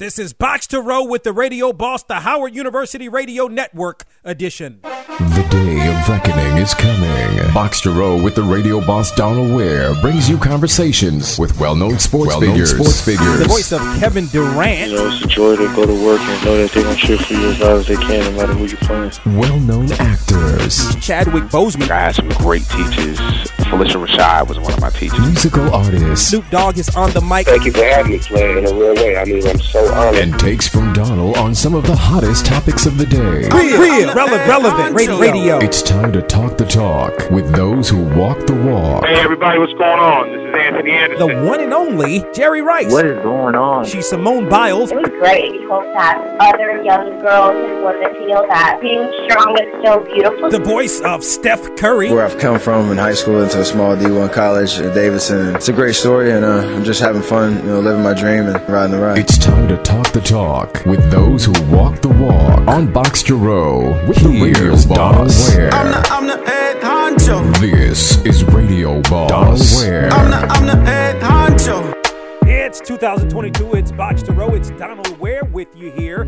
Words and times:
This 0.00 0.18
is 0.18 0.32
Box 0.32 0.66
to 0.68 0.80
Row 0.80 1.04
with 1.04 1.24
the 1.24 1.32
Radio 1.34 1.74
Boss, 1.74 2.02
the 2.02 2.20
Howard 2.20 2.54
University 2.54 3.06
Radio 3.06 3.48
Network 3.48 4.06
edition. 4.24 4.80
The 5.20 5.46
day 5.50 5.86
of 5.86 6.08
reckoning 6.08 6.56
is 6.56 6.72
coming. 6.72 7.52
Box 7.52 7.82
to 7.82 7.90
Row 7.90 8.20
with 8.20 8.34
the 8.34 8.42
Radio 8.42 8.80
Boss 8.80 9.12
Donal 9.12 9.54
Ware 9.54 9.92
brings 10.00 10.30
you 10.30 10.38
conversations 10.38 11.38
with 11.38 11.60
well-known 11.60 11.98
sports 11.98 12.28
well-known 12.28 12.52
figures. 12.52 12.70
Sports 12.70 13.04
figures. 13.04 13.38
The 13.40 13.44
voice 13.44 13.70
of 13.70 13.80
Kevin 14.00 14.28
Durant. 14.28 14.90
You 14.90 14.96
know, 14.96 15.08
it's 15.08 15.22
a 15.22 15.28
joy 15.28 15.56
to 15.56 15.66
go 15.76 15.84
to 15.84 16.04
work 16.06 16.22
and 16.22 16.44
know 16.46 16.56
that 16.56 16.72
they're 16.72 16.84
gonna 16.84 16.96
cheer 16.96 17.18
for 17.18 17.34
you 17.34 17.50
as 17.50 17.60
loud 17.60 17.80
as 17.80 17.86
they 17.88 17.96
can, 17.96 18.32
no 18.34 18.40
matter 18.40 18.54
who 18.54 18.64
you're 18.64 18.78
playing. 18.78 19.12
Well-known 19.38 19.92
actors. 19.92 20.96
Chadwick 20.96 21.44
Boseman. 21.44 21.90
I 21.90 22.00
had 22.00 22.14
some 22.14 22.30
great 22.30 22.66
teachers. 22.70 23.18
Phylicia 23.70 24.04
Rashad 24.04 24.48
was 24.48 24.58
one 24.58 24.72
of 24.72 24.80
my 24.80 24.88
teachers. 24.88 25.20
Musical 25.20 25.72
artists. 25.72 26.28
Snoop 26.28 26.48
Dogg 26.50 26.78
is 26.78 26.88
on 26.96 27.10
the 27.10 27.20
mic. 27.20 27.46
Thank 27.46 27.66
you 27.66 27.72
for 27.72 27.84
having 27.84 28.12
me 28.12 28.18
play 28.20 28.56
in 28.56 28.66
a 28.66 28.74
real 28.74 28.94
way. 28.94 29.18
I 29.18 29.24
mean, 29.26 29.46
I'm 29.46 29.60
so 29.60 29.86
honored. 29.92 30.14
And 30.16 30.40
takes 30.40 30.66
from 30.66 30.94
Donal 30.94 31.38
on 31.38 31.54
some 31.54 31.74
of 31.74 31.86
the 31.86 31.94
hottest 31.94 32.46
topics 32.46 32.86
of 32.86 32.96
the 32.96 33.04
day. 33.06 33.48
Real, 33.48 33.80
real, 33.80 34.14
relevant, 34.14 34.48
relevant 34.48 34.94
radio. 35.16 35.32
radio. 35.32 35.58
It's 35.58 35.82
time 35.82 36.12
to 36.12 36.22
talk 36.22 36.56
the 36.56 36.64
talk 36.64 37.30
with 37.30 37.50
those 37.54 37.88
who 37.88 38.02
walk 38.16 38.46
the 38.46 38.54
walk. 38.54 39.04
Hey, 39.06 39.20
everybody, 39.20 39.58
what's 39.58 39.72
going 39.72 39.98
on? 39.98 40.30
This 40.32 40.40
is 40.40 40.54
Anthony 40.80 40.96
Anderson. 40.96 41.28
The 41.28 41.46
one 41.46 41.60
and 41.60 41.74
only 41.74 42.24
Jerry 42.32 42.62
Rice. 42.62 42.90
What 42.90 43.04
is 43.04 43.22
going 43.22 43.54
on? 43.54 43.84
She's 43.84 44.08
Simone 44.08 44.48
Biles. 44.48 44.90
It 44.90 44.96
was 44.96 45.08
great. 45.10 45.52
We 45.52 45.66
hope 45.66 45.84
that 45.94 46.18
other 46.40 46.82
young 46.82 47.20
girls 47.20 47.54
and 47.54 47.84
women 47.84 48.14
feel 48.14 48.46
that 48.48 48.78
being 48.80 49.12
strong 49.28 49.58
is 49.58 49.84
so 49.84 50.00
beautiful. 50.00 50.50
The 50.50 50.58
voice 50.58 51.00
of 51.02 51.22
Steph 51.22 51.76
Curry. 51.76 52.10
Where 52.10 52.24
I've 52.24 52.38
come 52.38 52.58
from 52.58 52.90
in 52.90 52.98
high 52.98 53.14
school 53.14 53.42
into 53.42 53.60
a 53.60 53.64
small 53.64 53.94
D1 53.96 54.32
college 54.32 54.78
at 54.78 54.94
Davidson. 54.94 55.54
It's 55.56 55.68
a 55.68 55.72
great 55.72 55.94
story, 55.94 56.32
and 56.32 56.44
uh, 56.44 56.66
I'm 56.66 56.84
just 56.84 57.00
having 57.00 57.22
fun, 57.22 57.56
you 57.58 57.64
know, 57.64 57.80
living 57.80 58.02
my 58.02 58.14
dream 58.14 58.46
and 58.46 58.68
riding 58.68 58.92
the 58.92 59.02
ride. 59.02 59.18
It's 59.18 59.38
time 59.38 59.68
to 59.68 59.76
talk 59.82 60.12
the 60.12 60.20
talk 60.20 60.84
with 60.86 61.10
those 61.10 61.44
who 61.44 61.52
walk 61.64 62.00
the 62.00 62.08
walk 62.08 62.66
on 62.66 62.90
Box 62.92 63.22
to 63.24 63.36
Row 63.36 63.90
with 64.06 64.18
the 64.18 64.28
Radio 64.28 64.76
Boss. 64.88 65.54
Ware. 65.54 65.72
I'm 65.74 65.90
the, 65.90 66.08
I'm 66.08 66.26
the 66.26 66.50
head 66.50 66.80
honcho. 67.10 67.60
This 67.60 68.24
is 68.24 68.44
Radio 68.44 69.00
Boss. 69.02 69.30
Donal 69.30 69.58
Ware. 69.76 70.10
I'm 70.10 70.30
the, 70.30 70.36
I'm 70.36 70.66
the 70.66 70.76
head 70.84 71.20
honcho. 71.22 71.94
It's 72.46 72.80
2022. 72.80 73.74
It's 73.74 73.92
Box 73.92 74.22
to 74.24 74.32
Row. 74.32 74.54
It's 74.54 74.70
Donal 74.70 75.16
Ware 75.16 75.44
with 75.44 75.74
you 75.76 75.90
here 75.90 76.22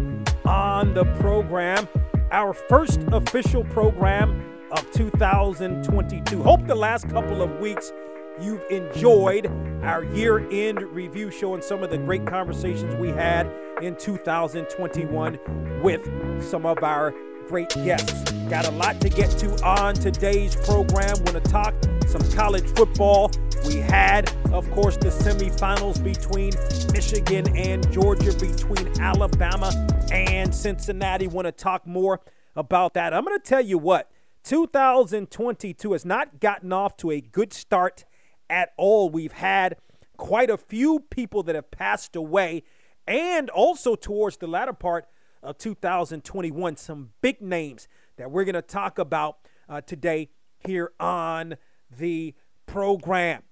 on 0.45 0.95
the 0.95 1.05
program. 1.21 1.89
Our 2.31 2.53
first 2.53 3.01
official 3.13 3.65
program 3.65 4.59
of 4.73 4.91
2022. 4.93 6.43
Hope 6.43 6.67
the 6.67 6.75
last 6.75 7.09
couple 7.09 7.43
of 7.43 7.61
weeks 7.61 7.93
you've 8.41 8.65
enjoyed 8.71 9.47
our 9.83 10.05
year 10.05 10.49
end 10.51 10.83
review 10.83 11.31
showing 11.31 11.61
some 11.61 11.83
of 11.83 11.91
the 11.91 11.99
great 11.99 12.27
conversations 12.27 12.95
we 12.97 13.09
had 13.09 13.47
in 13.83 13.95
2021 13.97 15.39
with 15.83 16.43
some 16.43 16.65
of 16.65 16.83
our 16.83 17.13
great 17.49 17.71
guests. 17.71 18.31
Got 18.49 18.67
a 18.67 18.71
lot 18.71 19.01
to 19.01 19.09
get 19.09 19.31
to 19.39 19.51
on 19.65 19.95
today's 19.95 20.57
program. 20.57 21.17
Want 21.25 21.43
to 21.45 21.51
talk 21.51 21.75
some 22.07 22.23
college 22.33 22.67
football. 22.77 23.31
We 23.67 23.77
had, 23.77 24.31
of 24.53 24.71
course, 24.73 24.97
the 24.97 25.09
semifinals 25.09 26.03
between 26.03 26.53
Michigan 26.93 27.57
and 27.57 27.91
Georgia, 27.93 28.33
between 28.35 29.01
Alabama 29.01 29.71
and 30.11 30.55
Cincinnati. 30.55 31.29
Want 31.29 31.47
to 31.47 31.53
talk 31.53 31.87
more 31.87 32.21
about 32.57 32.95
that. 32.95 33.15
I'm 33.15 33.25
going 33.25 33.39
to 33.39 33.45
tell 33.45 33.61
you 33.61 33.79
what, 33.79 34.11
2022 34.45 35.93
has 35.93 36.05
not 36.05 36.41
gotten 36.41 36.73
off 36.73 36.97
to 36.99 37.11
a 37.11 37.21
good 37.21 37.53
start 37.53 38.05
at 38.51 38.73
all. 38.77 39.09
We've 39.09 39.33
had 39.33 39.77
quite 40.17 40.51
a 40.51 40.59
few 40.59 41.01
people 41.11 41.43
that 41.45 41.55
have 41.55 41.71
passed 41.71 42.17
away, 42.17 42.65
and 43.07 43.49
also 43.51 43.95
towards 43.95 44.37
the 44.37 44.47
latter 44.47 44.73
part 44.73 45.07
of 45.43 45.59
2021, 45.59 46.77
some 46.77 47.11
big 47.21 47.41
names 47.41 47.89
that 48.17 48.31
we're 48.31 48.45
going 48.45 48.55
to 48.55 48.63
talk 48.63 48.99
about 48.99 49.39
uh, 49.69 49.81
today 49.81 50.31
here 50.59 50.93
on 51.01 51.57
the 51.99 52.35
program. 52.67 53.43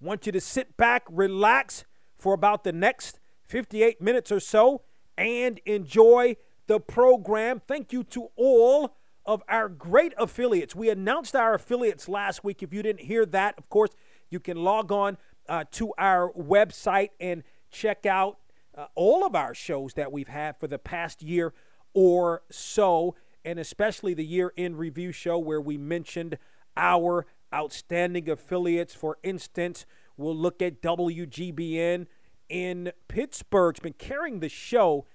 Want 0.00 0.26
you 0.26 0.32
to 0.32 0.40
sit 0.40 0.76
back, 0.76 1.04
relax 1.10 1.84
for 2.18 2.34
about 2.34 2.64
the 2.64 2.72
next 2.72 3.20
58 3.46 4.00
minutes 4.00 4.32
or 4.32 4.40
so, 4.40 4.82
and 5.16 5.60
enjoy 5.66 6.36
the 6.66 6.80
program. 6.80 7.60
Thank 7.66 7.92
you 7.92 8.02
to 8.04 8.28
all 8.36 8.96
of 9.26 9.42
our 9.48 9.68
great 9.68 10.12
affiliates. 10.18 10.74
We 10.74 10.90
announced 10.90 11.34
our 11.34 11.54
affiliates 11.54 12.08
last 12.08 12.44
week. 12.44 12.62
If 12.62 12.72
you 12.72 12.82
didn't 12.82 13.02
hear 13.02 13.24
that, 13.26 13.54
of 13.58 13.68
course, 13.68 13.90
you 14.30 14.40
can 14.40 14.56
log 14.62 14.92
on 14.92 15.16
uh, 15.48 15.64
to 15.72 15.92
our 15.98 16.32
website 16.32 17.10
and 17.20 17.42
check 17.70 18.06
out 18.06 18.38
uh, 18.76 18.86
all 18.94 19.24
of 19.24 19.34
our 19.34 19.54
shows 19.54 19.94
that 19.94 20.12
we've 20.12 20.28
had 20.28 20.58
for 20.58 20.66
the 20.66 20.78
past 20.78 21.22
year 21.22 21.52
or 21.92 22.42
so, 22.50 23.14
and 23.44 23.58
especially 23.58 24.14
the 24.14 24.24
year 24.24 24.52
in 24.56 24.76
review 24.76 25.12
show 25.12 25.38
where 25.38 25.60
we 25.60 25.78
mentioned 25.78 26.38
our 26.76 27.26
outstanding 27.54 28.28
affiliates. 28.28 28.94
For 28.94 29.18
instance, 29.22 29.86
we'll 30.16 30.36
look 30.36 30.60
at 30.60 30.82
WGBN 30.82 32.06
in 32.48 32.92
Pittsburgh. 33.08 33.74
It's 33.74 33.80
been 33.80 33.92
carrying 33.94 34.40
the 34.40 34.48
show 34.48 35.06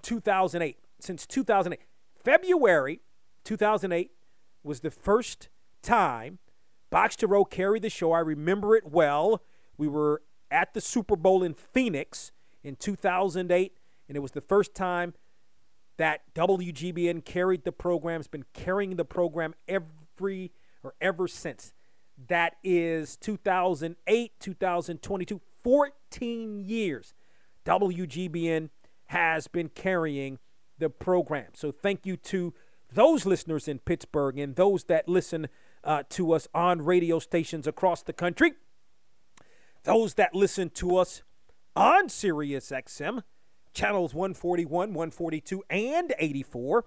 2008 0.00 0.78
since 1.00 1.26
2008. 1.26 1.84
February 2.24 3.00
2008 3.44 4.12
was 4.62 4.80
the 4.80 4.90
first 4.90 5.48
time 5.82 6.38
Box 6.90 7.16
to 7.16 7.26
Row 7.26 7.44
carried 7.44 7.82
the 7.82 7.90
show. 7.90 8.12
I 8.12 8.20
remember 8.20 8.76
it 8.76 8.86
well. 8.86 9.42
We 9.76 9.88
were 9.88 10.22
at 10.50 10.74
the 10.74 10.80
Super 10.80 11.16
Bowl 11.16 11.42
in 11.42 11.54
Phoenix 11.54 12.32
in 12.62 12.76
2008, 12.76 13.76
and 14.08 14.16
it 14.16 14.20
was 14.20 14.32
the 14.32 14.40
first 14.40 14.74
time 14.74 15.14
that 15.96 16.22
WGBN 16.34 17.24
carried 17.24 17.64
the 17.64 17.72
program. 17.72 18.20
It's 18.20 18.28
been 18.28 18.44
carrying 18.52 18.96
the 18.96 19.04
program 19.04 19.54
every 19.68 20.52
or 20.82 20.94
ever 21.00 21.28
since. 21.28 21.72
That 22.28 22.56
is 22.62 23.16
2008, 23.16 24.32
2022, 24.40 25.40
14 25.62 26.60
years. 26.64 27.14
WGBN 27.64 28.70
has 29.06 29.46
been 29.46 29.68
carrying 29.68 30.38
the 30.78 30.90
program. 30.90 31.48
So 31.54 31.70
thank 31.70 32.06
you 32.06 32.16
to 32.16 32.54
those 32.92 33.24
listeners 33.24 33.68
in 33.68 33.78
Pittsburgh 33.78 34.38
and 34.38 34.56
those 34.56 34.84
that 34.84 35.08
listen 35.08 35.48
uh, 35.84 36.02
to 36.10 36.32
us 36.32 36.48
on 36.54 36.82
radio 36.82 37.18
stations 37.18 37.66
across 37.66 38.02
the 38.02 38.12
country, 38.12 38.52
those 39.84 40.14
that 40.14 40.34
listen 40.34 40.70
to 40.70 40.96
us 40.96 41.22
on 41.74 42.08
Sirius 42.08 42.70
XM, 42.70 43.22
channels 43.72 44.14
141, 44.14 44.94
142, 44.94 45.62
and 45.70 46.14
84, 46.18 46.84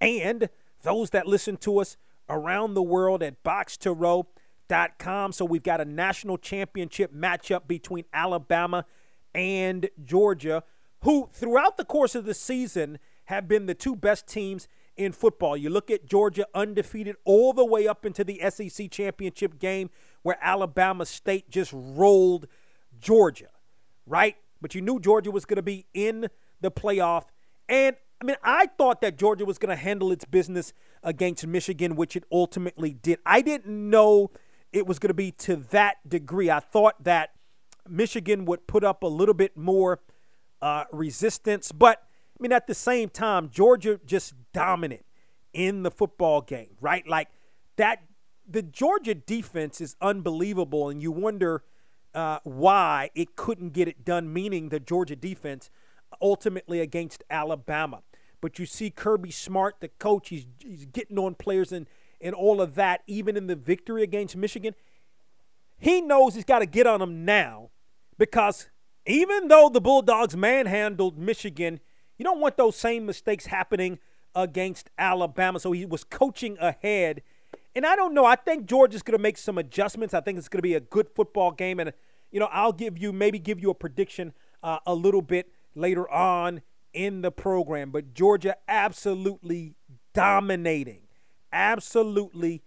and 0.00 0.48
those 0.82 1.10
that 1.10 1.26
listen 1.26 1.56
to 1.58 1.78
us 1.78 1.96
around 2.28 2.74
the 2.74 2.82
world 2.82 3.22
at 3.22 3.42
box2row.com. 3.42 5.32
So 5.32 5.44
we've 5.44 5.62
got 5.62 5.80
a 5.80 5.84
national 5.84 6.38
championship 6.38 7.12
matchup 7.12 7.66
between 7.66 8.04
Alabama 8.12 8.84
and 9.34 9.88
Georgia, 10.04 10.62
who 11.02 11.28
throughout 11.32 11.76
the 11.76 11.84
course 11.84 12.14
of 12.14 12.24
the 12.24 12.34
season 12.34 12.98
have 13.24 13.48
been 13.48 13.66
the 13.66 13.74
two 13.74 13.94
best 13.94 14.26
teams 14.26 14.68
in 14.96 15.12
football. 15.12 15.56
You 15.56 15.70
look 15.70 15.90
at 15.90 16.06
Georgia 16.06 16.46
undefeated 16.54 17.16
all 17.24 17.52
the 17.52 17.64
way 17.64 17.86
up 17.86 18.04
into 18.04 18.24
the 18.24 18.40
SEC 18.50 18.90
championship 18.90 19.58
game 19.58 19.90
where 20.22 20.38
Alabama 20.40 21.06
State 21.06 21.48
just 21.50 21.72
rolled 21.72 22.46
Georgia, 23.00 23.48
right? 24.08 24.36
But 24.60 24.74
you 24.74 24.80
knew 24.80 24.98
Georgia 24.98 25.30
was 25.30 25.44
going 25.44 25.56
to 25.56 25.62
be 25.62 25.86
in 25.94 26.28
the 26.60 26.70
playoff. 26.70 27.24
And 27.68 27.96
I 28.20 28.24
mean, 28.24 28.36
I 28.42 28.66
thought 28.66 29.00
that 29.02 29.16
Georgia 29.16 29.44
was 29.44 29.58
going 29.58 29.70
to 29.70 29.80
handle 29.80 30.10
its 30.10 30.24
business 30.24 30.72
against 31.02 31.46
Michigan, 31.46 31.94
which 31.94 32.16
it 32.16 32.24
ultimately 32.32 32.92
did. 32.92 33.20
I 33.24 33.42
didn't 33.42 33.68
know 33.68 34.30
it 34.72 34.86
was 34.86 34.98
going 34.98 35.08
to 35.08 35.14
be 35.14 35.30
to 35.32 35.56
that 35.70 35.96
degree. 36.08 36.50
I 36.50 36.60
thought 36.60 37.02
that 37.04 37.30
Michigan 37.88 38.44
would 38.46 38.66
put 38.66 38.84
up 38.84 39.02
a 39.02 39.06
little 39.06 39.34
bit 39.34 39.56
more 39.56 40.00
uh, 40.60 40.84
resistance, 40.92 41.70
but 41.70 42.02
I 42.38 42.42
mean, 42.42 42.52
at 42.52 42.66
the 42.66 42.74
same 42.74 43.08
time, 43.08 43.50
Georgia 43.50 44.00
just 44.04 44.34
dominant 44.52 45.04
in 45.52 45.82
the 45.82 45.90
football 45.90 46.40
game, 46.40 46.76
right? 46.80 47.06
Like 47.06 47.28
that, 47.76 48.02
the 48.48 48.62
Georgia 48.62 49.14
defense 49.14 49.80
is 49.80 49.96
unbelievable, 50.00 50.88
and 50.88 51.02
you 51.02 51.10
wonder 51.10 51.62
uh, 52.14 52.38
why 52.44 53.10
it 53.14 53.36
couldn't 53.36 53.72
get 53.72 53.88
it 53.88 54.04
done, 54.04 54.32
meaning 54.32 54.68
the 54.68 54.80
Georgia 54.80 55.16
defense 55.16 55.70
ultimately 56.20 56.80
against 56.80 57.22
Alabama. 57.30 58.02
But 58.40 58.58
you 58.58 58.66
see 58.66 58.90
Kirby 58.90 59.30
Smart, 59.30 59.76
the 59.80 59.88
coach, 59.88 60.28
he's, 60.28 60.46
he's 60.62 60.86
getting 60.86 61.18
on 61.18 61.34
players 61.34 61.72
and, 61.72 61.86
and 62.20 62.34
all 62.34 62.60
of 62.60 62.74
that, 62.76 63.02
even 63.06 63.36
in 63.36 63.46
the 63.46 63.56
victory 63.56 64.02
against 64.02 64.36
Michigan. 64.36 64.74
He 65.78 66.00
knows 66.00 66.34
he's 66.34 66.44
got 66.44 66.60
to 66.60 66.66
get 66.66 66.86
on 66.86 67.00
them 67.00 67.24
now 67.24 67.70
because 68.16 68.68
even 69.06 69.48
though 69.48 69.68
the 69.68 69.80
Bulldogs 69.80 70.36
manhandled 70.36 71.18
Michigan 71.18 71.80
you 72.18 72.24
don't 72.24 72.40
want 72.40 72.56
those 72.56 72.76
same 72.76 73.06
mistakes 73.06 73.46
happening 73.46 74.00
against 74.34 74.90
Alabama. 74.98 75.60
So 75.60 75.72
he 75.72 75.86
was 75.86 76.04
coaching 76.04 76.58
ahead. 76.60 77.22
And 77.78 77.86
I 77.86 77.94
don't 77.94 78.12
know. 78.12 78.24
I 78.24 78.34
think 78.34 78.66
Georgia's 78.66 79.04
going 79.04 79.16
to 79.16 79.22
make 79.22 79.38
some 79.38 79.56
adjustments. 79.56 80.12
I 80.12 80.20
think 80.20 80.36
it's 80.36 80.48
going 80.48 80.58
to 80.58 80.62
be 80.62 80.74
a 80.74 80.80
good 80.80 81.08
football 81.14 81.52
game. 81.52 81.78
And, 81.78 81.92
you 82.32 82.40
know, 82.40 82.48
I'll 82.50 82.72
give 82.72 82.98
you, 82.98 83.12
maybe 83.12 83.38
give 83.38 83.60
you 83.60 83.70
a 83.70 83.74
prediction 83.74 84.32
uh, 84.64 84.80
a 84.84 84.96
little 84.96 85.22
bit 85.22 85.52
later 85.76 86.10
on 86.10 86.62
in 86.92 87.22
the 87.22 87.30
program. 87.30 87.92
But 87.92 88.14
Georgia 88.14 88.56
absolutely 88.66 89.76
dominating, 90.12 91.02
absolutely 91.52 92.64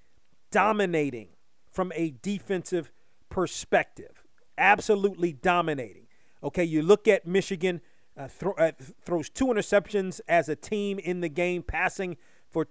dominating 0.49 1.31
from 1.69 1.91
a 1.93 2.13
defensive 2.21 2.93
perspective. 3.27 4.23
Absolutely 4.57 5.33
dominating. 5.33 6.07
Okay, 6.41 6.63
you 6.63 6.81
look 6.81 7.09
at 7.09 7.27
Michigan 7.27 7.81
uh, 8.15 8.29
uh, 8.57 8.71
throws 9.03 9.29
two 9.29 9.47
interceptions 9.47 10.21
as 10.29 10.47
a 10.47 10.55
team 10.55 10.99
in 10.99 11.19
the 11.19 11.27
game, 11.27 11.63
passing 11.63 12.15
for 12.49 12.63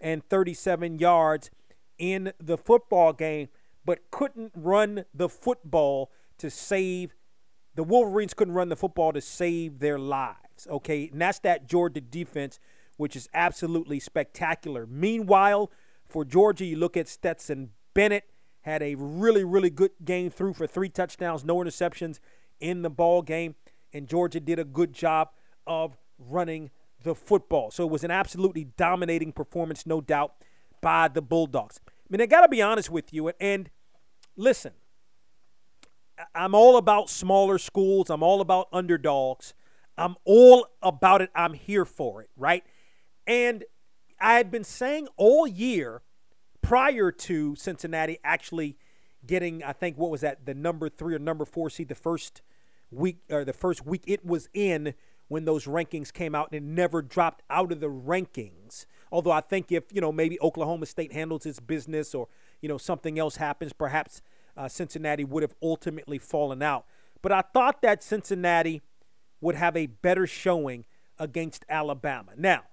237 0.00 0.98
yards 0.98 1.50
in 1.98 2.32
the 2.38 2.56
football 2.56 3.12
game, 3.12 3.48
but 3.84 4.10
couldn't 4.10 4.52
run 4.54 5.04
the 5.14 5.28
football 5.28 6.10
to 6.38 6.50
save 6.50 7.14
the 7.74 7.84
Wolverines 7.84 8.34
couldn't 8.34 8.54
run 8.54 8.68
the 8.68 8.76
football 8.76 9.12
to 9.12 9.20
save 9.20 9.78
their 9.78 9.98
lives. 9.98 10.66
Okay, 10.68 11.08
and 11.10 11.20
that's 11.20 11.38
that 11.40 11.68
Georgia 11.68 12.00
defense, 12.00 12.58
which 12.96 13.16
is 13.16 13.28
absolutely 13.32 14.00
spectacular. 14.00 14.86
Meanwhile, 14.86 15.70
for 16.06 16.24
Georgia, 16.24 16.64
you 16.64 16.76
look 16.76 16.96
at 16.96 17.08
Stetson 17.08 17.70
Bennett 17.94 18.24
had 18.62 18.82
a 18.82 18.96
really, 18.96 19.44
really 19.44 19.70
good 19.70 19.92
game 20.04 20.30
through 20.30 20.54
for 20.54 20.66
three 20.66 20.88
touchdowns, 20.88 21.44
no 21.44 21.56
interceptions 21.56 22.18
in 22.60 22.82
the 22.82 22.90
ball 22.90 23.22
game, 23.22 23.54
and 23.92 24.06
Georgia 24.06 24.40
did 24.40 24.58
a 24.58 24.64
good 24.64 24.92
job 24.92 25.30
of 25.66 25.96
running 26.18 26.70
the 27.02 27.14
football. 27.14 27.70
So 27.70 27.84
it 27.84 27.90
was 27.90 28.04
an 28.04 28.10
absolutely 28.10 28.64
dominating 28.76 29.32
performance, 29.32 29.86
no 29.86 30.00
doubt, 30.00 30.34
by 30.80 31.08
the 31.08 31.22
Bulldogs. 31.22 31.80
I 31.86 31.92
mean, 32.08 32.20
I 32.20 32.26
got 32.26 32.42
to 32.42 32.48
be 32.48 32.62
honest 32.62 32.90
with 32.90 33.12
you, 33.12 33.28
and 33.40 33.70
listen, 34.36 34.72
I'm 36.34 36.54
all 36.54 36.76
about 36.76 37.08
smaller 37.08 37.58
schools. 37.58 38.10
I'm 38.10 38.22
all 38.22 38.40
about 38.40 38.68
underdogs. 38.72 39.54
I'm 39.96 40.16
all 40.24 40.66
about 40.82 41.22
it. 41.22 41.30
I'm 41.34 41.54
here 41.54 41.84
for 41.84 42.22
it, 42.22 42.30
right? 42.36 42.64
And 43.26 43.64
I 44.20 44.34
had 44.34 44.50
been 44.50 44.64
saying 44.64 45.08
all 45.16 45.46
year 45.46 46.02
prior 46.62 47.10
to 47.10 47.56
Cincinnati 47.56 48.18
actually 48.24 48.76
getting, 49.26 49.62
I 49.62 49.72
think, 49.72 49.96
what 49.96 50.10
was 50.10 50.22
that, 50.22 50.46
the 50.46 50.54
number 50.54 50.88
three 50.88 51.14
or 51.14 51.18
number 51.18 51.44
four 51.44 51.70
seed 51.70 51.88
the 51.88 51.94
first 51.94 52.42
week 52.90 53.18
or 53.30 53.44
the 53.44 53.52
first 53.52 53.86
week 53.86 54.02
it 54.06 54.24
was 54.24 54.48
in 54.52 54.94
when 55.30 55.44
those 55.44 55.64
rankings 55.64 56.12
came 56.12 56.34
out 56.34 56.48
and 56.50 56.56
it 56.56 56.62
never 56.64 57.00
dropped 57.00 57.44
out 57.48 57.70
of 57.70 57.78
the 57.78 57.88
rankings. 57.88 58.84
Although 59.12 59.30
I 59.30 59.40
think 59.40 59.70
if, 59.70 59.84
you 59.92 60.00
know, 60.00 60.10
maybe 60.10 60.40
Oklahoma 60.40 60.86
State 60.86 61.12
handles 61.12 61.46
its 61.46 61.60
business 61.60 62.16
or, 62.16 62.26
you 62.60 62.68
know, 62.68 62.76
something 62.76 63.16
else 63.16 63.36
happens, 63.36 63.72
perhaps 63.72 64.22
uh, 64.56 64.66
Cincinnati 64.66 65.22
would 65.22 65.44
have 65.44 65.54
ultimately 65.62 66.18
fallen 66.18 66.62
out. 66.62 66.84
But 67.22 67.30
I 67.30 67.42
thought 67.42 67.80
that 67.82 68.02
Cincinnati 68.02 68.82
would 69.40 69.54
have 69.54 69.76
a 69.76 69.86
better 69.86 70.26
showing 70.26 70.84
against 71.16 71.64
Alabama. 71.68 72.32
Now, 72.36 72.64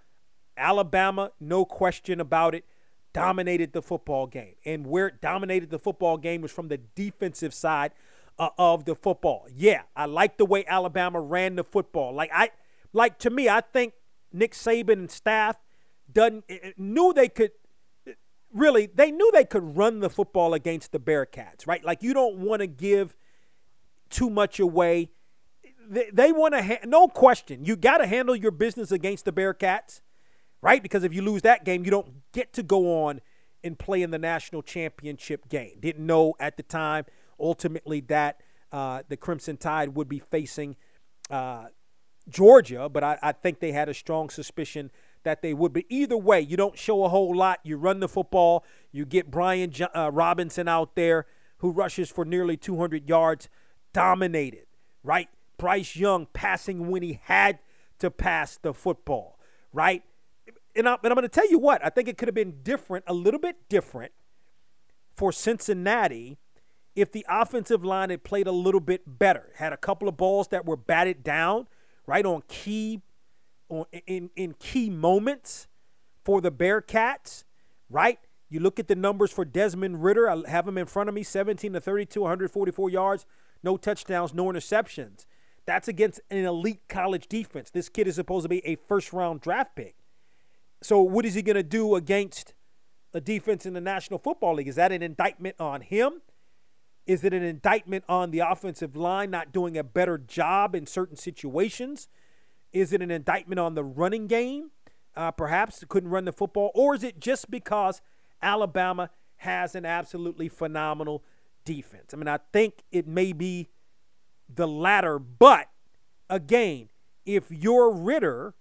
Alabama, 0.58 1.34
no 1.40 1.64
question 1.64 2.20
about 2.20 2.56
it, 2.56 2.66
dominated 3.14 3.74
the 3.74 3.84
football 3.84 4.26
game. 4.26 4.56
And 4.66 4.88
where 4.88 5.06
it 5.08 5.22
dominated 5.22 5.70
the 5.70 5.78
football 5.78 6.18
game 6.18 6.42
was 6.42 6.52
from 6.52 6.70
the 6.70 6.78
defensive 6.78 7.54
side 7.54 7.92
uh, 8.40 8.50
of 8.58 8.86
the 8.86 8.96
football. 8.96 9.48
Yeah, 9.54 9.84
I 9.96 10.06
like 10.06 10.38
the 10.38 10.46
way 10.46 10.66
Alabama 10.68 11.20
ran 11.20 11.56
the 11.56 11.64
football. 11.64 12.14
Like 12.14 12.32
I 12.34 12.52
like 12.94 13.20
to 13.20 13.30
me, 13.30 13.50
I 13.50 13.62
think 13.62 13.94
Nick 14.32 14.54
Saban 14.54 14.94
and 14.94 15.12
staff 15.12 15.58
done 16.12 16.44
eh, 16.50 16.58
eh, 16.62 16.72
knew 16.78 17.14
they 17.14 17.30
could 17.30 17.52
really 18.54 18.88
they 18.88 19.12
knew 19.12 19.30
they 19.34 19.46
could 19.46 19.78
run 19.78 20.00
the 20.00 20.10
football 20.10 20.54
against 20.54 20.92
the 20.92 21.00
Bearcats, 21.00 21.68
right? 21.68 21.84
Like 21.84 22.04
you 22.04 22.14
don't 22.14 22.38
want 22.38 22.62
to 22.62 22.68
give 22.68 23.16
too 24.10 24.30
much 24.30 24.60
away. 24.60 25.10
They, 25.90 26.10
they 26.12 26.32
want 26.32 26.54
to 26.54 26.64
ha- 26.64 26.86
no 26.86 27.08
question. 27.08 27.66
You 27.66 27.76
got 27.76 27.98
to 28.00 28.08
handle 28.08 28.36
your 28.36 28.52
business 28.52 28.92
against 28.92 29.26
the 29.26 29.32
Bearcats, 29.32 30.02
right? 30.62 30.82
Because 30.82 31.04
if 31.04 31.14
you 31.14 31.22
lose 31.22 31.42
that 31.44 31.66
game, 31.66 31.86
you 31.86 31.92
don't 31.92 32.32
get 32.34 32.54
to 32.54 32.64
go 32.64 33.06
on 33.06 33.22
and 33.64 33.78
play 33.78 34.02
in 34.02 34.12
the 34.12 34.20
national 34.20 34.62
championship 34.62 35.50
game. 35.50 35.78
Didn't 35.80 36.06
know 36.06 36.36
at 36.40 36.58
the 36.58 36.64
time 36.64 37.06
ultimately 37.40 38.02
that 38.02 38.42
uh, 38.72 39.04
the 39.08 39.18
Crimson 39.18 39.58
Tide 39.58 39.96
would 39.96 40.10
be 40.10 40.20
facing 40.20 40.76
uh, 41.30 41.68
Georgia, 42.30 42.90
but 42.90 43.04
I, 43.04 43.18
I 43.22 43.32
think 43.32 43.60
they 43.60 43.72
had 43.72 43.90
a 43.90 43.94
strong 43.94 44.30
suspicion 44.30 44.92
that 45.24 45.42
they 45.42 45.54
would. 45.54 45.74
But 45.74 45.84
either 45.90 46.18
way, 46.18 46.42
you 46.42 46.58
don't 46.58 46.78
show 46.78 47.04
a 47.04 47.10
whole 47.10 47.36
lot. 47.36 47.60
You 47.64 47.78
run 47.78 48.00
the 48.00 48.08
football. 48.08 48.66
You 48.92 49.06
get 49.06 49.32
Brian 49.32 49.74
uh, 49.96 50.12
Robinson 50.12 50.68
out 50.68 50.96
there 50.96 51.26
who 51.60 51.72
rushes 51.72 52.10
for 52.10 52.24
nearly 52.24 52.56
200 52.56 53.10
yards, 53.10 53.50
dominated, 53.94 54.66
right? 55.04 55.28
Bryce 55.58 55.96
Young 55.96 56.28
passing 56.34 56.90
when 56.90 57.02
he 57.02 57.20
had 57.24 57.60
to 58.00 58.12
pass 58.12 58.58
the 58.58 58.74
football, 58.74 59.40
right? 59.74 60.04
And, 60.76 60.88
I, 60.88 60.94
and 60.94 61.12
I'm 61.12 61.16
going 61.16 61.24
to 61.24 61.30
tell 61.30 61.50
you 61.50 61.58
what, 61.58 61.84
I 61.84 61.90
think 61.90 62.08
it 62.08 62.18
could 62.18 62.28
have 62.28 62.36
been 62.36 62.62
different, 62.62 63.06
a 63.08 63.14
little 63.14 63.40
bit 63.40 63.56
different 63.70 64.12
for 65.16 65.32
Cincinnati 65.32 66.38
if 66.98 67.12
the 67.12 67.24
offensive 67.30 67.86
line 67.86 68.10
had 68.10 68.24
played 68.24 68.48
a 68.48 68.52
little 68.52 68.80
bit 68.80 69.20
better, 69.20 69.52
had 69.58 69.72
a 69.72 69.78
couple 69.78 70.10
of 70.10 70.18
balls 70.18 70.48
that 70.48 70.66
were 70.66 70.76
batted 70.76 71.24
down, 71.24 71.68
right, 72.08 72.26
on 72.26 72.42
key 72.48 73.04
on, 73.70 73.86
in, 74.08 74.32
in 74.36 74.56
key 74.58 74.90
moments 74.90 75.68
for 76.26 76.42
the 76.42 76.52
Bearcats, 76.52 77.44
right? 77.88 78.18
You 78.50 78.62
look 78.62 78.80
at 78.80 78.88
the 78.88 78.96
numbers 78.96 79.32
for 79.32 79.46
Desmond 79.46 80.04
Ridder. 80.04 80.28
I 80.28 80.50
have 80.50 80.68
him 80.68 80.76
in 80.76 80.88
front 80.88 81.08
of 81.08 81.14
me 81.14 81.22
17 81.22 81.72
to 81.74 81.80
32, 81.80 82.20
144 82.20 82.90
yards, 82.90 83.28
no 83.62 83.78
touchdowns, 83.78 84.34
no 84.34 84.46
interceptions. 84.46 85.28
That's 85.68 85.88
against 85.88 86.20
an 86.32 86.46
elite 86.46 86.82
college 86.90 87.28
defense. 87.28 87.70
This 87.70 87.90
kid 87.90 88.08
is 88.08 88.16
supposed 88.16 88.46
to 88.46 88.50
be 88.50 88.66
a 88.66 88.76
first 88.76 89.14
round 89.14 89.42
draft 89.42 89.76
pick. 89.76 89.98
So, 90.82 91.02
what 91.02 91.26
is 91.26 91.36
he 91.36 91.44
going 91.44 91.58
to 91.58 91.64
do 91.64 91.94
against 91.94 92.56
a 93.14 93.22
defense 93.22 93.68
in 93.68 93.74
the 93.74 93.82
National 93.82 94.18
Football 94.18 94.56
League? 94.56 94.68
Is 94.68 94.76
that 94.78 94.92
an 94.92 95.04
indictment 95.04 95.58
on 95.60 95.82
him? 95.82 96.22
Is 97.08 97.24
it 97.24 97.34
an 97.34 97.42
indictment 97.42 98.04
on 98.10 98.32
the 98.32 98.40
offensive 98.40 98.98
line 98.98 99.32
not 99.32 99.54
doing 99.54 99.78
a 99.78 99.84
better 99.84 100.18
job 100.18 100.76
in 100.76 100.86
certain 100.86 101.16
situations? 101.16 102.10
Is 102.74 102.92
it 102.92 103.02
an 103.02 103.10
indictment 103.10 103.60
on 103.60 103.76
the 103.76 103.84
running 103.84 104.28
game? 104.28 104.72
Uh, 105.16 105.32
perhaps 105.32 105.84
couldn't 105.88 106.10
run 106.10 106.26
the 106.26 106.34
football, 106.34 106.70
or 106.76 106.94
is 106.94 107.04
it 107.04 107.20
just 107.20 107.50
because 107.50 108.02
Alabama 108.42 109.10
has 109.38 109.74
an 109.74 109.86
absolutely 109.86 110.50
phenomenal 110.50 111.24
defense? 111.64 112.14
I 112.14 112.18
mean, 112.18 112.28
I 112.28 112.40
think 112.52 112.84
it 112.92 113.08
may 113.08 113.32
be 113.32 113.70
the 114.54 114.68
latter, 114.68 115.18
but 115.18 115.70
again, 116.30 116.90
if 117.26 117.46
you're 117.50 117.92
Ridder, 117.92 118.54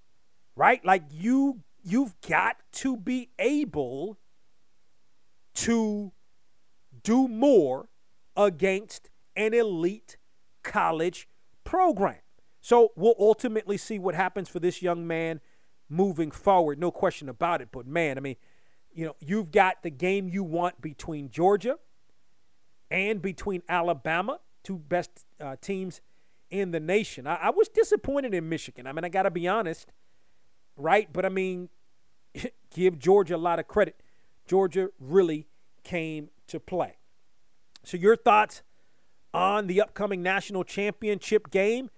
right, 0.54 0.82
like 0.84 1.03
you, 1.10 1.62
you've 1.82 2.15
got 2.26 2.56
to 2.72 2.96
be 2.96 3.29
able 3.38 4.19
to 5.55 6.12
do 7.03 7.29
more 7.29 7.88
against 8.36 9.10
an 9.36 9.55
elite 9.55 10.16
college 10.62 11.28
program. 11.64 12.19
So 12.60 12.93
we'll 12.96 13.14
ultimately 13.19 13.76
see 13.76 13.98
what 13.98 14.14
happens 14.14 14.48
for 14.48 14.58
this 14.58 14.82
young 14.82 15.06
man 15.06 15.40
moving 15.88 16.31
forward. 16.31 16.78
No 16.78 16.90
question 16.90 17.28
about 17.28 17.60
it. 17.60 17.69
But 17.70 17.86
man, 17.86 18.19
I 18.19 18.20
mean, 18.20 18.36
you 18.93 19.06
know, 19.06 19.16
you've 19.20 19.52
got 19.52 19.82
the 19.82 19.90
game 19.90 20.28
you 20.28 20.43
want 20.43 20.81
between 20.81 21.31
Georgia 21.31 21.76
and 22.90 23.20
between 23.20 23.62
Alabama, 23.69 24.40
two 24.64 24.78
best 24.78 25.10
uh, 25.40 25.56
teams 25.60 26.00
in 26.50 26.70
the 26.70 26.81
nation. 26.81 27.26
I, 27.26 27.36
I 27.36 27.50
was 27.50 27.69
disappointed 27.69 28.34
in 28.34 28.48
Michigan. 28.48 28.86
I 28.86 28.93
mean, 28.93 29.05
I 29.05 29.08
got 29.08 29.24
to 29.24 29.31
be 29.31 29.46
honest, 29.46 29.93
right? 30.76 31.08
But 31.12 31.24
I 31.24 31.28
mean, 31.28 31.69
give 32.74 32.98
Georgia 32.98 33.36
a 33.36 33.38
lot 33.38 33.58
of 33.58 33.69
credit. 33.69 34.02
Georgia 34.46 34.90
really 34.98 35.46
came 35.82 36.31
to 36.48 36.60
play. 36.60 36.96
So, 37.86 37.96
your 37.96 38.16
thoughts 38.16 38.64
on 39.32 39.69
the 39.69 39.81
upcoming 39.81 40.20
national 40.20 40.64
championship 40.64 41.52
game? 41.52 41.88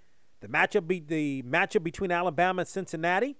The 0.41 0.47
matchup 0.47 0.87
be 0.87 1.01
the 1.01 1.43
matchup 1.45 1.83
between 1.83 2.13
Alabama 2.13 2.61
and 2.61 2.69
Cincinnati, 2.69 3.39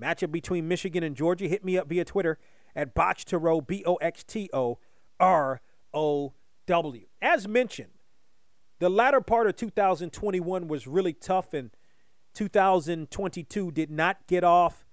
matchup 0.00 0.32
between 0.32 0.66
Michigan 0.66 1.04
and 1.04 1.14
Georgia. 1.14 1.46
Hit 1.46 1.66
me 1.66 1.76
up 1.76 1.90
via 1.90 2.06
Twitter 2.06 2.38
at 2.74 2.96
Row 3.30 3.60
B 3.60 3.84
O 3.86 3.96
X 3.96 4.24
T 4.24 4.48
O 4.54 4.78
R 5.20 5.60
O 5.92 6.32
W. 6.64 7.06
As 7.20 7.46
mentioned, 7.46 7.92
the 8.78 8.88
latter 8.88 9.20
part 9.20 9.46
of 9.46 9.56
2021 9.56 10.68
was 10.68 10.86
really 10.86 11.12
tough, 11.12 11.52
and 11.52 11.72
2022 12.32 13.70
did 13.70 13.90
not 13.90 14.26
get 14.26 14.42
off 14.42 14.86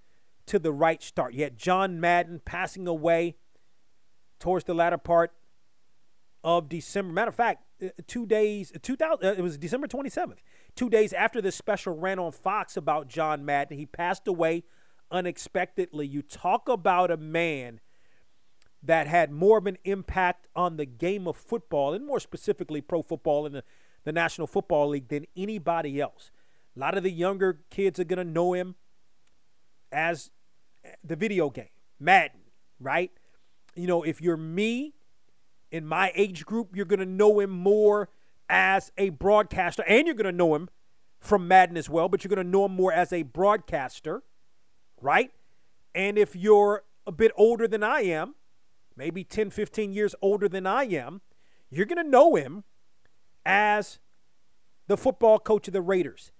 to 0.47 0.59
the 0.59 0.73
right 0.73 1.01
start. 1.01 1.33
You 1.33 1.45
had 1.45 1.57
John 1.57 2.01
Madden 2.01 2.41
passing 2.43 2.87
away 2.87 3.37
towards 4.37 4.65
the 4.65 4.73
latter 4.73 4.97
part 4.97 5.31
of 6.43 6.69
December. 6.69 7.13
Matter 7.13 7.29
of 7.29 7.35
fact, 7.35 7.63
uh, 7.83 7.89
two 8.07 8.25
days, 8.25 8.71
2000, 8.81 9.25
uh, 9.25 9.33
it 9.33 9.41
was 9.41 9.57
December 9.57 9.87
27th. 9.87 10.37
Two 10.75 10.89
days 10.89 11.13
after 11.13 11.41
this 11.41 11.55
special 11.55 11.97
ran 11.97 12.19
on 12.19 12.31
Fox 12.31 12.77
about 12.77 13.07
John 13.07 13.45
Madden, 13.45 13.77
he 13.77 13.85
passed 13.85 14.27
away 14.27 14.63
unexpectedly. 15.11 16.07
You 16.07 16.21
talk 16.21 16.69
about 16.69 17.11
a 17.11 17.17
man 17.17 17.79
that 18.81 19.07
had 19.07 19.31
more 19.31 19.57
of 19.57 19.67
an 19.67 19.77
impact 19.83 20.47
on 20.55 20.77
the 20.77 20.85
game 20.85 21.27
of 21.27 21.35
football, 21.35 21.93
and 21.93 22.05
more 22.05 22.19
specifically 22.19 22.81
pro 22.81 23.01
football 23.01 23.45
in 23.45 23.51
the, 23.51 23.63
the 24.05 24.11
National 24.11 24.47
Football 24.47 24.89
League, 24.89 25.09
than 25.09 25.25
anybody 25.35 25.99
else. 25.99 26.31
A 26.75 26.79
lot 26.79 26.95
of 26.95 27.03
the 27.03 27.11
younger 27.11 27.59
kids 27.69 27.99
are 27.99 28.05
going 28.05 28.25
to 28.25 28.31
know 28.31 28.53
him 28.53 28.75
as 29.91 30.31
the 31.03 31.15
video 31.15 31.49
game, 31.49 31.67
Madden, 31.99 32.39
right? 32.79 33.11
You 33.75 33.87
know, 33.87 34.03
if 34.03 34.21
you're 34.21 34.37
me 34.37 34.93
in 35.71 35.85
my 35.85 36.11
age 36.15 36.45
group, 36.45 36.75
you're 36.75 36.85
going 36.85 36.99
to 36.99 37.05
know 37.05 37.39
him 37.39 37.49
more 37.49 38.09
as 38.49 38.91
a 38.97 39.09
broadcaster, 39.09 39.83
and 39.87 40.07
you're 40.07 40.15
going 40.15 40.25
to 40.25 40.31
know 40.31 40.55
him 40.55 40.69
from 41.19 41.47
Madden 41.47 41.77
as 41.77 41.89
well, 41.89 42.09
but 42.09 42.23
you're 42.23 42.29
going 42.29 42.45
to 42.45 42.49
know 42.49 42.65
him 42.65 42.73
more 42.73 42.91
as 42.91 43.13
a 43.13 43.23
broadcaster, 43.23 44.23
right? 45.01 45.31
And 45.93 46.17
if 46.17 46.35
you're 46.35 46.83
a 47.05 47.11
bit 47.11 47.31
older 47.35 47.67
than 47.67 47.83
I 47.83 48.01
am, 48.01 48.35
maybe 48.95 49.23
10, 49.23 49.49
15 49.49 49.93
years 49.93 50.15
older 50.21 50.49
than 50.49 50.65
I 50.65 50.83
am, 50.83 51.21
you're 51.69 51.85
going 51.85 52.03
to 52.03 52.09
know 52.09 52.35
him 52.35 52.63
as 53.45 53.99
the 54.87 54.97
football 54.97 55.39
coach 55.39 55.67
of 55.67 55.73
the 55.73 55.81
Raiders. 55.81 56.31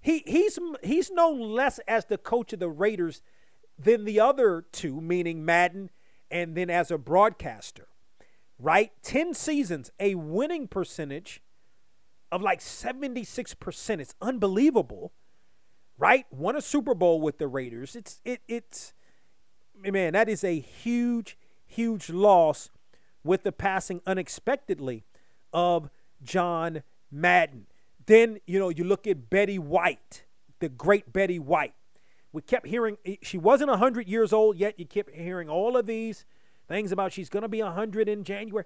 He, 0.00 0.22
he's, 0.26 0.58
he's 0.82 1.10
known 1.10 1.40
less 1.40 1.78
as 1.86 2.06
the 2.06 2.18
coach 2.18 2.52
of 2.52 2.58
the 2.58 2.68
Raiders 2.68 3.22
than 3.78 4.04
the 4.04 4.20
other 4.20 4.64
two, 4.72 5.00
meaning 5.00 5.44
Madden 5.44 5.90
and 6.30 6.56
then 6.56 6.70
as 6.70 6.90
a 6.90 6.98
broadcaster, 6.98 7.86
right? 8.62 8.92
10 9.02 9.34
seasons, 9.34 9.90
a 9.98 10.14
winning 10.14 10.68
percentage 10.68 11.42
of 12.30 12.40
like 12.40 12.60
76%. 12.60 14.00
It's 14.00 14.14
unbelievable, 14.22 15.12
right? 15.98 16.24
Won 16.30 16.56
a 16.56 16.62
Super 16.62 16.94
Bowl 16.94 17.20
with 17.20 17.38
the 17.38 17.48
Raiders. 17.48 17.96
It's, 17.96 18.20
it, 18.24 18.40
it's, 18.46 18.94
man, 19.76 20.12
that 20.12 20.28
is 20.28 20.44
a 20.44 20.60
huge, 20.60 21.36
huge 21.66 22.08
loss 22.08 22.70
with 23.24 23.42
the 23.42 23.52
passing 23.52 24.00
unexpectedly 24.06 25.04
of 25.52 25.90
John 26.22 26.84
Madden. 27.10 27.66
Then, 28.06 28.38
you 28.46 28.58
know, 28.58 28.68
you 28.68 28.84
look 28.84 29.06
at 29.06 29.28
Betty 29.28 29.58
White, 29.58 30.24
the 30.60 30.68
great 30.68 31.12
Betty 31.12 31.38
White. 31.38 31.74
We 32.32 32.42
kept 32.42 32.66
hearing 32.66 32.96
eh, 33.04 33.16
she 33.22 33.38
wasn't 33.38 33.70
100 33.70 34.08
years 34.08 34.32
old 34.32 34.56
yet. 34.56 34.78
You 34.78 34.86
kept 34.86 35.14
hearing 35.14 35.48
all 35.48 35.76
of 35.76 35.86
these 35.86 36.24
things 36.68 36.92
about 36.92 37.12
she's 37.12 37.28
going 37.28 37.42
to 37.42 37.48
be 37.48 37.62
100 37.62 38.08
in 38.08 38.24
January 38.24 38.64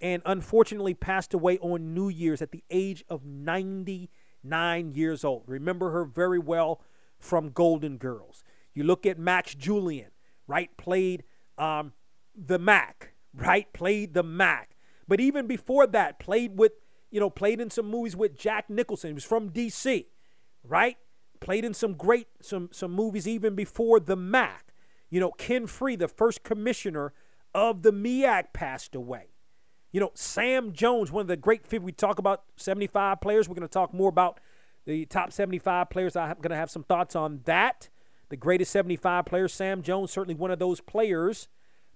and 0.00 0.22
unfortunately 0.26 0.94
passed 0.94 1.32
away 1.32 1.58
on 1.58 1.94
New 1.94 2.08
Year's 2.08 2.42
at 2.42 2.50
the 2.50 2.64
age 2.70 3.04
of 3.08 3.24
99 3.24 4.92
years 4.92 5.24
old. 5.24 5.44
Remember 5.46 5.90
her 5.90 6.04
very 6.04 6.38
well 6.38 6.82
from 7.18 7.50
Golden 7.50 7.98
Girls. 7.98 8.42
You 8.74 8.84
look 8.84 9.06
at 9.06 9.18
Max 9.18 9.54
Julien, 9.54 10.10
right? 10.46 10.76
Played 10.76 11.24
um, 11.56 11.92
the 12.34 12.58
Mack, 12.58 13.14
right? 13.34 13.72
Played 13.72 14.14
the 14.14 14.24
Mack. 14.24 14.76
But 15.06 15.20
even 15.20 15.46
before 15.46 15.86
that, 15.86 16.18
played 16.18 16.58
with 16.58 16.72
you 17.12 17.20
know, 17.20 17.30
played 17.30 17.60
in 17.60 17.70
some 17.70 17.86
movies 17.86 18.16
with 18.16 18.36
Jack 18.36 18.70
Nicholson. 18.70 19.10
He 19.10 19.14
was 19.14 19.22
from 19.22 19.50
D.C., 19.50 20.06
right? 20.64 20.96
Played 21.40 21.64
in 21.64 21.74
some 21.74 21.92
great 21.92 22.26
some 22.40 22.70
some 22.72 22.92
movies 22.92 23.28
even 23.28 23.54
before 23.54 24.00
the 24.00 24.16
Mack. 24.16 24.72
You 25.10 25.20
know, 25.20 25.30
Ken 25.32 25.66
Free, 25.66 25.94
the 25.94 26.08
first 26.08 26.42
commissioner 26.42 27.12
of 27.54 27.82
the 27.82 27.92
MEAC, 27.92 28.52
passed 28.52 28.94
away. 28.94 29.28
You 29.90 30.00
know, 30.00 30.10
Sam 30.14 30.72
Jones, 30.72 31.12
one 31.12 31.22
of 31.22 31.28
the 31.28 31.36
great 31.36 31.70
we 31.82 31.92
talk 31.92 32.18
about 32.18 32.44
75 32.56 33.20
players. 33.20 33.48
We're 33.48 33.54
going 33.54 33.68
to 33.68 33.72
talk 33.72 33.92
more 33.92 34.08
about 34.08 34.40
the 34.86 35.04
top 35.04 35.32
75 35.32 35.90
players. 35.90 36.16
I'm 36.16 36.36
going 36.36 36.50
to 36.50 36.56
have 36.56 36.70
some 36.70 36.82
thoughts 36.82 37.14
on 37.14 37.40
that. 37.44 37.88
The 38.30 38.36
greatest 38.36 38.72
75 38.72 39.26
players, 39.26 39.52
Sam 39.52 39.82
Jones, 39.82 40.10
certainly 40.10 40.34
one 40.34 40.50
of 40.50 40.58
those 40.58 40.80
players, 40.80 41.48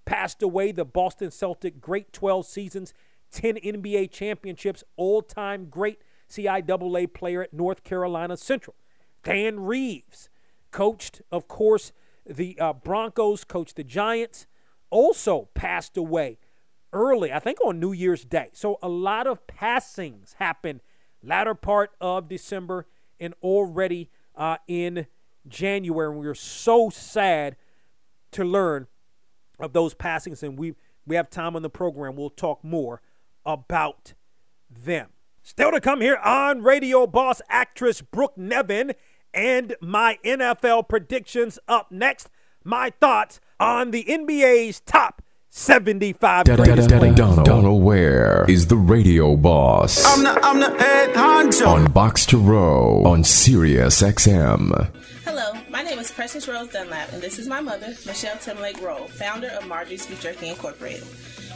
passed 0.05 0.43
away. 0.43 0.73
The 0.73 0.85
Boston 0.85 1.31
Celtic, 1.31 1.81
great 1.81 2.13
12 2.13 2.47
seasons 2.47 2.93
10 3.33 3.57
NBA 3.57 4.11
championships, 4.11 4.85
all 4.97 5.23
time 5.23 5.67
great 5.67 6.03
CIAA 6.31 7.13
player 7.13 7.43
at 7.43 7.53
North 7.53 7.85
Carolina 7.85 8.37
Central. 8.37 8.77
Dan 9.23 9.61
Reeves 9.61 10.29
coached, 10.71 11.23
of 11.31 11.49
course, 11.49 11.93
the 12.25 12.59
uh, 12.59 12.73
Broncos, 12.73 13.45
coached 13.45 13.77
the 13.77 13.85
Giants, 13.85 14.47
also 14.91 15.49
passed 15.55 15.97
away 15.97 16.39
early, 16.93 17.33
I 17.33 17.39
think 17.39 17.59
on 17.65 17.81
New 17.81 17.93
Year's 17.93 18.25
Day. 18.25 18.51
So 18.53 18.79
a 18.83 18.89
lot 18.89 19.27
of 19.27 19.47
passings 19.47 20.37
happened 20.39 20.81
latter 21.23 21.55
part 21.55 21.91
of 22.01 22.29
December 22.29 22.87
and 23.19 23.35
already 23.43 24.11
uh, 24.35 24.59
in 24.69 25.07
January. 25.49 26.11
And 26.11 26.19
we 26.19 26.27
are 26.27 26.35
so 26.35 26.91
sad 26.91 27.57
to 28.33 28.45
learn 28.45 28.87
of 29.59 29.73
those 29.73 29.95
passings. 29.95 30.43
And 30.43 30.59
we, 30.59 30.75
we 31.07 31.17
have 31.17 31.31
time 31.31 31.57
on 31.57 31.63
the 31.63 31.71
program. 31.71 32.17
We'll 32.17 32.31
talk 32.31 32.63
more 32.63 33.01
about 33.45 34.15
them. 34.71 35.11
Still 35.43 35.71
to 35.71 35.81
come 35.81 36.01
here 36.01 36.17
on 36.17 36.63
Radio 36.63 37.07
Boss 37.07 37.41
actress 37.49 38.03
Brooke 38.03 38.37
Nevin 38.37 38.93
and 39.33 39.77
my 39.81 40.19
NFL 40.25 40.89
predictions 40.89 41.59
up 41.69 41.93
next. 41.93 42.31
My 42.65 42.91
thoughts 42.91 43.41
on 43.59 43.91
the 43.91 44.05
NBA's 44.05 44.81
top 44.81 45.23
75 45.51 46.45
greatest 46.45 46.91
players. 46.91 47.17
Donal 47.17 47.81
Ware 47.81 48.45
is 48.49 48.67
the 48.67 48.77
radio 48.77 49.37
boss. 49.37 50.05
I'm 50.05 50.23
the, 50.23 50.39
I'm 50.45 50.61
the 50.61 50.71
head 50.79 51.15
honcho. 51.15 51.67
On 51.67 51.91
Box 51.93 52.27
to 52.27 52.39
Row 52.39 53.03
on 53.05 53.25
Sirius 53.25 54.03
XM. 54.03 54.91
Hello, 55.25 55.55
my 55.71 55.83
name 55.83 55.99
is 55.99 56.11
Precious 56.11 56.47
Rose 56.47 56.69
Dunlap, 56.69 57.13
and 57.13 57.23
this 57.23 57.39
is 57.39 57.49
my 57.49 57.61
mother, 57.61 57.95
Michelle 58.05 58.37
Timlake 58.37 58.81
Rowe, 58.83 59.07
founder 59.07 59.49
of 59.49 59.67
Marjorie's 59.67 60.07
Beef 60.07 60.21
Jerky 60.21 60.49
Incorporated. 60.49 61.07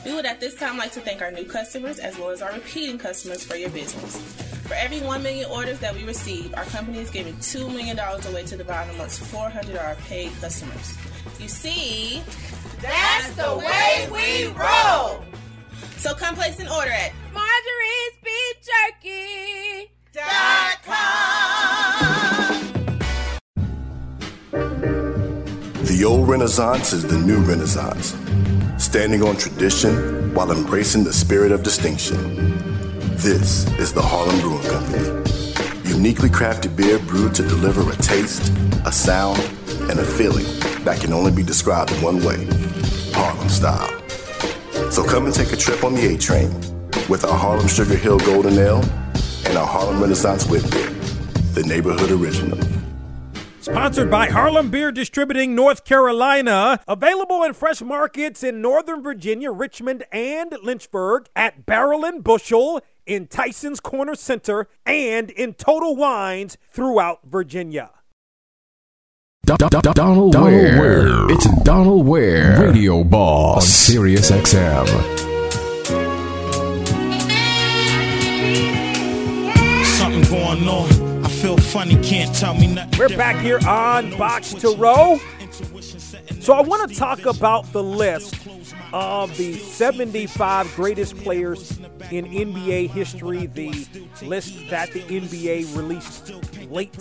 We 0.04 0.14
would 0.14 0.24
at 0.24 0.40
this 0.40 0.54
time 0.54 0.78
like 0.78 0.92
to 0.92 1.00
thank 1.00 1.20
our 1.20 1.30
new 1.30 1.44
customers 1.44 1.98
as 1.98 2.18
well 2.18 2.30
as 2.30 2.40
our 2.40 2.52
repeating 2.52 2.96
customers 2.96 3.44
for 3.44 3.56
your 3.56 3.68
business. 3.70 4.49
For 4.70 4.76
every 4.76 5.00
1 5.00 5.22
million 5.24 5.50
orders 5.50 5.80
that 5.80 5.92
we 5.96 6.04
receive, 6.04 6.54
our 6.54 6.64
company 6.66 6.98
is 6.98 7.10
giving 7.10 7.34
$2 7.34 7.66
million 7.74 7.98
away 7.98 8.44
to 8.44 8.56
the 8.56 8.62
bottom 8.62 8.94
amongst 8.94 9.18
400 9.18 9.74
of 9.74 9.80
our 9.80 9.96
paid 10.06 10.30
customers. 10.40 10.96
You 11.40 11.48
see, 11.48 12.22
that's 12.80 13.34
the 13.34 13.56
way 13.58 14.08
we 14.12 14.46
roll. 14.56 15.24
So 15.96 16.14
come 16.14 16.36
place 16.36 16.60
an 16.60 16.68
order 16.68 16.92
at 16.92 17.10
Marjorie's 17.34 18.12
Beef 18.22 18.60
Jerky. 19.02 19.90
Dot 20.12 20.78
com. 20.84 22.20
The 25.84 26.04
old 26.06 26.28
Renaissance 26.28 26.92
is 26.92 27.04
the 27.04 27.18
new 27.18 27.40
Renaissance 27.40 28.14
standing 28.78 29.24
on 29.24 29.36
tradition 29.36 30.32
while 30.32 30.52
embracing 30.52 31.02
the 31.02 31.12
spirit 31.12 31.50
of 31.50 31.64
distinction. 31.64 32.79
This 33.20 33.66
is 33.78 33.92
the 33.92 34.00
Harlem 34.00 34.40
Brewing 34.40 34.62
Company. 34.62 35.04
Uniquely 35.86 36.30
crafted 36.30 36.74
beer 36.74 36.98
brewed 36.98 37.34
to 37.34 37.42
deliver 37.42 37.82
a 37.82 37.94
taste, 37.96 38.50
a 38.86 38.90
sound, 38.90 39.38
and 39.90 40.00
a 40.00 40.04
feeling 40.06 40.46
that 40.84 41.02
can 41.02 41.12
only 41.12 41.30
be 41.30 41.42
described 41.42 41.92
in 41.92 42.00
one 42.00 42.24
way 42.24 42.48
Harlem 43.12 43.50
style. 43.50 43.90
So 44.90 45.04
come 45.04 45.26
and 45.26 45.34
take 45.34 45.52
a 45.52 45.56
trip 45.56 45.84
on 45.84 45.92
the 45.92 46.14
A 46.14 46.16
train 46.16 46.50
with 47.10 47.26
our 47.26 47.36
Harlem 47.36 47.68
Sugar 47.68 47.94
Hill 47.94 48.20
Golden 48.20 48.54
Ale 48.54 48.82
and 49.44 49.58
our 49.58 49.66
Harlem 49.66 50.00
Renaissance 50.00 50.46
Wit 50.46 50.62
Beer, 50.70 50.88
the 51.52 51.62
neighborhood 51.66 52.10
original. 52.10 52.58
Sponsored 53.60 54.10
by 54.10 54.28
Harlem 54.28 54.70
Beer 54.70 54.90
Distributing 54.90 55.54
North 55.54 55.84
Carolina. 55.84 56.80
Available 56.88 57.42
in 57.42 57.52
fresh 57.52 57.82
markets 57.82 58.42
in 58.42 58.62
Northern 58.62 59.02
Virginia, 59.02 59.52
Richmond, 59.52 60.04
and 60.10 60.56
Lynchburg, 60.62 61.28
at 61.36 61.66
Barrel 61.66 62.06
and 62.06 62.24
Bushel, 62.24 62.80
in 63.10 63.26
Tyson's 63.26 63.80
Corner 63.80 64.14
Center, 64.14 64.68
and 64.86 65.30
in 65.30 65.54
Total 65.54 65.96
Wines 65.96 66.56
throughout 66.70 67.18
Virginia. 67.24 67.90
Donal, 69.44 70.30
Ware. 70.30 71.28
It's 71.28 71.62
Donal 71.64 72.04
Ware, 72.04 72.60
Radio 72.60 73.02
Boss 73.02 73.56
on 73.56 73.62
Sirius 73.62 74.30
XM. 74.30 74.86
Something 79.98 80.30
going 80.30 80.68
on 80.68 81.24
I 81.24 81.28
feel 81.28 81.56
funny, 81.56 82.00
can't 82.04 82.32
tell 82.36 82.54
me 82.54 82.72
nothing. 82.72 82.96
We're 82.96 83.08
back 83.08 83.42
here 83.42 83.58
on 83.66 84.16
Box 84.16 84.54
to 84.54 84.76
Row. 84.76 85.18
So 86.38 86.52
I 86.52 86.60
want 86.60 86.88
to 86.88 86.96
talk 86.96 87.26
about 87.26 87.72
the 87.72 87.82
list 87.82 88.36
of 88.92 89.36
the 89.36 89.54
75 89.54 90.74
greatest 90.74 91.16
players 91.18 91.78
in 92.10 92.26
NBA 92.26 92.90
history, 92.90 93.46
the 93.46 93.86
list 94.22 94.68
that 94.70 94.92
the 94.92 95.00
NBA 95.00 95.76
released 95.76 96.32
late 96.70 96.96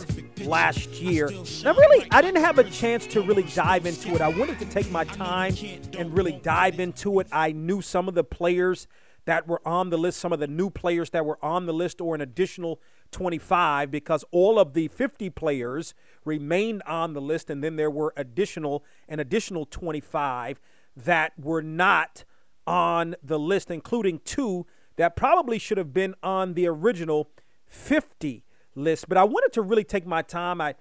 last 0.46 0.90
year. 1.02 1.30
Now, 1.64 1.74
really, 1.74 2.08
I 2.12 2.22
didn't 2.22 2.44
have 2.44 2.60
a 2.60 2.64
chance 2.64 3.08
to 3.08 3.22
really 3.22 3.44
dive 3.44 3.86
into 3.86 4.14
it. 4.16 4.22
I 4.22 4.30
wanted 4.30 4.60
to 4.60 4.66
take 4.66 4.90
my 4.92 5.04
time 5.04 5.56
and 5.98 6.16
really 6.16 6.40
dive 6.44 6.80
into 6.80 7.20
it. 7.20 7.28
I 7.32 7.52
knew 7.52 7.82
some 7.82 8.08
of 8.08 8.14
the 8.14 8.24
players 8.24 8.88
that 9.26 9.48
were 9.48 9.62
on 9.68 9.90
the 9.90 9.98
list, 9.98 10.20
some 10.20 10.34
of 10.34 10.40
the 10.40 10.48
new 10.48 10.70
players 10.70 11.12
that 11.12 11.26
were 11.26 11.38
on 11.44 11.66
the 11.66 11.74
list, 11.74 12.02
or 12.02 12.16
an 12.16 12.22
additional 12.22 12.80
25 13.12 13.92
because 13.92 14.24
all 14.32 14.60
of 14.60 14.74
the 14.74 14.88
50 14.88 15.30
players 15.32 15.94
remained 16.26 16.82
on 16.84 17.14
the 17.14 17.22
list, 17.22 17.50
and 17.50 17.64
then 17.64 17.76
there 17.76 17.90
were 17.90 18.14
additional 18.16 18.84
an 19.08 19.20
additional 19.20 19.66
25 19.66 20.60
that 21.06 21.34
were 21.38 21.62
not 21.62 22.24
on 22.66 23.16
the 23.24 23.40
list, 23.40 23.72
including 23.72 24.20
two 24.24 24.66
that 24.96 25.16
probably 25.16 25.58
should 25.58 25.78
have 25.78 25.94
been 25.94 26.14
on 26.22 26.54
the 26.54 26.68
original 26.68 27.30
50 27.68 28.44
list. 28.76 29.08
But 29.08 29.18
I 29.18 29.24
wanted 29.24 29.54
to 29.54 29.62
really 29.62 29.84
take 29.84 30.06
my 30.06 30.22
time. 30.22 30.62
I 30.62 30.76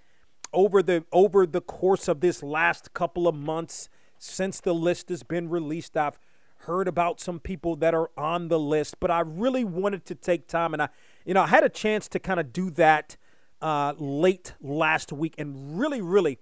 over 0.52 0.82
the 0.82 1.04
over 1.12 1.46
the 1.46 1.60
course 1.60 2.08
of 2.08 2.20
this 2.20 2.42
last 2.42 2.94
couple 2.94 3.28
of 3.28 3.34
months 3.34 3.88
since 4.18 4.60
the 4.60 4.74
list 4.74 5.08
has 5.10 5.22
been 5.22 5.48
released, 5.48 5.96
I've 5.96 6.18
heard 6.62 6.88
about 6.88 7.20
some 7.20 7.38
people 7.38 7.76
that 7.76 7.94
are 7.94 8.10
on 8.16 8.48
the 8.48 8.58
list, 8.58 8.96
but 8.98 9.10
I 9.10 9.20
really 9.20 9.64
wanted 9.64 10.04
to 10.06 10.14
take 10.14 10.48
time 10.48 10.72
and 10.72 10.82
I 10.82 10.88
you 11.24 11.34
know, 11.34 11.42
I 11.42 11.46
had 11.46 11.62
a 11.62 11.68
chance 11.68 12.08
to 12.08 12.18
kind 12.18 12.40
of 12.40 12.52
do 12.52 12.70
that 12.70 13.16
uh, 13.60 13.92
late 13.98 14.54
last 14.60 15.12
week 15.12 15.34
and 15.36 15.78
really, 15.78 16.00
really 16.00 16.38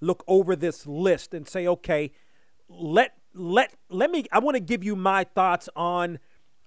look 0.00 0.24
over 0.26 0.56
this 0.56 0.86
list 0.86 1.34
and 1.34 1.46
say, 1.46 1.66
okay, 1.66 2.12
let 2.78 3.14
let 3.34 3.74
let 3.88 4.10
me. 4.10 4.26
I 4.32 4.38
want 4.38 4.56
to 4.56 4.60
give 4.60 4.84
you 4.84 4.96
my 4.96 5.24
thoughts 5.24 5.68
on 5.74 6.18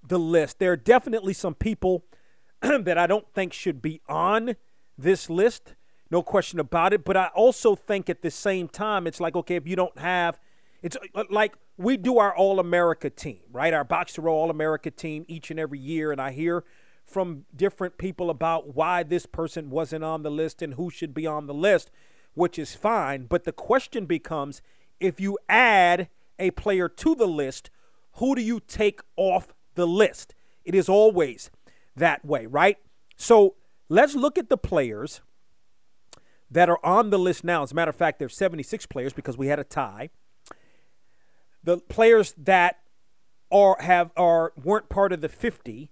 the 0.07 0.19
list. 0.19 0.59
There 0.59 0.71
are 0.71 0.77
definitely 0.77 1.33
some 1.33 1.55
people 1.55 2.05
that 2.61 2.97
I 2.97 3.07
don't 3.07 3.27
think 3.33 3.53
should 3.53 3.81
be 3.81 4.01
on 4.07 4.55
this 4.97 5.29
list. 5.29 5.75
No 6.11 6.21
question 6.21 6.59
about 6.59 6.93
it. 6.93 7.03
But 7.03 7.17
I 7.17 7.27
also 7.35 7.75
think 7.75 8.09
at 8.09 8.21
the 8.21 8.31
same 8.31 8.67
time, 8.67 9.07
it's 9.07 9.19
like, 9.19 9.35
okay, 9.35 9.55
if 9.55 9.67
you 9.67 9.75
don't 9.75 9.97
have, 9.97 10.39
it's 10.81 10.97
uh, 11.15 11.23
like 11.29 11.55
we 11.77 11.97
do 11.97 12.19
our 12.19 12.35
All 12.35 12.59
America 12.59 13.09
team, 13.09 13.41
right? 13.51 13.73
Our 13.73 13.83
Box 13.83 14.13
to 14.13 14.21
Row 14.21 14.33
All 14.33 14.49
America 14.49 14.91
team 14.91 15.25
each 15.27 15.51
and 15.51 15.59
every 15.59 15.79
year. 15.79 16.11
And 16.11 16.21
I 16.21 16.31
hear 16.31 16.63
from 17.05 17.45
different 17.55 17.97
people 17.97 18.29
about 18.29 18.75
why 18.75 19.03
this 19.03 19.25
person 19.25 19.69
wasn't 19.69 20.03
on 20.03 20.23
the 20.23 20.31
list 20.31 20.61
and 20.61 20.73
who 20.73 20.89
should 20.89 21.13
be 21.13 21.27
on 21.27 21.47
the 21.47 21.53
list, 21.53 21.91
which 22.33 22.57
is 22.57 22.75
fine. 22.75 23.25
But 23.25 23.43
the 23.43 23.51
question 23.51 24.05
becomes 24.05 24.61
if 24.99 25.19
you 25.19 25.37
add 25.49 26.09
a 26.39 26.51
player 26.51 26.87
to 26.89 27.15
the 27.15 27.27
list, 27.27 27.69
who 28.13 28.35
do 28.35 28.41
you 28.41 28.59
take 28.59 29.01
off 29.15 29.53
the 29.75 29.87
list? 29.87 30.33
It 30.63 30.75
is 30.75 30.89
always 30.89 31.49
that 31.95 32.25
way, 32.25 32.45
right? 32.45 32.77
So 33.17 33.55
let's 33.89 34.15
look 34.15 34.37
at 34.37 34.49
the 34.49 34.57
players 34.57 35.21
that 36.49 36.69
are 36.69 36.79
on 36.83 37.09
the 37.09 37.19
list 37.19 37.43
now. 37.43 37.63
As 37.63 37.71
a 37.71 37.75
matter 37.75 37.89
of 37.89 37.95
fact, 37.95 38.19
there's 38.19 38.35
76 38.35 38.85
players 38.87 39.13
because 39.13 39.37
we 39.37 39.47
had 39.47 39.59
a 39.59 39.63
tie. 39.63 40.09
The 41.63 41.77
players 41.77 42.33
that 42.37 42.79
are 43.51 43.77
have 43.79 44.11
are 44.15 44.53
weren't 44.61 44.89
part 44.89 45.11
of 45.11 45.21
the 45.21 45.29
50 45.29 45.91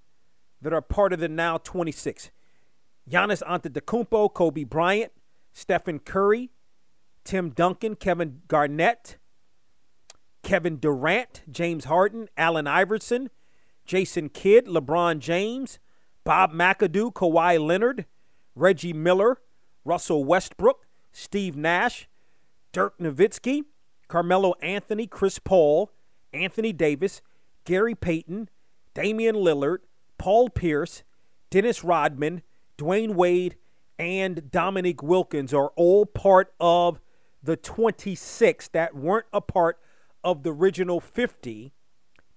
that 0.61 0.73
are 0.73 0.81
part 0.81 1.13
of 1.13 1.19
the 1.19 1.27
now 1.27 1.57
26. 1.57 2.31
Giannis 3.09 3.43
Antetokounmpo, 3.43 4.33
Kobe 4.33 4.63
Bryant, 4.63 5.11
Stephen 5.51 5.99
Curry, 5.99 6.51
Tim 7.23 7.49
Duncan, 7.49 7.95
Kevin 7.95 8.41
Garnett, 8.47 9.17
Kevin 10.43 10.77
Durant, 10.77 11.41
James 11.49 11.85
Harden, 11.85 12.27
Allen 12.37 12.67
Iverson, 12.67 13.29
Jason 13.85 14.29
Kidd, 14.29 14.65
LeBron 14.65 15.19
James, 15.19 15.79
Bob 16.23 16.53
McAdoo, 16.53 17.13
Kawhi 17.13 17.65
Leonard, 17.65 18.05
Reggie 18.55 18.93
Miller, 18.93 19.39
Russell 19.85 20.23
Westbrook, 20.23 20.85
Steve 21.11 21.55
Nash, 21.55 22.07
Dirk 22.71 22.97
Nowitzki, 22.99 23.63
Carmelo 24.07 24.53
Anthony, 24.61 25.07
Chris 25.07 25.39
Paul, 25.39 25.91
Anthony 26.33 26.73
Davis, 26.73 27.21
Gary 27.65 27.95
Payton, 27.95 28.49
Damian 28.93 29.35
Lillard, 29.35 29.79
Paul 30.17 30.49
Pierce, 30.49 31.03
Dennis 31.49 31.83
Rodman, 31.83 32.41
Dwyane 32.77 33.15
Wade, 33.15 33.55
and 33.99 34.49
Dominique 34.51 35.03
Wilkins 35.03 35.53
are 35.53 35.71
all 35.75 36.05
part 36.05 36.53
of 36.59 36.99
the 37.43 37.57
26 37.57 38.69
that 38.69 38.95
weren't 38.95 39.25
a 39.33 39.41
part 39.41 39.79
of 40.23 40.43
the 40.43 40.53
original 40.53 40.99
50 40.99 41.73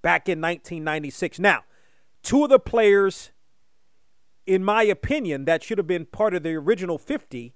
back 0.03 0.29
in 0.29 0.41
1996. 0.41 1.39
Now, 1.39 1.65
two 2.23 2.45
of 2.45 2.51
the 2.51 2.59
players, 2.59 3.31
in 4.47 4.65
my 4.65 4.83
opinion, 4.83 5.45
that 5.45 5.63
should 5.63 5.79
have 5.79 5.87
been 5.87 6.07
part 6.07 6.35
of 6.35 6.43
the 6.43 6.55
original 6.55 6.99
50 6.99 7.55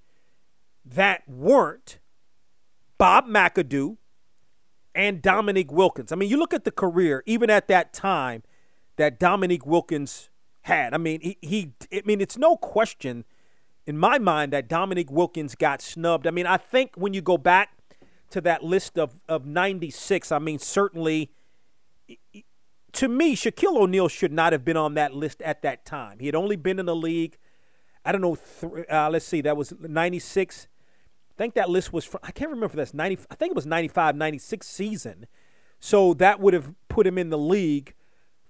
that 0.85 1.29
weren't 1.29 1.99
Bob 2.99 3.27
McAdoo 3.27 3.97
and 4.95 5.23
Dominique 5.23 5.73
Wilkins. 5.73 6.13
I 6.13 6.17
mean, 6.17 6.29
you 6.29 6.37
look 6.37 6.55
at 6.55 6.65
the 6.65 6.71
career, 6.71 7.23
even 7.27 7.51
at 7.51 7.69
that 7.69 7.93
time, 7.93 8.43
that 8.97 9.19
Dominique 9.19 9.67
Wilkins 9.67 10.31
had. 10.63 10.95
I 10.95 10.99
mean, 10.99 11.21
he, 11.21 11.39
he 11.41 11.73
I 11.93 12.03
mean, 12.05 12.21
it's 12.21 12.37
no 12.37 12.57
question 12.57 13.25
in 13.91 13.99
my 13.99 14.19
mind 14.19 14.53
that 14.53 14.69
Dominique 14.69 15.11
Wilkins 15.11 15.55
got 15.55 15.83
snubbed. 15.83 16.27
I 16.27 16.31
mean, 16.31 16.47
I 16.47 16.57
think 16.57 16.93
when 16.95 17.13
you 17.13 17.21
go 17.21 17.37
back 17.37 17.77
to 18.31 18.41
that 18.41 18.63
list 18.63 18.99
of, 18.99 19.17
of 19.29 19.45
96, 19.45 20.31
I 20.33 20.39
mean, 20.39 20.59
certainly 20.59 21.33
to 22.93 23.09
me, 23.09 23.37
Shaquille 23.37 23.77
O'Neal 23.77 24.09
should 24.09 24.33
not 24.33 24.53
have 24.53 24.65
been 24.65 24.77
on 24.77 24.95
that 24.95 25.15
list 25.15 25.43
at 25.43 25.63
that 25.63 25.85
time. 25.85 26.19
He 26.21 26.27
had 26.27 26.35
only 26.35 26.57
been 26.57 26.79
in 26.79 26.87
the 26.87 26.95
league, 26.95 27.37
I 28.05 28.13
don't 28.13 28.21
know, 28.21 28.37
th- 28.37 28.87
uh, 28.91 29.11
let's 29.11 29.25
see, 29.25 29.41
that 29.43 29.57
was 29.57 29.73
96. 29.81 30.69
I 31.31 31.35
think 31.37 31.55
that 31.55 31.69
list 31.69 31.93
was 31.93 32.05
from, 32.05 32.21
I 32.23 32.31
can't 32.31 32.51
remember 32.51 32.77
that's 32.77 32.95
90, 32.95 33.19
I 33.31 33.35
think 33.35 33.51
it 33.51 33.57
was 33.57 33.67
95, 33.67 34.17
96 34.17 34.67
season. 34.67 35.27
So 35.79 36.15
that 36.15 36.41
would 36.41 36.55
have 36.55 36.75
put 36.89 37.07
him 37.07 37.19
in 37.19 37.31
the 37.31 37.39
league 37.39 37.95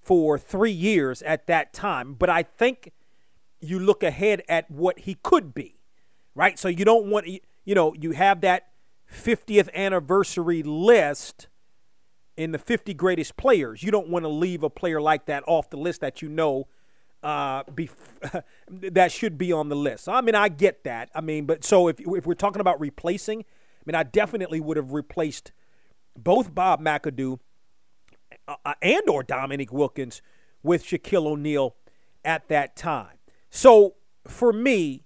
for 0.02 0.38
three 0.38 0.70
years 0.70 1.22
at 1.22 1.46
that 1.46 1.72
time. 1.72 2.14
But 2.14 2.28
I 2.28 2.42
think 2.42 2.92
you 3.60 3.78
look 3.78 4.02
ahead 4.02 4.42
at 4.48 4.70
what 4.70 5.00
he 5.00 5.16
could 5.22 5.54
be, 5.54 5.80
right? 6.34 6.58
So 6.58 6.68
you 6.68 6.84
don't 6.84 7.06
want, 7.06 7.26
you 7.26 7.74
know, 7.74 7.94
you 7.94 8.12
have 8.12 8.40
that 8.42 8.68
50th 9.12 9.72
anniversary 9.74 10.62
list 10.62 11.48
in 12.36 12.52
the 12.52 12.58
50 12.58 12.94
greatest 12.94 13.36
players. 13.36 13.82
You 13.82 13.90
don't 13.90 14.08
want 14.08 14.24
to 14.24 14.28
leave 14.28 14.62
a 14.62 14.70
player 14.70 15.00
like 15.00 15.26
that 15.26 15.44
off 15.46 15.70
the 15.70 15.76
list 15.76 16.00
that 16.00 16.22
you 16.22 16.28
know 16.28 16.68
uh, 17.22 17.64
be, 17.74 17.90
that 18.70 19.12
should 19.12 19.36
be 19.36 19.52
on 19.52 19.68
the 19.68 19.76
list. 19.76 20.04
So, 20.04 20.12
I 20.12 20.20
mean, 20.20 20.34
I 20.34 20.48
get 20.48 20.84
that. 20.84 21.10
I 21.14 21.20
mean, 21.20 21.44
but 21.44 21.64
so 21.64 21.88
if, 21.88 22.00
if 22.00 22.26
we're 22.26 22.34
talking 22.34 22.60
about 22.60 22.80
replacing, 22.80 23.40
I 23.40 23.82
mean, 23.84 23.94
I 23.94 24.04
definitely 24.04 24.60
would 24.60 24.76
have 24.76 24.92
replaced 24.92 25.52
both 26.16 26.54
Bob 26.54 26.80
McAdoo 26.80 27.38
uh, 28.48 28.56
uh, 28.64 28.74
and 28.80 29.08
or 29.08 29.22
Dominique 29.22 29.72
Wilkins 29.72 30.22
with 30.62 30.84
Shaquille 30.84 31.26
O'Neal 31.26 31.76
at 32.24 32.48
that 32.48 32.76
time. 32.76 33.19
So 33.50 33.96
for 34.26 34.52
me, 34.52 35.04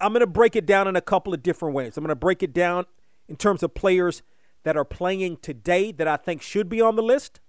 I'm 0.00 0.12
going 0.12 0.20
to 0.20 0.26
break 0.26 0.56
it 0.56 0.66
down 0.66 0.88
in 0.88 0.96
a 0.96 1.00
couple 1.00 1.32
of 1.32 1.42
different 1.42 1.74
ways. 1.74 1.96
I'm 1.96 2.02
going 2.02 2.08
to 2.08 2.16
break 2.16 2.42
it 2.42 2.52
down 2.52 2.86
in 3.28 3.36
terms 3.36 3.62
of 3.62 3.74
players 3.74 4.22
that 4.64 4.76
are 4.76 4.84
playing 4.84 5.38
today 5.38 5.92
that 5.92 6.08
I 6.08 6.16
think 6.16 6.42
should 6.42 6.68
be 6.68 6.80
on 6.80 6.96
the 6.96 7.02
list, 7.02 7.40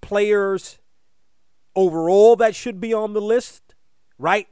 players 0.00 0.78
overall 1.74 2.36
that 2.36 2.54
should 2.54 2.80
be 2.80 2.92
on 2.92 3.12
the 3.12 3.20
list, 3.20 3.74
right? 4.18 4.46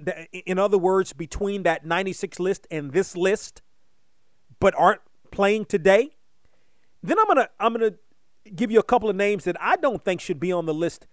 In 0.46 0.58
other 0.58 0.78
words, 0.78 1.12
between 1.12 1.62
that 1.64 1.84
96 1.84 2.40
list 2.40 2.66
and 2.70 2.92
this 2.92 3.16
list, 3.16 3.62
but 4.58 4.74
aren't 4.76 5.00
playing 5.30 5.66
today. 5.66 6.10
Then 7.02 7.18
I'm 7.18 7.26
gonna 7.26 7.48
I'm 7.58 7.72
gonna 7.72 7.94
give 8.54 8.70
you 8.70 8.78
a 8.78 8.84
couple 8.84 9.08
of 9.08 9.16
names 9.16 9.44
that 9.44 9.56
I 9.60 9.76
don't 9.76 10.04
think 10.04 10.20
should 10.20 10.40
be 10.40 10.52
on 10.52 10.66
the 10.66 10.74
list 10.74 11.06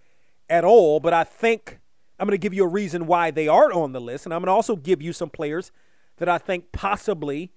at 0.50 0.64
all, 0.64 1.00
but 1.00 1.14
I 1.14 1.24
think 1.24 1.80
I'm 2.20 2.28
going 2.28 2.38
to 2.38 2.42
give 2.42 2.54
you 2.54 2.64
a 2.64 2.70
reason 2.70 3.06
why 3.06 3.32
they 3.32 3.48
are 3.48 3.72
on 3.72 3.92
the 3.92 4.02
list, 4.02 4.26
and 4.26 4.34
I'm 4.34 4.42
going 4.42 4.48
to 4.48 4.54
also 4.54 4.76
give 4.76 5.02
you 5.02 5.14
some 5.14 5.30
players 5.30 5.72
that 6.18 6.28
I 6.28 6.38
think 6.38 6.72
possibly 6.72 7.52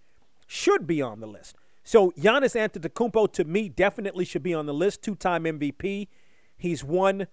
should 0.46 0.86
be 0.86 1.00
on 1.00 1.20
the 1.20 1.26
list. 1.26 1.56
So 1.82 2.10
Giannis 2.12 2.54
Antetokounmpo 2.54 3.32
to 3.32 3.44
me 3.44 3.68
definitely 3.68 4.24
should 4.24 4.42
be 4.42 4.52
on 4.52 4.66
the 4.66 4.74
list. 4.74 5.02
Two-time 5.02 5.44
MVP. 5.44 6.08
He's 6.56 6.84
won 6.84 7.26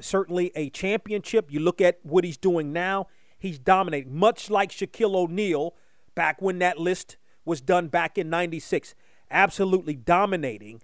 certainly 0.00 0.52
a 0.54 0.68
championship. 0.70 1.50
You 1.50 1.60
look 1.60 1.80
at 1.80 1.98
what 2.02 2.24
he's 2.24 2.36
doing 2.36 2.72
now. 2.72 3.06
He's 3.38 3.58
dominating, 3.58 4.14
much 4.14 4.50
like 4.50 4.70
Shaquille 4.70 5.14
O'Neal 5.14 5.74
back 6.14 6.40
when 6.40 6.58
that 6.58 6.78
list 6.78 7.16
was 7.44 7.60
done 7.60 7.88
back 7.88 8.18
in 8.18 8.30
'96. 8.30 8.94
Absolutely 9.30 9.94
dominating 9.94 10.82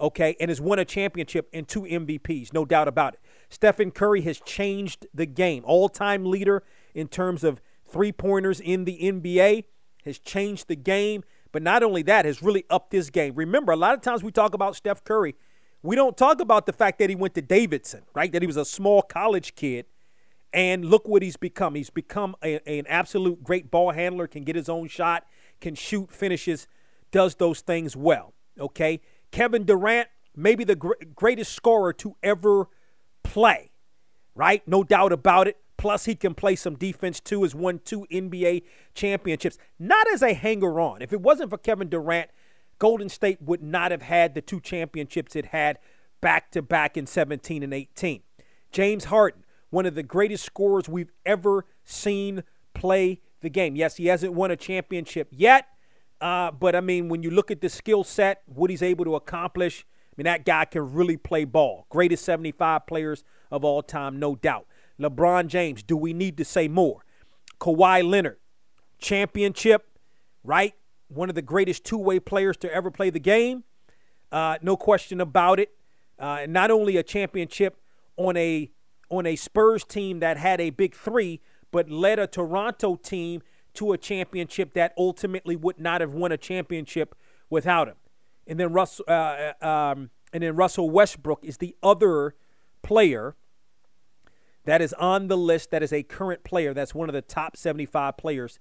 okay, 0.00 0.36
and 0.40 0.48
has 0.48 0.60
won 0.60 0.78
a 0.78 0.84
championship 0.84 1.48
and 1.52 1.68
two 1.68 1.82
MVPs, 1.82 2.52
no 2.52 2.64
doubt 2.64 2.88
about 2.88 3.14
it. 3.14 3.20
Stephen 3.48 3.90
Curry 3.90 4.22
has 4.22 4.40
changed 4.40 5.06
the 5.12 5.26
game. 5.26 5.62
All 5.66 5.88
time 5.88 6.24
leader 6.24 6.62
in 6.94 7.08
terms 7.08 7.44
of 7.44 7.60
three 7.86 8.12
pointers 8.12 8.60
in 8.60 8.84
the 8.84 8.98
NBA, 9.00 9.64
has 10.04 10.18
changed 10.18 10.68
the 10.68 10.76
game. 10.76 11.22
But 11.52 11.62
not 11.62 11.82
only 11.82 12.02
that, 12.02 12.24
has 12.24 12.42
really 12.42 12.64
upped 12.70 12.92
his 12.92 13.10
game. 13.10 13.34
Remember, 13.34 13.72
a 13.72 13.76
lot 13.76 13.94
of 13.94 14.02
times 14.02 14.22
we 14.22 14.30
talk 14.30 14.54
about 14.54 14.76
Steph 14.76 15.02
Curry, 15.02 15.34
we 15.82 15.96
don't 15.96 16.16
talk 16.16 16.40
about 16.40 16.66
the 16.66 16.72
fact 16.72 16.98
that 16.98 17.08
he 17.08 17.16
went 17.16 17.34
to 17.34 17.42
Davidson, 17.42 18.02
right? 18.14 18.30
That 18.30 18.42
he 18.42 18.46
was 18.46 18.56
a 18.56 18.64
small 18.64 19.02
college 19.02 19.54
kid. 19.54 19.86
And 20.52 20.84
look 20.84 21.06
what 21.06 21.22
he's 21.22 21.36
become. 21.36 21.74
He's 21.76 21.90
become 21.90 22.34
a, 22.42 22.60
an 22.68 22.84
absolute 22.88 23.42
great 23.42 23.70
ball 23.70 23.92
handler, 23.92 24.26
can 24.26 24.42
get 24.42 24.56
his 24.56 24.68
own 24.68 24.88
shot, 24.88 25.24
can 25.60 25.74
shoot, 25.76 26.10
finishes, 26.10 26.66
does 27.12 27.36
those 27.36 27.60
things 27.60 27.96
well. 27.96 28.34
Okay. 28.58 29.00
Kevin 29.30 29.64
Durant, 29.64 30.08
maybe 30.34 30.64
the 30.64 30.76
gr- 30.76 30.92
greatest 31.14 31.52
scorer 31.52 31.92
to 31.94 32.16
ever 32.22 32.68
play, 33.22 33.70
right? 34.34 34.66
No 34.66 34.82
doubt 34.84 35.12
about 35.12 35.48
it. 35.48 35.56
Plus, 35.76 36.04
he 36.04 36.14
can 36.14 36.34
play 36.34 36.56
some 36.56 36.74
defense 36.74 37.20
too. 37.20 37.42
Has 37.42 37.54
won 37.54 37.80
two 37.82 38.06
NBA 38.12 38.64
championships, 38.94 39.56
not 39.78 40.06
as 40.12 40.22
a 40.22 40.34
hanger 40.34 40.78
on. 40.78 41.00
If 41.00 41.12
it 41.12 41.22
wasn't 41.22 41.50
for 41.50 41.56
Kevin 41.58 41.88
Durant, 41.88 42.30
Golden 42.78 43.08
State 43.08 43.40
would 43.40 43.62
not 43.62 43.90
have 43.90 44.02
had 44.02 44.34
the 44.34 44.42
two 44.42 44.60
championships 44.60 45.34
it 45.34 45.46
had 45.46 45.78
back 46.20 46.50
to 46.50 46.60
back 46.60 46.96
in 46.96 47.06
17 47.06 47.62
and 47.62 47.72
18. 47.72 48.22
James 48.72 49.04
Harden, 49.04 49.44
one 49.70 49.86
of 49.86 49.94
the 49.94 50.02
greatest 50.02 50.44
scorers 50.44 50.88
we've 50.88 51.12
ever 51.24 51.64
seen 51.84 52.42
play 52.74 53.20
the 53.40 53.50
game. 53.50 53.76
Yes, 53.76 53.96
he 53.96 54.06
hasn't 54.06 54.34
won 54.34 54.50
a 54.50 54.56
championship 54.56 55.28
yet, 55.30 55.66
uh, 56.20 56.50
but 56.50 56.76
I 56.76 56.80
mean, 56.80 57.08
when 57.08 57.22
you 57.22 57.30
look 57.30 57.50
at 57.50 57.60
the 57.60 57.68
skill 57.68 58.04
set, 58.04 58.42
what 58.46 58.70
he's 58.70 58.82
able 58.82 59.04
to 59.06 59.14
accomplish, 59.14 59.86
I 59.88 60.14
mean, 60.16 60.24
that 60.24 60.44
guy 60.44 60.64
can 60.66 60.92
really 60.92 61.16
play 61.16 61.44
ball. 61.44 61.86
Greatest 61.88 62.24
75 62.24 62.86
players 62.86 63.24
of 63.50 63.64
all 63.64 63.82
time, 63.82 64.18
no 64.18 64.34
doubt. 64.34 64.66
LeBron 65.00 65.46
James, 65.46 65.82
do 65.82 65.96
we 65.96 66.12
need 66.12 66.36
to 66.36 66.44
say 66.44 66.68
more? 66.68 67.04
Kawhi 67.58 68.08
Leonard, 68.08 68.38
championship, 68.98 69.98
right? 70.44 70.74
One 71.08 71.28
of 71.28 71.34
the 71.34 71.42
greatest 71.42 71.84
two 71.84 71.98
way 71.98 72.20
players 72.20 72.56
to 72.58 72.72
ever 72.72 72.90
play 72.90 73.10
the 73.10 73.20
game. 73.20 73.64
Uh, 74.30 74.58
no 74.62 74.76
question 74.76 75.20
about 75.20 75.58
it. 75.58 75.70
Uh, 76.18 76.46
not 76.48 76.70
only 76.70 76.96
a 76.96 77.02
championship 77.02 77.80
on 78.16 78.36
a 78.36 78.70
on 79.10 79.26
a 79.26 79.34
Spurs 79.34 79.82
team 79.84 80.20
that 80.20 80.36
had 80.36 80.60
a 80.60 80.70
big 80.70 80.94
three, 80.94 81.40
but 81.72 81.90
led 81.90 82.18
a 82.18 82.26
Toronto 82.26 82.94
team 82.94 83.42
to 83.74 83.92
a 83.92 83.98
championship 83.98 84.74
that 84.74 84.92
ultimately 84.96 85.56
would 85.56 85.78
not 85.78 86.00
have 86.00 86.12
won 86.12 86.32
a 86.32 86.36
championship 86.36 87.14
without 87.48 87.88
him. 87.88 87.96
And 88.46 88.58
then 88.58 88.72
Russell, 88.72 89.04
uh, 89.08 89.52
uh, 89.62 89.66
um, 89.66 90.10
and 90.32 90.42
then 90.42 90.56
Russell 90.56 90.90
Westbrook 90.90 91.44
is 91.44 91.58
the 91.58 91.76
other 91.82 92.34
player 92.82 93.36
that 94.64 94.80
is 94.80 94.92
on 94.94 95.28
the 95.28 95.36
list. 95.36 95.70
That 95.70 95.82
is 95.82 95.92
a 95.92 96.02
current 96.02 96.44
player. 96.44 96.74
That's 96.74 96.94
one 96.94 97.08
of 97.08 97.12
the 97.12 97.22
top 97.22 97.56
75 97.56 98.16
players 98.16 98.58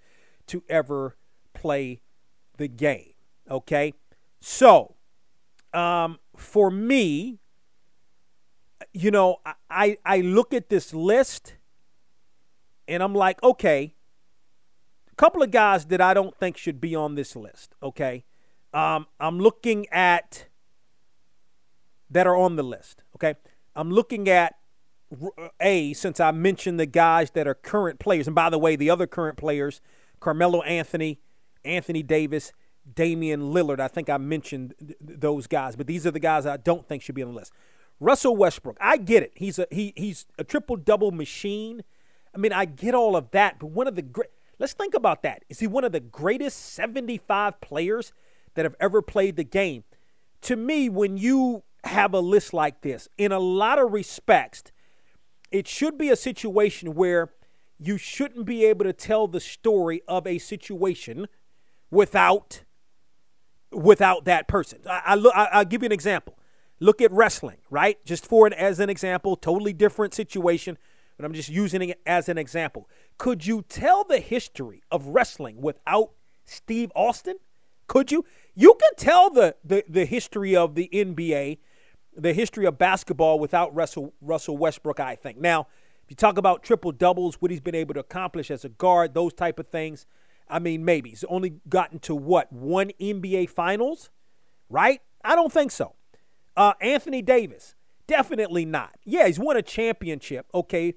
to 0.48 0.64
ever 0.70 1.16
play 1.54 2.02
the 2.58 2.68
game. 2.68 3.14
Okay, 3.50 3.94
so 4.40 4.96
um, 5.74 6.20
for 6.38 6.70
me, 6.70 7.40
you 8.94 9.12
know, 9.12 9.38
I 9.70 9.98
I 10.06 10.22
look 10.22 10.54
at 10.54 10.70
this 10.70 10.94
list 10.94 11.56
and 12.88 13.04
I'm 13.04 13.14
like, 13.16 13.42
okay, 13.44 13.96
couple 15.20 15.44
of 15.44 15.52
guys 15.52 15.86
that 15.88 16.00
I 16.00 16.14
don't 16.14 16.34
think 16.34 16.56
should 16.56 16.80
be 16.80 16.96
on 16.96 17.16
this 17.16 17.36
list. 17.36 17.76
Okay, 17.84 18.24
um, 18.74 19.06
I'm 19.20 19.38
looking 19.38 19.86
at 19.90 20.48
that 22.10 22.26
are 22.26 22.38
on 22.38 22.56
the 22.56 22.64
list. 22.64 23.04
Okay, 23.16 23.36
I'm 23.76 23.92
looking 23.92 24.30
at 24.30 24.56
a 25.60 25.92
since 25.92 26.22
I 26.22 26.32
mentioned 26.32 26.80
the 26.80 26.86
guys 26.86 27.32
that 27.32 27.48
are 27.48 27.54
current 27.54 28.00
players, 28.00 28.28
and 28.28 28.36
by 28.36 28.50
the 28.50 28.58
way, 28.58 28.78
the 28.78 28.90
other 28.90 29.08
current 29.08 29.38
players, 29.38 29.82
Carmelo 30.22 30.62
Anthony, 30.62 31.20
Anthony 31.66 32.02
Davis, 32.02 32.54
Damian 32.96 33.54
Lillard. 33.54 33.82
I 33.82 33.90
think 33.90 34.10
I 34.10 34.18
mentioned 34.18 34.74
th- 34.80 34.98
those 35.02 35.48
guys, 35.48 35.76
but 35.76 35.86
these 35.86 36.08
are 36.08 36.12
the 36.12 36.20
guys 36.22 36.46
I 36.46 36.56
don't 36.56 36.88
think 36.88 37.04
should 37.04 37.16
be 37.16 37.24
on 37.24 37.34
the 37.34 37.36
list. 37.36 37.52
Russell 38.00 38.38
Westbrook, 38.38 38.78
I 38.80 38.96
get 38.96 39.24
it. 39.24 39.34
He's 39.36 39.60
a 39.60 39.68
he 39.70 39.92
he's 39.98 40.28
a 40.38 40.46
triple 40.46 40.78
double 40.78 41.12
machine. 41.12 41.84
I 42.34 42.38
mean, 42.38 42.54
I 42.54 42.64
get 42.64 42.96
all 42.96 43.18
of 43.18 43.32
that, 43.32 43.60
but 43.60 43.72
one 43.72 43.88
of 43.88 43.96
the 43.96 44.02
great 44.02 44.30
Let's 44.60 44.74
think 44.74 44.94
about 44.94 45.24
that. 45.24 45.44
Is 45.50 45.60
he 45.60 45.68
one 45.68 45.86
of 45.86 45.94
the 45.94 46.02
greatest 46.02 46.74
75 46.74 47.62
players 47.62 48.12
that 48.56 48.66
have 48.66 48.76
ever 48.80 49.02
played 49.02 49.38
the 49.38 49.44
game? 49.46 49.86
To 50.42 50.56
me, 50.56 50.90
when 50.90 51.18
you 51.18 51.64
have 51.86 52.14
a 52.14 52.20
list 52.20 52.54
like 52.54 52.82
this, 52.82 53.08
in 53.18 53.32
a 53.32 53.40
lot 53.40 53.80
of 53.80 53.94
respects, 53.94 54.64
it 55.50 55.68
should 55.68 55.98
be 55.98 56.10
a 56.10 56.16
situation 56.16 56.94
where 56.94 57.32
you 57.80 57.98
shouldn't 57.98 58.46
be 58.46 58.66
able 58.66 58.84
to 58.84 58.94
tell 58.94 59.28
the 59.28 59.40
story 59.40 60.02
of 60.08 60.28
a 60.28 60.38
situation 60.38 61.28
without 61.90 62.64
without 63.72 64.26
that 64.26 64.48
person. 64.48 64.80
I, 64.90 65.14
I, 65.34 65.60
will 65.60 65.66
give 65.66 65.84
you 65.84 65.86
an 65.86 65.92
example. 65.92 66.38
Look 66.80 67.02
at 67.02 67.12
wrestling, 67.12 67.58
right? 67.70 68.04
Just 68.04 68.26
for 68.26 68.48
it 68.48 68.54
as 68.54 68.80
an 68.80 68.90
example, 68.90 69.36
totally 69.36 69.74
different 69.74 70.14
situation, 70.14 70.78
but 71.20 71.26
I'm 71.26 71.34
just 71.34 71.50
using 71.50 71.90
it 71.90 72.00
as 72.06 72.30
an 72.30 72.38
example. 72.38 72.88
Could 73.18 73.46
you 73.46 73.66
tell 73.68 74.06
the 74.06 74.20
history 74.20 74.84
of 74.90 75.08
wrestling 75.08 75.60
without 75.60 76.12
Steve 76.46 76.94
Austin? 76.96 77.36
Could 77.88 78.10
you? 78.10 78.24
You 78.56 78.78
can 78.80 78.96
tell 78.96 79.30
the, 79.30 79.58
the, 79.62 79.84
the 79.90 80.06
history 80.06 80.56
of 80.56 80.76
the 80.76 80.90
NBA, 80.94 81.58
the 82.16 82.32
history 82.32 82.66
of 82.66 82.78
basketball 82.78 83.38
without 83.38 83.76
Russell, 83.76 84.14
Russell 84.22 84.56
Westbrook, 84.56 85.02
I 85.02 85.16
think. 85.16 85.38
Now, 85.38 85.68
if 86.06 86.10
you 86.10 86.16
talk 86.16 86.38
about 86.38 86.64
triple 86.64 86.94
doubles, 86.94 87.36
what 87.42 87.52
he's 87.52 87.60
been 87.60 87.76
able 87.76 87.96
to 87.96 88.00
accomplish 88.00 88.50
as 88.50 88.64
a 88.64 88.70
guard, 88.70 89.14
those 89.14 89.34
type 89.34 89.60
of 89.60 89.68
things, 89.68 90.06
I 90.48 90.60
mean, 90.60 90.86
maybe. 90.86 91.10
He's 91.10 91.26
only 91.26 91.56
gotten 91.68 92.00
to 92.00 92.16
what? 92.16 92.54
One 92.54 92.92
NBA 92.98 93.50
Finals, 93.50 94.10
right? 94.70 95.02
I 95.22 95.36
don't 95.36 95.52
think 95.52 95.72
so. 95.72 95.96
Uh, 96.56 96.76
Anthony 96.80 97.22
Davis, 97.22 97.76
definitely 98.08 98.64
not. 98.64 98.92
Yeah, 99.04 99.28
he's 99.28 99.38
won 99.38 99.58
a 99.58 99.62
championship. 99.62 100.46
Okay. 100.54 100.96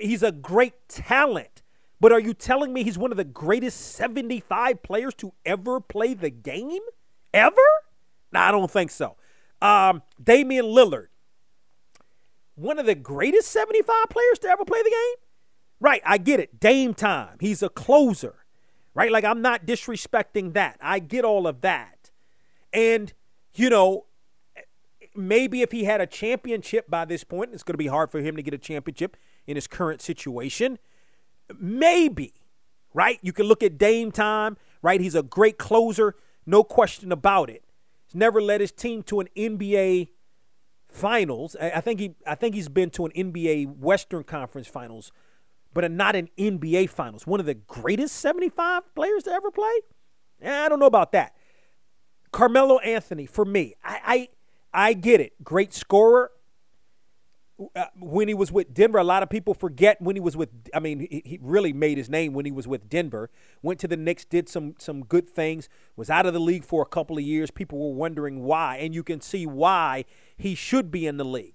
He's 0.00 0.22
a 0.22 0.32
great 0.32 0.88
talent. 0.88 1.62
But 1.98 2.12
are 2.12 2.20
you 2.20 2.34
telling 2.34 2.72
me 2.72 2.84
he's 2.84 2.98
one 2.98 3.10
of 3.10 3.16
the 3.16 3.24
greatest 3.24 3.80
75 3.80 4.82
players 4.82 5.14
to 5.14 5.32
ever 5.46 5.80
play 5.80 6.14
the 6.14 6.30
game? 6.30 6.82
Ever? 7.32 7.56
No, 8.32 8.40
I 8.40 8.50
don't 8.50 8.70
think 8.70 8.90
so. 8.90 9.16
Um, 9.62 10.02
Damian 10.22 10.66
Lillard, 10.66 11.06
one 12.54 12.78
of 12.78 12.84
the 12.84 12.94
greatest 12.94 13.50
75 13.50 13.96
players 14.10 14.38
to 14.40 14.48
ever 14.48 14.64
play 14.64 14.82
the 14.82 14.90
game? 14.90 15.24
Right, 15.80 16.02
I 16.04 16.18
get 16.18 16.40
it. 16.40 16.60
Dame 16.60 16.92
time. 16.92 17.36
He's 17.40 17.62
a 17.62 17.68
closer 17.68 18.46
right? 18.96 19.12
Like, 19.12 19.24
I'm 19.24 19.42
not 19.42 19.66
disrespecting 19.66 20.54
that. 20.54 20.78
I 20.80 20.98
get 20.98 21.24
all 21.24 21.46
of 21.46 21.60
that. 21.60 22.10
And, 22.72 23.12
you 23.54 23.68
know, 23.68 24.06
maybe 25.14 25.60
if 25.60 25.70
he 25.70 25.84
had 25.84 26.00
a 26.00 26.06
championship 26.06 26.88
by 26.88 27.04
this 27.04 27.22
point, 27.22 27.50
it's 27.52 27.62
going 27.62 27.74
to 27.74 27.78
be 27.78 27.88
hard 27.88 28.10
for 28.10 28.20
him 28.20 28.36
to 28.36 28.42
get 28.42 28.54
a 28.54 28.58
championship 28.58 29.18
in 29.46 29.56
his 29.56 29.66
current 29.66 30.00
situation. 30.00 30.78
Maybe, 31.58 32.34
right? 32.94 33.18
You 33.22 33.32
can 33.32 33.46
look 33.46 33.62
at 33.62 33.78
Dame 33.78 34.12
time, 34.12 34.56
right? 34.82 35.00
He's 35.00 35.14
a 35.14 35.22
great 35.22 35.58
closer, 35.58 36.14
no 36.44 36.64
question 36.64 37.12
about 37.12 37.50
it. 37.50 37.64
He's 38.06 38.14
never 38.14 38.40
led 38.40 38.60
his 38.60 38.72
team 38.72 39.02
to 39.04 39.20
an 39.20 39.28
NBA 39.36 40.08
finals. 40.88 41.56
I 41.60 41.80
think 41.80 42.00
he 42.00 42.14
I 42.26 42.34
think 42.34 42.54
he's 42.54 42.68
been 42.68 42.90
to 42.90 43.06
an 43.06 43.12
NBA 43.12 43.76
Western 43.78 44.24
Conference 44.24 44.66
finals 44.66 45.12
but 45.76 45.90
not 45.90 46.16
an 46.16 46.30
NBA 46.38 46.88
finals. 46.88 47.26
One 47.26 47.38
of 47.38 47.44
the 47.44 47.52
greatest 47.52 48.16
75 48.16 48.94
players 48.94 49.24
to 49.24 49.30
ever 49.30 49.50
play? 49.50 49.80
I 50.42 50.70
don't 50.70 50.80
know 50.80 50.86
about 50.86 51.12
that. 51.12 51.34
Carmelo 52.32 52.78
Anthony, 52.78 53.26
for 53.26 53.44
me, 53.44 53.74
I, 53.84 54.28
I, 54.72 54.88
I 54.88 54.92
get 54.94 55.20
it. 55.20 55.34
Great 55.44 55.74
scorer. 55.74 56.30
Uh, 57.74 57.86
when 57.98 58.28
he 58.28 58.34
was 58.34 58.52
with 58.52 58.74
Denver, 58.74 58.98
a 58.98 59.04
lot 59.04 59.22
of 59.22 59.30
people 59.30 59.54
forget 59.54 60.00
when 60.02 60.14
he 60.14 60.20
was 60.20 60.36
with. 60.36 60.50
I 60.74 60.80
mean, 60.80 61.00
he, 61.00 61.22
he, 61.24 61.38
really 61.40 61.72
made 61.72 61.96
his 61.96 62.10
name 62.10 62.34
when 62.34 62.44
he 62.44 62.52
was 62.52 62.68
with 62.68 62.88
Denver. 62.90 63.30
Went 63.62 63.80
to 63.80 63.88
the 63.88 63.96
Knicks, 63.96 64.26
did 64.26 64.46
some 64.48 64.74
some 64.78 65.04
good 65.04 65.28
things. 65.30 65.70
Was 65.96 66.10
out 66.10 66.26
of 66.26 66.34
the 66.34 66.40
league 66.40 66.64
for 66.64 66.82
a 66.82 66.86
couple 66.86 67.16
of 67.16 67.24
years. 67.24 67.50
People 67.50 67.78
were 67.78 67.94
wondering 67.94 68.42
why, 68.42 68.76
and 68.76 68.94
you 68.94 69.02
can 69.02 69.22
see 69.22 69.46
why 69.46 70.04
he 70.36 70.54
should 70.54 70.90
be 70.90 71.06
in 71.06 71.16
the 71.16 71.24
league. 71.24 71.54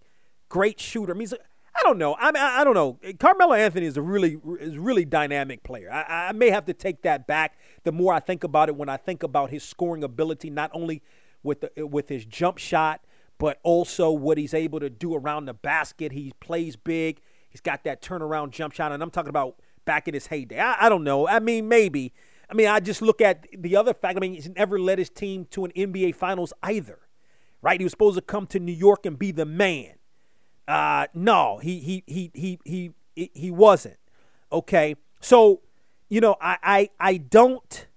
Great 0.50 0.80
shooter. 0.80 1.14
I 1.14 1.16
mean, 1.16 1.28
I 1.76 1.80
don't 1.84 1.98
know. 1.98 2.16
I 2.20 2.32
mean, 2.32 2.44
I 2.44 2.64
don't 2.64 2.74
know. 2.74 3.00
Carmelo 3.20 3.54
Anthony 3.54 3.86
is 3.86 3.96
a 3.96 4.02
really 4.02 4.38
is 4.60 4.78
really 4.78 5.06
dynamic 5.06 5.64
player. 5.64 5.92
I, 5.92 6.30
I, 6.30 6.32
may 6.34 6.50
have 6.50 6.66
to 6.66 6.74
take 6.74 7.04
that 7.04 7.28
back. 7.28 7.58
The 7.84 7.92
more 7.92 8.14
I 8.14 8.20
think 8.20 8.44
about 8.44 8.70
it, 8.70 8.76
when 8.76 8.90
I 8.90 8.98
think 8.98 9.24
about 9.24 9.52
his 9.52 9.64
scoring 9.64 10.04
ability, 10.04 10.50
not 10.50 10.72
only 10.74 11.02
with 11.44 11.62
the, 11.62 11.88
with 11.88 12.10
his 12.10 12.26
jump 12.26 12.58
shot, 12.58 13.02
but 13.42 13.60
also 13.64 14.12
what 14.12 14.38
he's 14.38 14.54
able 14.54 14.80
to 14.80 14.90
do 14.90 15.16
around 15.16 15.46
the 15.46 15.54
basket. 15.54 16.12
He 16.12 16.32
plays 16.40 16.76
big. 16.76 17.20
He's 17.50 17.62
got 17.62 17.84
that 17.84 18.02
turnaround 18.02 18.52
jump 18.52 18.74
shot, 18.74 18.92
and 18.92 19.02
I'm 19.02 19.12
talking 19.12 19.30
about 19.30 19.56
back 19.84 20.08
in 20.08 20.14
his 20.14 20.28
heyday. 20.28 20.60
I, 20.60 20.86
I 20.86 20.90
don't 20.90 21.04
know. 21.04 21.28
I 21.28 21.40
mean, 21.40 21.68
maybe. 21.68 22.14
I 22.50 22.54
mean, 22.54 22.68
I 22.68 22.80
just 22.80 23.02
look 23.02 23.20
at 23.20 23.48
the 23.58 23.76
other 23.76 23.94
fact. 23.94 24.16
I 24.16 24.20
mean, 24.20 24.36
he's 24.36 24.50
never 24.50 24.80
led 24.80 25.00
his 25.00 25.10
team 25.10 25.46
to 25.52 25.66
an 25.66 25.72
NBA 25.72 26.16
Finals 26.16 26.54
either, 26.64 27.00
right? 27.62 27.80
He 27.80 27.84
was 27.84 27.92
supposed 27.92 28.16
to 28.16 28.22
come 28.22 28.46
to 28.48 28.60
New 28.60 28.72
York 28.74 29.06
and 29.06 29.18
be 29.18 29.32
the 29.32 29.46
man 29.46 29.96
uh, 30.72 31.08
no, 31.14 31.58
he 31.58 31.80
he 31.80 32.04
he 32.08 32.32
he 32.34 32.60
he 32.64 32.94
he 33.34 33.52
wasn't. 33.52 33.98
Okay, 34.52 34.96
so 35.20 35.62
you 36.10 36.22
know, 36.22 36.38
I 36.42 36.58
I, 36.64 36.90
I 37.00 37.18
don't. 37.18 37.88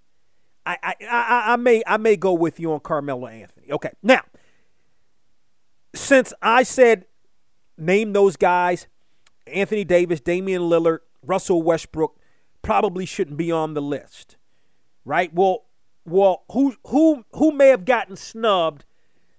I, 0.66 0.78
I, 0.82 0.94
I, 1.08 1.52
I 1.52 1.56
may 1.56 1.82
I 1.86 1.98
may 1.98 2.16
go 2.16 2.32
with 2.32 2.58
you 2.58 2.72
on 2.72 2.80
Carmelo 2.80 3.26
Anthony. 3.26 3.70
Okay, 3.70 3.90
now 4.02 4.22
since 5.94 6.32
I 6.42 6.62
said 6.62 7.06
name 7.78 8.12
those 8.12 8.36
guys, 8.36 8.86
Anthony 9.46 9.84
Davis, 9.84 10.20
Damian 10.20 10.62
Lillard, 10.62 11.00
Russell 11.22 11.62
Westbrook 11.62 12.16
probably 12.62 13.06
shouldn't 13.06 13.36
be 13.36 13.50
on 13.50 13.74
the 13.74 13.82
list, 13.82 14.36
right? 15.04 15.32
Well, 15.32 15.64
well, 16.04 16.44
who 16.52 16.74
who 16.86 17.24
who 17.32 17.52
may 17.52 17.68
have 17.68 17.84
gotten 17.84 18.16
snubbed 18.16 18.84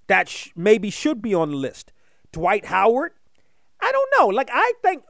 that 0.08 0.30
sh- 0.30 0.50
maybe 0.56 0.90
should 0.90 1.22
be 1.22 1.34
on 1.34 1.52
the 1.52 1.58
list? 1.58 1.92
Dwight 2.32 2.66
Howard. 2.66 3.12
I 3.80 3.92
don't 3.92 4.10
know. 4.18 4.28
Like 4.28 4.50
I 4.52 4.74
think 4.82 5.04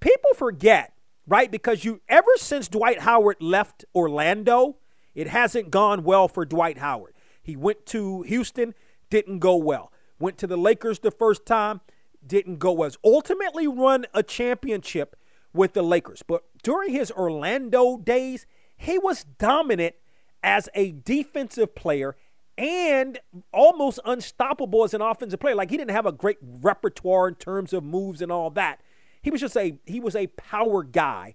people 0.00 0.30
forget, 0.34 0.92
right? 1.26 1.50
Because 1.50 1.84
you 1.84 2.00
ever 2.08 2.32
since 2.36 2.68
Dwight 2.68 3.00
Howard 3.00 3.36
left 3.40 3.84
Orlando, 3.94 4.76
it 5.14 5.28
hasn't 5.28 5.70
gone 5.70 6.02
well 6.02 6.28
for 6.28 6.44
Dwight 6.44 6.78
Howard. 6.78 7.14
He 7.42 7.56
went 7.56 7.86
to 7.86 8.22
Houston, 8.22 8.74
didn't 9.10 9.38
go 9.38 9.56
well. 9.56 9.89
Went 10.20 10.38
to 10.38 10.46
the 10.46 10.56
Lakers 10.56 11.00
the 11.00 11.10
first 11.10 11.44
time, 11.46 11.80
didn't 12.24 12.58
go 12.58 12.82
as 12.84 12.96
Ultimately, 13.04 13.66
run 13.66 14.06
a 14.14 14.22
championship 14.22 15.16
with 15.52 15.72
the 15.72 15.82
Lakers. 15.82 16.22
But 16.22 16.44
during 16.62 16.92
his 16.92 17.10
Orlando 17.10 17.96
days, 17.96 18.46
he 18.76 18.98
was 18.98 19.24
dominant 19.24 19.94
as 20.42 20.68
a 20.74 20.92
defensive 20.92 21.74
player 21.74 22.16
and 22.56 23.18
almost 23.52 23.98
unstoppable 24.04 24.84
as 24.84 24.94
an 24.94 25.00
offensive 25.00 25.40
player. 25.40 25.54
Like 25.54 25.70
he 25.70 25.76
didn't 25.76 25.92
have 25.92 26.06
a 26.06 26.12
great 26.12 26.38
repertoire 26.42 27.28
in 27.28 27.34
terms 27.34 27.72
of 27.72 27.82
moves 27.82 28.20
and 28.20 28.30
all 28.30 28.50
that. 28.50 28.80
He 29.22 29.30
was 29.30 29.40
just 29.40 29.56
a 29.56 29.78
he 29.86 30.00
was 30.00 30.14
a 30.14 30.26
power 30.28 30.82
guy. 30.82 31.34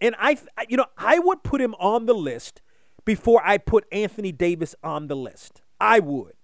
And 0.00 0.14
I 0.18 0.38
you 0.68 0.76
know, 0.76 0.86
I 0.96 1.18
would 1.18 1.42
put 1.42 1.60
him 1.60 1.74
on 1.78 2.06
the 2.06 2.14
list 2.14 2.60
before 3.04 3.42
I 3.44 3.58
put 3.58 3.86
Anthony 3.90 4.32
Davis 4.32 4.74
on 4.82 5.08
the 5.08 5.16
list. 5.16 5.62
I 5.80 5.98
would. 5.98 6.34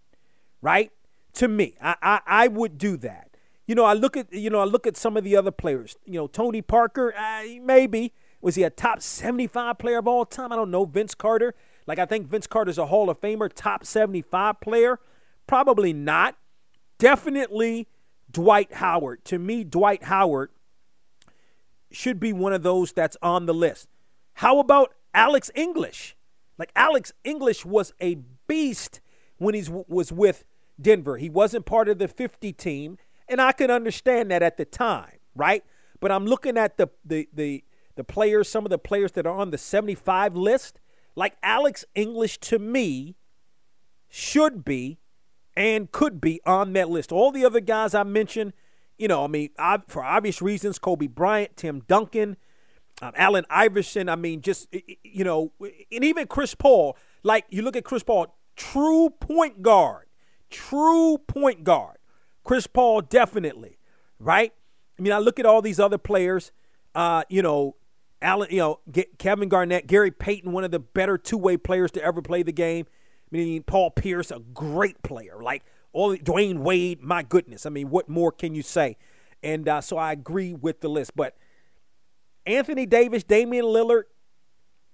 Right? 0.63 0.91
To 1.37 1.49
me, 1.49 1.75
I, 1.83 1.97
I, 2.03 2.21
I 2.27 2.49
would 2.49 2.79
do 2.79 2.97
that. 2.99 3.37
You 3.67 3.75
know, 3.75 3.85
I 3.85 3.95
look 3.95 4.17
at 4.17 4.33
you 4.33 4.51
know 4.51 4.61
I 4.61 4.65
look 4.65 4.87
at 4.87 4.97
some 4.97 5.17
of 5.17 5.25
the 5.25 5.37
other 5.37 5.51
players. 5.51 5.97
You 6.05 6.15
know, 6.15 6.27
Tony 6.27 6.63
Parker, 6.63 7.15
uh, 7.17 7.43
maybe 7.63 8.13
was 8.41 8.55
he 8.55 8.63
a 8.63 8.71
top 8.71 9.03
75 9.03 9.79
player 9.79 9.99
of 9.99 10.07
all 10.07 10.25
time? 10.25 10.53
I 10.53 10.57
don't 10.57 10.71
know. 10.71 10.85
Vince 10.85 11.15
Carter, 11.15 11.55
like 11.87 11.99
I 11.99 12.07
think 12.07 12.29
Vince 12.29 12.47
Carter's 12.47 12.79
a 12.79 12.87
Hall 12.87 13.11
of 13.11 13.21
Famer, 13.21 13.51
top 13.53 13.85
75 13.85 14.61
player. 14.61 15.01
Probably 15.47 15.93
not. 15.93 16.37
Definitely 16.99 17.89
Dwight 18.31 18.75
Howard. 18.75 19.25
To 19.27 19.39
me, 19.39 19.65
Dwight 19.65 20.05
Howard 20.05 20.51
should 21.91 22.21
be 22.21 22.33
one 22.33 22.53
of 22.53 22.63
those 22.63 22.93
that's 22.93 23.17
on 23.21 23.47
the 23.47 23.55
list. 23.55 23.89
How 24.35 24.59
about 24.59 24.95
Alex 25.13 25.51
English? 25.55 26.17
Like 26.59 26.71
Alex 26.77 27.13
English 27.25 27.65
was 27.65 27.93
a 28.01 28.19
beast 28.47 29.01
when 29.39 29.55
he 29.55 29.65
was 29.89 30.13
with 30.13 30.45
Denver. 30.81 31.17
He 31.17 31.31
wasn't 31.31 31.67
part 31.67 31.89
of 31.89 31.99
the 31.99 32.09
50 32.09 32.53
team, 32.53 32.99
and 33.29 33.41
I 33.41 33.53
could 33.53 33.71
understand 33.71 34.31
that 34.31 34.43
at 34.43 34.57
the 34.57 34.65
time, 34.65 35.19
right? 35.35 35.65
But 36.01 36.13
I'm 36.13 36.27
looking 36.27 36.57
at 36.59 36.77
the 36.77 36.89
the 37.05 37.29
the 37.33 37.65
the 37.97 38.05
players, 38.05 38.49
some 38.49 38.65
of 38.65 38.71
the 38.71 38.79
players 38.79 39.13
that 39.13 39.27
are 39.27 39.35
on 39.35 39.51
the 39.51 39.59
75 39.59 40.37
list, 40.37 40.81
like 41.15 41.37
Alex 41.43 41.85
English 41.95 42.39
to 42.39 42.59
me 42.59 43.17
should 44.09 44.65
be 44.65 44.99
and 45.57 45.91
could 45.91 46.21
be 46.21 46.41
on 46.45 46.75
that 46.75 46.91
list. 46.91 47.11
All 47.11 47.33
the 47.33 47.45
other 47.45 47.61
guys 47.61 47.95
I 47.95 48.03
mentioned, 48.03 48.53
you 48.99 49.09
know, 49.09 49.25
I 49.25 49.27
mean, 49.27 49.51
I, 49.59 49.79
for 49.89 50.05
obvious 50.05 50.43
reasons, 50.43 50.79
Kobe 50.79 51.07
Bryant, 51.07 51.57
Tim 51.57 51.83
Duncan, 51.89 52.37
um, 53.03 53.13
Allen 53.17 53.45
Iverson, 53.49 54.09
I 54.09 54.17
mean, 54.17 54.43
just, 54.43 54.69
you 55.03 55.25
know, 55.25 55.53
and 55.61 56.05
even 56.05 56.27
Chris 56.27 56.55
Paul. 56.55 56.97
Like, 57.23 57.47
you 57.51 57.63
look 57.63 57.77
at 57.77 57.85
Chris 57.85 58.03
Paul, 58.03 58.37
true 58.55 59.11
point 59.11 59.63
guard, 59.63 60.07
true 60.51 61.19
point 61.19 61.65
guard. 61.65 61.97
Chris 62.45 62.67
Paul, 62.67 63.01
definitely, 63.01 63.79
right? 64.19 64.53
I 64.99 65.03
mean, 65.03 65.13
I 65.13 65.19
look 65.19 65.39
at 65.39 65.47
all 65.47 65.63
these 65.63 65.81
other 65.81 65.99
players, 65.99 66.53
uh, 66.95 67.25
you 67.29 67.43
know, 67.43 67.77
Allen, 68.23 68.49
you 68.51 68.59
know, 68.59 68.81
Kevin 69.19 69.49
Garnett, 69.49 69.87
Gary 69.87 70.11
Payton, 70.11 70.53
one 70.53 70.65
of 70.65 70.71
the 70.71 70.79
better 70.79 71.19
two 71.19 71.37
way 71.37 71.57
players 71.57 71.91
to 71.93 72.03
ever 72.03 72.23
play 72.23 72.43
the 72.43 72.53
game. 72.53 72.87
I 72.89 73.37
mean, 73.37 73.63
Paul 73.63 73.91
Pierce, 73.91 74.31
a 74.31 74.39
great 74.39 75.03
player. 75.03 75.43
Like, 75.43 75.65
all 75.93 76.17
Dwyane 76.17 76.59
Wade, 76.59 77.03
my 77.03 77.23
goodness. 77.23 77.67
I 77.67 77.71
mean, 77.71 77.91
what 77.91 78.09
more 78.09 78.31
can 78.31 78.55
you 78.55 78.63
say? 78.63 78.97
And 79.43 79.69
uh, 79.69 79.81
so 79.81 79.97
I 79.97 80.13
agree 80.13 80.53
with 80.53 80.81
the 80.81 80.89
list. 80.89 81.13
But 81.17 81.37
Anthony 82.47 82.87
Davis, 82.87 83.25
Damian 83.25 83.65
Lillard, 83.65 84.05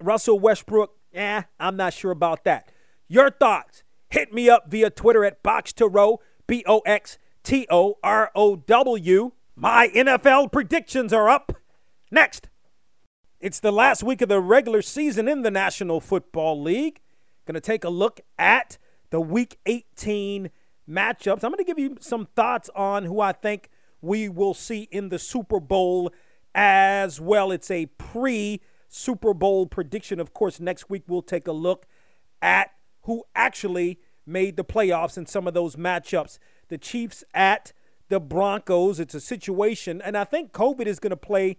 Russell 0.00 0.38
Westbrook, 0.38 0.94
eh, 1.12 1.42
I'm 1.60 1.76
not 1.76 1.92
sure 1.92 2.10
about 2.10 2.44
that. 2.44 2.70
Your 3.08 3.30
thoughts? 3.30 3.82
Hit 4.12 4.30
me 4.30 4.50
up 4.50 4.70
via 4.70 4.90
Twitter 4.90 5.24
at 5.24 5.42
Box 5.42 5.72
to 5.72 5.88
Row, 5.88 6.20
B 6.46 6.62
O 6.66 6.80
X 6.80 7.16
T 7.42 7.66
O 7.70 7.96
R 8.04 8.30
O 8.34 8.56
W. 8.56 9.32
My 9.56 9.88
NFL 9.88 10.52
predictions 10.52 11.14
are 11.14 11.30
up. 11.30 11.56
Next. 12.10 12.50
It's 13.40 13.58
the 13.58 13.72
last 13.72 14.02
week 14.02 14.20
of 14.20 14.28
the 14.28 14.38
regular 14.38 14.82
season 14.82 15.28
in 15.28 15.40
the 15.40 15.50
National 15.50 15.98
Football 15.98 16.60
League. 16.60 17.00
Going 17.46 17.54
to 17.54 17.60
take 17.60 17.84
a 17.84 17.88
look 17.88 18.20
at 18.38 18.76
the 19.08 19.18
Week 19.18 19.58
18 19.64 20.50
matchups. 20.86 21.42
I'm 21.42 21.50
going 21.50 21.56
to 21.56 21.64
give 21.64 21.78
you 21.78 21.96
some 21.98 22.26
thoughts 22.36 22.68
on 22.76 23.04
who 23.04 23.18
I 23.18 23.32
think 23.32 23.70
we 24.02 24.28
will 24.28 24.52
see 24.52 24.88
in 24.90 25.08
the 25.08 25.18
Super 25.18 25.58
Bowl 25.58 26.12
as 26.54 27.18
well. 27.18 27.50
It's 27.50 27.70
a 27.70 27.86
pre 27.86 28.60
Super 28.88 29.32
Bowl 29.32 29.64
prediction. 29.64 30.20
Of 30.20 30.34
course, 30.34 30.60
next 30.60 30.90
week 30.90 31.04
we'll 31.08 31.22
take 31.22 31.48
a 31.48 31.52
look 31.52 31.86
at 32.42 32.72
who 33.02 33.24
actually 33.34 33.98
made 34.26 34.56
the 34.56 34.64
playoffs 34.64 35.16
in 35.16 35.26
some 35.26 35.46
of 35.46 35.54
those 35.54 35.76
matchups. 35.76 36.38
The 36.68 36.78
Chiefs 36.78 37.24
at 37.34 37.72
the 38.08 38.20
Broncos. 38.20 39.00
It's 39.00 39.14
a 39.14 39.20
situation, 39.20 40.00
and 40.02 40.16
I 40.16 40.24
think 40.24 40.52
COVID 40.52 40.86
is 40.86 40.98
going 40.98 41.10
to 41.10 41.16
play 41.16 41.58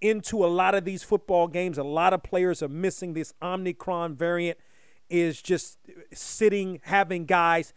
into 0.00 0.44
a 0.44 0.48
lot 0.48 0.74
of 0.74 0.84
these 0.84 1.02
football 1.02 1.46
games. 1.46 1.78
A 1.78 1.84
lot 1.84 2.12
of 2.12 2.22
players 2.22 2.62
are 2.62 2.68
missing. 2.68 3.14
This 3.14 3.32
Omicron 3.40 4.16
variant 4.16 4.58
is 5.08 5.40
just 5.40 5.78
sitting, 6.12 6.80
having 6.84 7.24
guys 7.24 7.72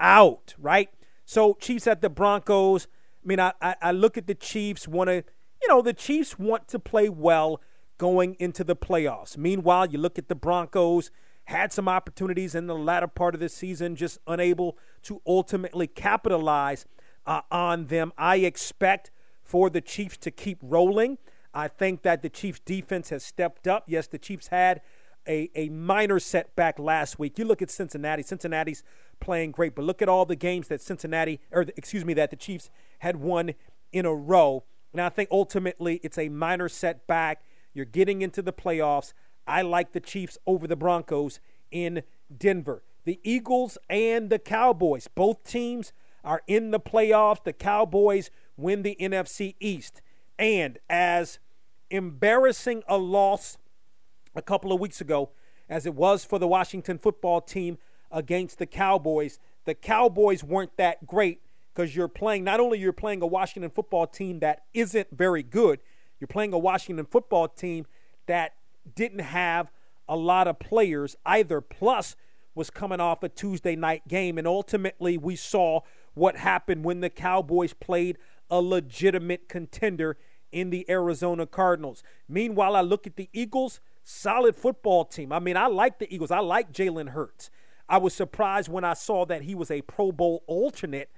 out, 0.00 0.54
right? 0.58 0.90
So 1.24 1.54
Chiefs 1.54 1.86
at 1.86 2.02
the 2.02 2.10
Broncos. 2.10 2.88
I 3.24 3.28
mean, 3.28 3.38
I, 3.38 3.52
I 3.60 3.92
look 3.92 4.18
at 4.18 4.26
the 4.26 4.34
Chiefs, 4.34 4.88
want 4.88 5.08
to, 5.08 5.22
you 5.62 5.68
know, 5.68 5.80
the 5.82 5.92
Chiefs 5.92 6.38
want 6.38 6.66
to 6.68 6.78
play 6.78 7.08
well 7.08 7.60
going 7.98 8.34
into 8.40 8.64
the 8.64 8.74
playoffs. 8.74 9.36
Meanwhile, 9.36 9.90
you 9.90 9.98
look 9.98 10.18
at 10.18 10.28
the 10.28 10.34
Broncos 10.34 11.10
had 11.44 11.72
some 11.72 11.88
opportunities 11.88 12.54
in 12.54 12.66
the 12.66 12.76
latter 12.76 13.08
part 13.08 13.34
of 13.34 13.40
the 13.40 13.48
season, 13.48 13.96
just 13.96 14.18
unable 14.26 14.78
to 15.02 15.20
ultimately 15.26 15.86
capitalize 15.86 16.84
uh, 17.26 17.40
on 17.50 17.86
them. 17.86 18.12
I 18.16 18.36
expect 18.36 19.10
for 19.42 19.68
the 19.68 19.80
Chiefs 19.80 20.16
to 20.18 20.30
keep 20.30 20.58
rolling. 20.62 21.18
I 21.52 21.68
think 21.68 22.02
that 22.02 22.22
the 22.22 22.28
Chiefs' 22.28 22.60
defense 22.60 23.08
has 23.10 23.24
stepped 23.24 23.66
up. 23.66 23.84
Yes, 23.88 24.06
the 24.06 24.18
Chiefs 24.18 24.48
had 24.48 24.80
a, 25.26 25.50
a 25.54 25.68
minor 25.68 26.20
setback 26.20 26.78
last 26.78 27.18
week. 27.18 27.38
You 27.38 27.44
look 27.44 27.62
at 27.62 27.70
Cincinnati. 27.70 28.22
Cincinnati's 28.22 28.84
playing 29.18 29.50
great, 29.50 29.74
but 29.74 29.84
look 29.84 30.00
at 30.00 30.08
all 30.08 30.24
the 30.24 30.36
games 30.36 30.68
that 30.68 30.80
Cincinnati, 30.80 31.40
or 31.50 31.66
excuse 31.76 32.04
me, 32.04 32.14
that 32.14 32.30
the 32.30 32.36
Chiefs 32.36 32.70
had 33.00 33.16
won 33.16 33.54
in 33.92 34.06
a 34.06 34.14
row. 34.14 34.64
And 34.92 35.00
I 35.00 35.08
think 35.08 35.28
ultimately 35.30 36.00
it's 36.02 36.18
a 36.18 36.28
minor 36.28 36.68
setback. 36.68 37.42
You're 37.74 37.84
getting 37.84 38.22
into 38.22 38.42
the 38.42 38.52
playoffs. 38.52 39.12
I 39.46 39.62
like 39.62 39.92
the 39.92 40.00
Chiefs 40.00 40.38
over 40.46 40.66
the 40.66 40.76
Broncos 40.76 41.40
in 41.70 42.02
Denver. 42.36 42.82
The 43.04 43.20
Eagles 43.22 43.78
and 43.88 44.30
the 44.30 44.38
Cowboys, 44.38 45.08
both 45.08 45.42
teams 45.44 45.92
are 46.24 46.42
in 46.46 46.70
the 46.70 46.80
playoffs. 46.80 47.44
The 47.44 47.52
Cowboys 47.52 48.30
win 48.56 48.82
the 48.82 48.96
NFC 49.00 49.54
East. 49.58 50.02
And 50.38 50.78
as 50.88 51.38
embarrassing 51.90 52.82
a 52.86 52.98
loss 52.98 53.58
a 54.34 54.42
couple 54.42 54.72
of 54.72 54.80
weeks 54.80 55.00
ago 55.00 55.30
as 55.68 55.86
it 55.86 55.94
was 55.94 56.24
for 56.24 56.38
the 56.38 56.48
Washington 56.48 56.98
football 56.98 57.40
team 57.40 57.78
against 58.10 58.58
the 58.58 58.66
Cowboys, 58.66 59.38
the 59.64 59.74
Cowboys 59.74 60.42
weren't 60.44 60.76
that 60.76 61.06
great 61.06 61.40
because 61.74 61.94
you're 61.94 62.08
playing 62.08 62.44
not 62.44 62.60
only 62.60 62.78
you're 62.78 62.92
playing 62.92 63.22
a 63.22 63.26
Washington 63.26 63.70
football 63.70 64.06
team 64.06 64.40
that 64.40 64.64
isn't 64.74 65.08
very 65.12 65.42
good, 65.42 65.80
you're 66.18 66.28
playing 66.28 66.52
a 66.52 66.58
Washington 66.58 67.06
football 67.06 67.48
team 67.48 67.86
that 68.26 68.54
didn't 68.94 69.20
have 69.20 69.70
a 70.08 70.16
lot 70.16 70.48
of 70.48 70.58
players 70.58 71.16
either. 71.24 71.60
Plus, 71.60 72.16
was 72.54 72.70
coming 72.70 73.00
off 73.00 73.22
a 73.22 73.28
Tuesday 73.28 73.76
night 73.76 74.06
game, 74.08 74.36
and 74.36 74.46
ultimately 74.46 75.16
we 75.16 75.36
saw 75.36 75.80
what 76.14 76.36
happened 76.36 76.84
when 76.84 77.00
the 77.00 77.10
Cowboys 77.10 77.72
played 77.72 78.18
a 78.50 78.60
legitimate 78.60 79.48
contender 79.48 80.16
in 80.50 80.70
the 80.70 80.84
Arizona 80.90 81.46
Cardinals. 81.46 82.02
Meanwhile, 82.28 82.74
I 82.74 82.80
look 82.80 83.06
at 83.06 83.16
the 83.16 83.30
Eagles, 83.32 83.80
solid 84.02 84.56
football 84.56 85.04
team. 85.04 85.32
I 85.32 85.38
mean, 85.38 85.56
I 85.56 85.68
like 85.68 86.00
the 86.00 86.12
Eagles. 86.12 86.32
I 86.32 86.40
like 86.40 86.72
Jalen 86.72 87.10
Hurts. 87.10 87.50
I 87.88 87.98
was 87.98 88.14
surprised 88.14 88.68
when 88.68 88.84
I 88.84 88.94
saw 88.94 89.24
that 89.26 89.42
he 89.42 89.54
was 89.54 89.70
a 89.70 89.82
Pro 89.82 90.10
Bowl 90.10 90.42
alternate, 90.46 91.10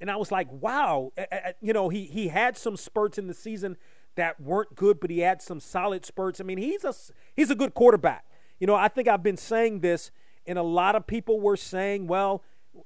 and 0.00 0.10
I 0.10 0.16
was 0.16 0.32
like, 0.32 0.50
wow. 0.50 1.12
You 1.60 1.72
know, 1.74 1.90
he 1.90 2.06
he 2.06 2.28
had 2.28 2.56
some 2.56 2.76
spurts 2.76 3.18
in 3.18 3.26
the 3.26 3.34
season 3.34 3.76
that 4.18 4.40
weren't 4.40 4.74
good, 4.74 4.98
but 5.00 5.10
he 5.10 5.20
had 5.20 5.40
some 5.40 5.60
solid 5.60 6.04
spurts. 6.04 6.40
I 6.40 6.44
mean, 6.44 6.58
he's 6.58 6.84
a 6.84 6.92
he's 7.34 7.50
a 7.50 7.54
good 7.54 7.72
quarterback. 7.72 8.26
You 8.58 8.66
know, 8.66 8.74
I 8.74 8.88
think 8.88 9.06
I've 9.06 9.22
been 9.22 9.36
saying 9.36 9.80
this, 9.80 10.10
and 10.44 10.58
a 10.58 10.62
lot 10.62 10.96
of 10.96 11.06
people 11.06 11.40
were 11.40 11.56
saying, 11.56 12.08
well, 12.08 12.42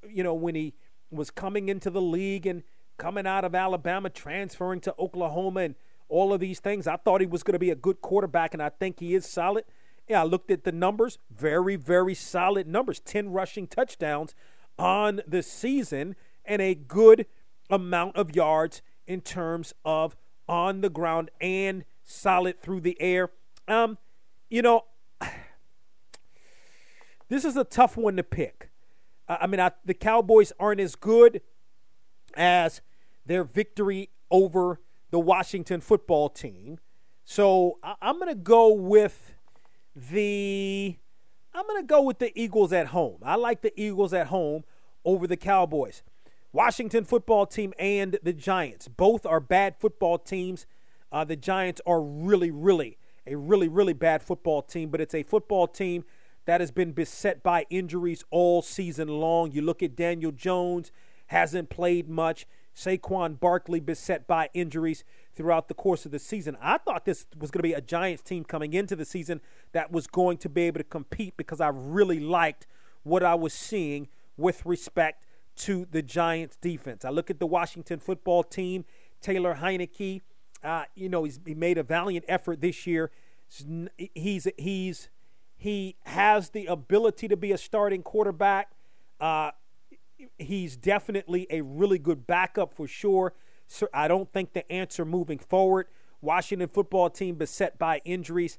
you 0.08 0.22
know, 0.22 0.34
when 0.34 0.54
he 0.54 0.74
was 1.10 1.30
coming 1.30 1.70
into 1.70 1.88
the 1.88 2.02
league 2.02 2.46
and 2.46 2.62
coming 2.98 3.26
out 3.26 3.44
of 3.44 3.54
Alabama, 3.54 4.10
transferring 4.10 4.80
to 4.80 4.94
Oklahoma, 4.98 5.60
and 5.60 5.74
all 6.10 6.34
of 6.34 6.40
these 6.40 6.60
things, 6.60 6.86
I 6.86 6.96
thought 6.96 7.22
he 7.22 7.26
was 7.26 7.42
going 7.42 7.54
to 7.54 7.58
be 7.58 7.70
a 7.70 7.74
good 7.74 8.02
quarterback, 8.02 8.52
and 8.52 8.62
I 8.62 8.68
think 8.68 9.00
he 9.00 9.14
is 9.14 9.24
solid. 9.24 9.64
Yeah, 10.06 10.20
I 10.20 10.24
looked 10.24 10.50
at 10.50 10.64
the 10.64 10.72
numbers, 10.72 11.18
very, 11.34 11.76
very 11.76 12.14
solid 12.14 12.66
numbers 12.66 13.00
10 13.00 13.30
rushing 13.30 13.66
touchdowns 13.66 14.34
on 14.78 15.22
the 15.26 15.42
season, 15.42 16.14
and 16.44 16.60
a 16.60 16.74
good 16.74 17.24
amount 17.70 18.16
of 18.16 18.36
yards 18.36 18.82
in 19.06 19.22
terms 19.22 19.72
of 19.84 20.14
on 20.48 20.80
the 20.80 20.90
ground 20.90 21.30
and 21.40 21.84
solid 22.04 22.60
through 22.60 22.80
the 22.80 23.00
air. 23.00 23.30
Um, 23.68 23.98
you 24.50 24.62
know, 24.62 24.84
this 27.28 27.44
is 27.44 27.56
a 27.56 27.64
tough 27.64 27.96
one 27.96 28.16
to 28.16 28.22
pick. 28.22 28.70
I 29.28 29.46
mean, 29.46 29.60
I, 29.60 29.72
the 29.84 29.94
Cowboys 29.94 30.52
aren't 30.58 30.80
as 30.80 30.94
good 30.94 31.40
as 32.34 32.80
their 33.24 33.44
victory 33.44 34.10
over 34.30 34.80
the 35.10 35.20
Washington 35.20 35.80
football 35.80 36.28
team. 36.28 36.78
So 37.24 37.78
I- 37.82 37.94
I'm 38.02 38.18
going 38.18 38.28
to 38.28 38.34
go 38.34 38.72
with 38.72 39.34
the 39.94 40.96
I'm 41.54 41.66
going 41.66 41.82
to 41.82 41.86
go 41.86 42.02
with 42.02 42.18
the 42.18 42.32
Eagles 42.38 42.72
at 42.72 42.88
home. 42.88 43.18
I 43.22 43.34
like 43.34 43.60
the 43.60 43.78
Eagles 43.80 44.14
at 44.14 44.28
home 44.28 44.64
over 45.04 45.26
the 45.26 45.36
Cowboys. 45.36 46.02
Washington 46.52 47.04
football 47.04 47.46
team 47.46 47.72
and 47.78 48.18
the 48.22 48.32
Giants. 48.32 48.88
Both 48.88 49.24
are 49.24 49.40
bad 49.40 49.76
football 49.78 50.18
teams. 50.18 50.66
Uh, 51.10 51.24
the 51.24 51.36
Giants 51.36 51.80
are 51.86 52.00
really, 52.00 52.50
really 52.50 52.98
a 53.26 53.36
really, 53.36 53.68
really 53.68 53.92
bad 53.92 54.22
football 54.22 54.62
team, 54.62 54.90
but 54.90 55.00
it's 55.00 55.14
a 55.14 55.22
football 55.22 55.66
team 55.66 56.04
that 56.44 56.60
has 56.60 56.70
been 56.70 56.92
beset 56.92 57.42
by 57.42 57.66
injuries 57.70 58.24
all 58.30 58.62
season 58.62 59.08
long. 59.08 59.52
You 59.52 59.62
look 59.62 59.82
at 59.82 59.96
Daniel 59.96 60.32
Jones, 60.32 60.90
hasn't 61.26 61.70
played 61.70 62.08
much. 62.08 62.46
Saquon 62.74 63.38
Barkley 63.38 63.80
beset 63.80 64.26
by 64.26 64.48
injuries 64.54 65.04
throughout 65.34 65.68
the 65.68 65.74
course 65.74 66.06
of 66.06 66.10
the 66.10 66.18
season. 66.18 66.56
I 66.60 66.78
thought 66.78 67.04
this 67.04 67.26
was 67.38 67.50
going 67.50 67.60
to 67.60 67.68
be 67.68 67.74
a 67.74 67.82
Giants 67.82 68.22
team 68.22 68.44
coming 68.44 68.72
into 68.72 68.96
the 68.96 69.04
season 69.04 69.40
that 69.72 69.92
was 69.92 70.06
going 70.06 70.38
to 70.38 70.48
be 70.48 70.62
able 70.62 70.78
to 70.80 70.84
compete 70.84 71.36
because 71.36 71.60
I 71.60 71.68
really 71.68 72.18
liked 72.18 72.66
what 73.02 73.22
I 73.22 73.34
was 73.34 73.52
seeing 73.52 74.08
with 74.36 74.64
respect 74.64 75.24
to 75.62 75.86
the 75.90 76.02
Giants 76.02 76.56
defense. 76.56 77.04
I 77.04 77.10
look 77.10 77.30
at 77.30 77.38
the 77.38 77.46
Washington 77.46 77.98
football 77.98 78.42
team, 78.42 78.84
Taylor 79.20 79.54
Heinicke, 79.60 80.22
uh, 80.62 80.84
you 80.94 81.08
know, 81.08 81.24
he's 81.24 81.40
he 81.44 81.54
made 81.54 81.78
a 81.78 81.82
valiant 81.82 82.24
effort 82.28 82.60
this 82.60 82.86
year. 82.86 83.10
He's 84.14 84.48
he's 84.56 85.08
he 85.56 85.96
has 86.04 86.50
the 86.50 86.66
ability 86.66 87.28
to 87.28 87.36
be 87.36 87.52
a 87.52 87.58
starting 87.58 88.02
quarterback. 88.02 88.70
Uh, 89.20 89.50
he's 90.38 90.76
definitely 90.76 91.46
a 91.50 91.60
really 91.62 91.98
good 91.98 92.26
backup 92.26 92.74
for 92.74 92.86
sure. 92.86 93.34
So 93.66 93.88
I 93.92 94.08
don't 94.08 94.32
think 94.32 94.52
the 94.52 94.70
answer 94.70 95.04
moving 95.04 95.38
forward. 95.38 95.86
Washington 96.20 96.68
football 96.68 97.10
team 97.10 97.34
beset 97.34 97.78
by 97.78 98.00
injuries. 98.04 98.58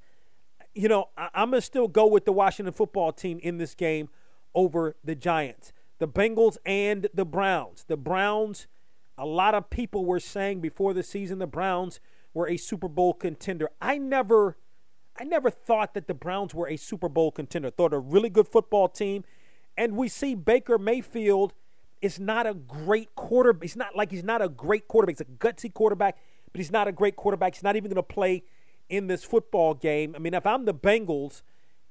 You 0.73 0.89
know, 0.89 1.09
I, 1.17 1.29
I'm 1.33 1.51
gonna 1.51 1.61
still 1.61 1.87
go 1.87 2.05
with 2.05 2.25
the 2.25 2.33
Washington 2.33 2.73
football 2.73 3.13
team 3.13 3.39
in 3.41 3.57
this 3.57 3.75
game 3.75 4.09
over 4.53 4.95
the 5.03 5.15
Giants, 5.15 5.71
the 5.99 6.07
Bengals, 6.07 6.57
and 6.65 7.07
the 7.13 7.25
Browns. 7.25 7.85
The 7.87 7.97
Browns 7.97 8.67
a 9.17 9.25
lot 9.25 9.53
of 9.53 9.69
people 9.69 10.05
were 10.05 10.19
saying 10.19 10.61
before 10.61 10.93
the 10.93 11.03
season 11.03 11.39
the 11.39 11.47
Browns 11.47 11.99
were 12.33 12.47
a 12.47 12.57
Super 12.57 12.87
Bowl 12.87 13.13
contender. 13.13 13.69
I 13.81 13.97
never 13.97 14.57
I 15.15 15.23
never 15.23 15.51
thought 15.51 15.93
that 15.93 16.07
the 16.07 16.15
Browns 16.15 16.55
were 16.55 16.67
a 16.67 16.75
Super 16.75 17.07
Bowl 17.07 17.31
contender. 17.31 17.69
Thought 17.69 17.93
a 17.93 17.99
really 17.99 18.29
good 18.29 18.47
football 18.47 18.87
team. 18.87 19.23
And 19.77 19.95
we 19.95 20.07
see 20.07 20.33
Baker 20.33 20.79
Mayfield 20.79 21.53
is 22.01 22.19
not 22.19 22.47
a 22.47 22.55
great 22.55 23.13
quarterback. 23.15 23.63
He's 23.63 23.75
not 23.75 23.95
like 23.95 24.11
he's 24.11 24.23
not 24.23 24.41
a 24.41 24.49
great 24.49 24.87
quarterback. 24.87 25.17
He's 25.17 25.27
a 25.27 25.31
gutsy 25.37 25.71
quarterback, 25.71 26.17
but 26.51 26.59
he's 26.59 26.71
not 26.71 26.87
a 26.87 26.91
great 26.91 27.15
quarterback. 27.15 27.53
He's 27.53 27.63
not 27.63 27.75
even 27.75 27.89
going 27.89 27.95
to 27.95 28.03
play 28.03 28.43
in 28.89 29.07
this 29.07 29.23
football 29.23 29.75
game. 29.75 30.15
I 30.15 30.19
mean, 30.19 30.33
if 30.33 30.45
I'm 30.45 30.65
the 30.65 30.73
Bengals, 30.73 31.43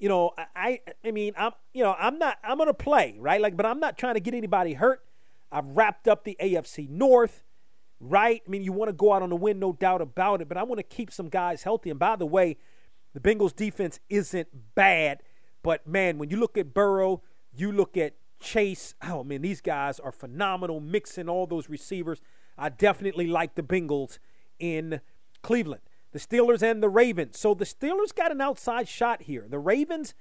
you 0.03 0.09
know, 0.09 0.33
I 0.57 0.81
I 1.05 1.13
mean, 1.13 1.33
I'm 1.37 1.53
you 1.73 1.85
know, 1.85 1.95
I'm 1.97 2.19
not 2.19 2.37
I'm 2.43 2.59
to 2.59 2.75
play, 2.75 3.15
right? 3.21 3.41
Like 3.41 3.57
but 3.57 3.65
I'm 3.65 3.79
not 3.79 3.97
trying 3.97 4.15
to 4.15 4.21
get 4.21 4.35
anybody 4.35 4.73
hurt. 4.73 5.01
I've 5.53 5.65
wrapped 5.65 6.09
up 6.09 6.25
the 6.25 6.37
AFC 6.43 6.89
North, 6.89 7.45
right? 8.01 8.43
I 8.45 8.51
mean, 8.51 8.65
you 8.65 8.73
want 8.73 8.89
to 8.89 8.95
go 8.95 9.13
out 9.13 9.23
on 9.23 9.31
the 9.31 9.37
win, 9.37 9.61
no 9.61 9.73
doubt 9.73 10.01
about 10.01 10.41
it, 10.43 10.49
but 10.49 10.57
I 10.57 10.65
want 10.65 10.81
to 10.81 10.83
keep 10.83 11.13
some 11.13 11.29
guys 11.29 11.63
healthy. 11.63 11.89
And 11.89 12.01
by 12.01 12.17
the 12.17 12.27
way, 12.27 12.57
the 13.15 13.21
Bengals 13.21 13.55
defense 13.55 14.01
isn't 14.11 14.49
bad, 14.75 15.23
but 15.63 15.87
man, 15.87 16.19
when 16.19 16.31
you 16.31 16.37
look 16.37 16.59
at 16.59 16.75
Burrow, 16.75 17.23
you 17.55 17.71
look 17.71 17.97
at 17.97 18.15
Chase, 18.41 18.97
oh 19.07 19.23
man, 19.23 19.41
these 19.41 19.61
guys 19.61 20.01
are 20.01 20.11
phenomenal, 20.11 20.81
Mixon 20.81 21.29
all 21.29 21.47
those 21.47 21.69
receivers. 21.69 22.21
I 22.59 22.71
definitely 22.71 23.29
like 23.29 23.55
the 23.55 23.63
Bengals 23.63 24.19
in 24.59 25.01
Cleveland. 25.43 25.83
The 26.13 26.19
Steelers 26.19 26.63
and 26.63 26.83
the 26.83 26.89
Ravens. 26.89 27.39
So 27.39 27.55
the 27.55 27.65
Steelers 27.65 28.15
got 28.15 28.31
an 28.31 28.41
outside 28.41 28.89
shot 28.89 29.23
here. 29.23 29.47
The 29.49 29.59
Ravens, 29.59 30.15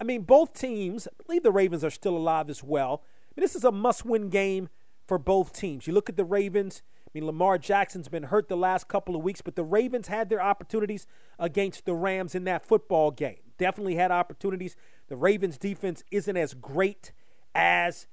I 0.00 0.04
mean, 0.04 0.22
both 0.22 0.52
teams, 0.52 1.06
I 1.06 1.22
believe 1.24 1.42
the 1.42 1.52
Ravens 1.52 1.84
are 1.84 1.90
still 1.90 2.16
alive 2.16 2.50
as 2.50 2.62
well. 2.62 3.02
I 3.04 3.40
mean, 3.40 3.44
this 3.44 3.54
is 3.54 3.64
a 3.64 3.72
must 3.72 4.04
win 4.04 4.28
game 4.28 4.68
for 5.06 5.18
both 5.18 5.52
teams. 5.52 5.86
You 5.86 5.92
look 5.92 6.08
at 6.08 6.16
the 6.16 6.24
Ravens. 6.24 6.82
I 7.06 7.10
mean, 7.14 7.26
Lamar 7.26 7.58
Jackson's 7.58 8.08
been 8.08 8.24
hurt 8.24 8.48
the 8.48 8.56
last 8.56 8.88
couple 8.88 9.14
of 9.14 9.22
weeks, 9.22 9.40
but 9.40 9.56
the 9.56 9.64
Ravens 9.64 10.08
had 10.08 10.28
their 10.28 10.42
opportunities 10.42 11.06
against 11.38 11.86
the 11.86 11.94
Rams 11.94 12.34
in 12.34 12.44
that 12.44 12.66
football 12.66 13.10
game. 13.10 13.38
Definitely 13.56 13.94
had 13.94 14.10
opportunities. 14.10 14.76
The 15.08 15.16
Ravens' 15.16 15.56
defense 15.56 16.02
isn't 16.10 16.36
as 16.36 16.54
great 16.54 17.12
as 17.54 18.06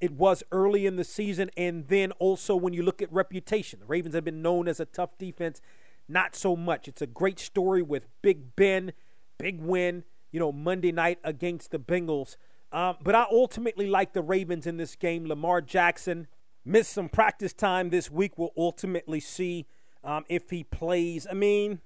it 0.00 0.12
was 0.12 0.42
early 0.52 0.86
in 0.86 0.96
the 0.96 1.04
season. 1.04 1.50
And 1.56 1.88
then 1.88 2.12
also, 2.12 2.54
when 2.54 2.74
you 2.74 2.82
look 2.82 3.00
at 3.00 3.12
reputation, 3.12 3.80
the 3.80 3.86
Ravens 3.86 4.14
have 4.14 4.24
been 4.24 4.42
known 4.42 4.68
as 4.68 4.78
a 4.78 4.84
tough 4.84 5.16
defense. 5.18 5.60
Not 6.08 6.36
so 6.36 6.54
much. 6.56 6.88
It's 6.88 7.02
a 7.02 7.06
great 7.06 7.38
story 7.38 7.82
with 7.82 8.06
Big 8.22 8.56
Ben, 8.56 8.92
big 9.38 9.60
win, 9.60 10.04
you 10.30 10.40
know, 10.40 10.52
Monday 10.52 10.92
night 10.92 11.18
against 11.24 11.70
the 11.70 11.78
Bengals. 11.78 12.36
Um, 12.72 12.96
but 13.02 13.14
I 13.14 13.26
ultimately 13.30 13.86
like 13.86 14.12
the 14.12 14.22
Ravens 14.22 14.66
in 14.66 14.76
this 14.76 14.96
game. 14.96 15.26
Lamar 15.26 15.60
Jackson 15.60 16.26
missed 16.64 16.92
some 16.92 17.08
practice 17.08 17.52
time 17.52 17.90
this 17.90 18.10
week. 18.10 18.36
We'll 18.36 18.52
ultimately 18.56 19.20
see 19.20 19.66
um, 20.02 20.24
if 20.28 20.50
he 20.50 20.64
plays. 20.64 21.26
I 21.30 21.34
mean, 21.34 21.80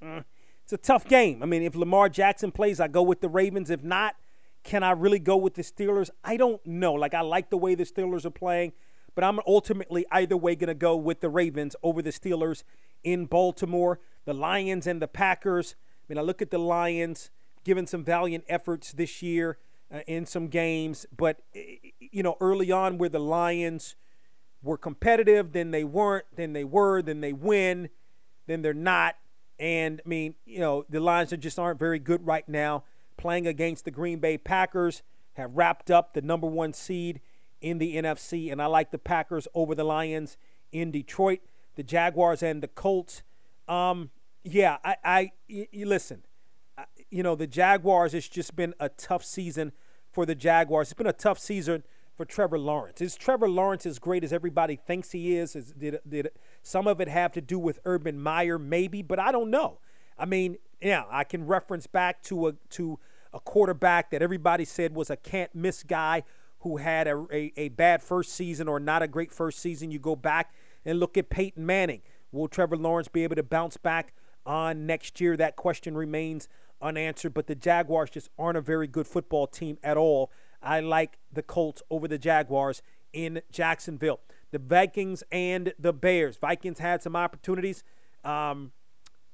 it's 0.02 0.72
a 0.72 0.78
tough 0.78 1.06
game. 1.06 1.42
I 1.42 1.46
mean, 1.46 1.62
if 1.62 1.74
Lamar 1.74 2.08
Jackson 2.08 2.52
plays, 2.52 2.80
I 2.80 2.88
go 2.88 3.02
with 3.02 3.20
the 3.20 3.28
Ravens. 3.28 3.70
If 3.70 3.82
not, 3.82 4.14
can 4.62 4.82
I 4.82 4.92
really 4.92 5.18
go 5.18 5.36
with 5.36 5.54
the 5.54 5.62
Steelers? 5.62 6.10
I 6.22 6.36
don't 6.36 6.64
know. 6.66 6.94
Like, 6.94 7.14
I 7.14 7.22
like 7.22 7.50
the 7.50 7.58
way 7.58 7.74
the 7.74 7.84
Steelers 7.84 8.24
are 8.24 8.30
playing, 8.30 8.72
but 9.14 9.24
I'm 9.24 9.40
ultimately 9.46 10.06
either 10.10 10.36
way 10.36 10.54
going 10.54 10.68
to 10.68 10.74
go 10.74 10.96
with 10.96 11.20
the 11.20 11.28
Ravens 11.28 11.74
over 11.82 12.02
the 12.02 12.10
Steelers 12.10 12.62
in 13.02 13.26
Baltimore. 13.26 14.00
The 14.24 14.34
Lions 14.34 14.86
and 14.86 15.00
the 15.00 15.08
Packers. 15.08 15.74
I 15.78 16.04
mean, 16.08 16.18
I 16.18 16.22
look 16.22 16.42
at 16.42 16.50
the 16.50 16.58
Lions 16.58 17.30
given 17.64 17.86
some 17.86 18.04
valiant 18.04 18.44
efforts 18.48 18.92
this 18.92 19.22
year 19.22 19.58
uh, 19.92 20.00
in 20.06 20.26
some 20.26 20.48
games, 20.48 21.06
but 21.16 21.40
you 21.98 22.22
know, 22.22 22.36
early 22.40 22.70
on 22.70 22.98
where 22.98 23.08
the 23.08 23.18
Lions 23.18 23.96
were 24.62 24.78
competitive, 24.78 25.52
then 25.52 25.70
they 25.70 25.84
weren't, 25.84 26.26
then 26.36 26.52
they 26.52 26.64
were, 26.64 27.02
then 27.02 27.20
they 27.20 27.32
win, 27.32 27.88
then 28.46 28.62
they're 28.62 28.74
not. 28.74 29.16
And 29.58 30.00
I 30.04 30.08
mean, 30.08 30.34
you 30.44 30.60
know, 30.60 30.84
the 30.88 31.00
Lions 31.00 31.32
just 31.38 31.58
aren't 31.58 31.78
very 31.78 31.98
good 31.98 32.26
right 32.26 32.48
now. 32.48 32.84
Playing 33.16 33.46
against 33.46 33.84
the 33.84 33.90
Green 33.90 34.18
Bay 34.18 34.38
Packers, 34.38 35.02
have 35.38 35.56
wrapped 35.56 35.90
up 35.90 36.12
the 36.12 36.20
number 36.20 36.46
one 36.46 36.72
seed 36.72 37.20
in 37.60 37.78
the 37.78 37.96
NFC, 37.96 38.50
and 38.52 38.62
I 38.62 38.66
like 38.66 38.90
the 38.90 38.98
Packers 38.98 39.48
over 39.54 39.74
the 39.74 39.84
Lions 39.84 40.36
in 40.72 40.90
Detroit, 40.90 41.40
the 41.76 41.82
Jaguars 41.82 42.42
and 42.42 42.62
the 42.62 42.68
Colts. 42.68 43.22
Um, 43.66 44.10
yeah, 44.44 44.78
I, 44.84 44.96
I, 45.04 45.32
listen, 45.74 46.22
you 47.10 47.22
know, 47.22 47.34
the 47.34 47.46
Jaguars, 47.46 48.14
it's 48.14 48.28
just 48.28 48.54
been 48.56 48.74
a 48.78 48.88
tough 48.88 49.24
season 49.24 49.72
for 50.10 50.26
the 50.26 50.34
Jaguars. 50.34 50.88
It's 50.88 50.94
been 50.94 51.06
a 51.06 51.12
tough 51.12 51.38
season 51.38 51.82
for 52.16 52.24
Trevor 52.24 52.58
Lawrence. 52.58 53.00
Is 53.00 53.14
Trevor 53.14 53.48
Lawrence 53.48 53.86
as 53.86 53.98
great 53.98 54.24
as 54.24 54.32
everybody 54.32 54.76
thinks 54.76 55.12
he 55.12 55.36
is? 55.36 55.54
is 55.54 55.72
did, 55.72 56.00
did 56.06 56.30
some 56.62 56.86
of 56.86 57.00
it 57.00 57.08
have 57.08 57.32
to 57.32 57.40
do 57.40 57.58
with 57.58 57.78
Urban 57.84 58.20
Meyer? 58.20 58.58
Maybe, 58.58 59.02
but 59.02 59.18
I 59.18 59.30
don't 59.30 59.50
know. 59.50 59.78
I 60.18 60.24
mean, 60.24 60.58
yeah, 60.80 61.04
I 61.10 61.24
can 61.24 61.46
reference 61.46 61.86
back 61.86 62.22
to 62.24 62.48
a 62.48 62.52
to 62.70 62.98
a 63.32 63.40
quarterback 63.40 64.10
that 64.10 64.22
everybody 64.22 64.64
said 64.64 64.94
was 64.94 65.10
a 65.10 65.16
can't 65.16 65.54
miss 65.54 65.82
guy 65.82 66.24
who 66.60 66.78
had 66.78 67.06
a, 67.06 67.26
a, 67.32 67.52
a 67.56 67.68
bad 67.70 68.02
first 68.02 68.32
season 68.32 68.68
or 68.68 68.80
not 68.80 69.02
a 69.02 69.08
great 69.08 69.32
first 69.32 69.58
season. 69.60 69.90
You 69.90 69.98
go 69.98 70.16
back 70.16 70.52
and 70.84 70.98
look 70.98 71.16
at 71.16 71.30
Peyton 71.30 71.64
Manning. 71.64 72.02
Will 72.32 72.48
Trevor 72.48 72.76
Lawrence 72.76 73.08
be 73.08 73.24
able 73.24 73.36
to 73.36 73.42
bounce 73.42 73.76
back 73.76 74.12
on 74.44 74.86
next 74.86 75.20
year? 75.20 75.36
That 75.36 75.56
question 75.56 75.96
remains 75.96 76.48
unanswered, 76.80 77.34
but 77.34 77.46
the 77.46 77.54
Jaguars 77.54 78.10
just 78.10 78.28
aren't 78.38 78.58
a 78.58 78.60
very 78.60 78.86
good 78.86 79.06
football 79.06 79.46
team 79.46 79.78
at 79.82 79.96
all. 79.96 80.30
I 80.62 80.80
like 80.80 81.18
the 81.32 81.42
Colts 81.42 81.82
over 81.90 82.08
the 82.08 82.18
Jaguars 82.18 82.82
in 83.12 83.42
Jacksonville. 83.50 84.20
The 84.50 84.58
Vikings 84.58 85.22
and 85.30 85.72
the 85.78 85.92
Bears. 85.92 86.36
Vikings 86.36 86.78
had 86.78 87.02
some 87.02 87.14
opportunities, 87.14 87.84
um, 88.24 88.72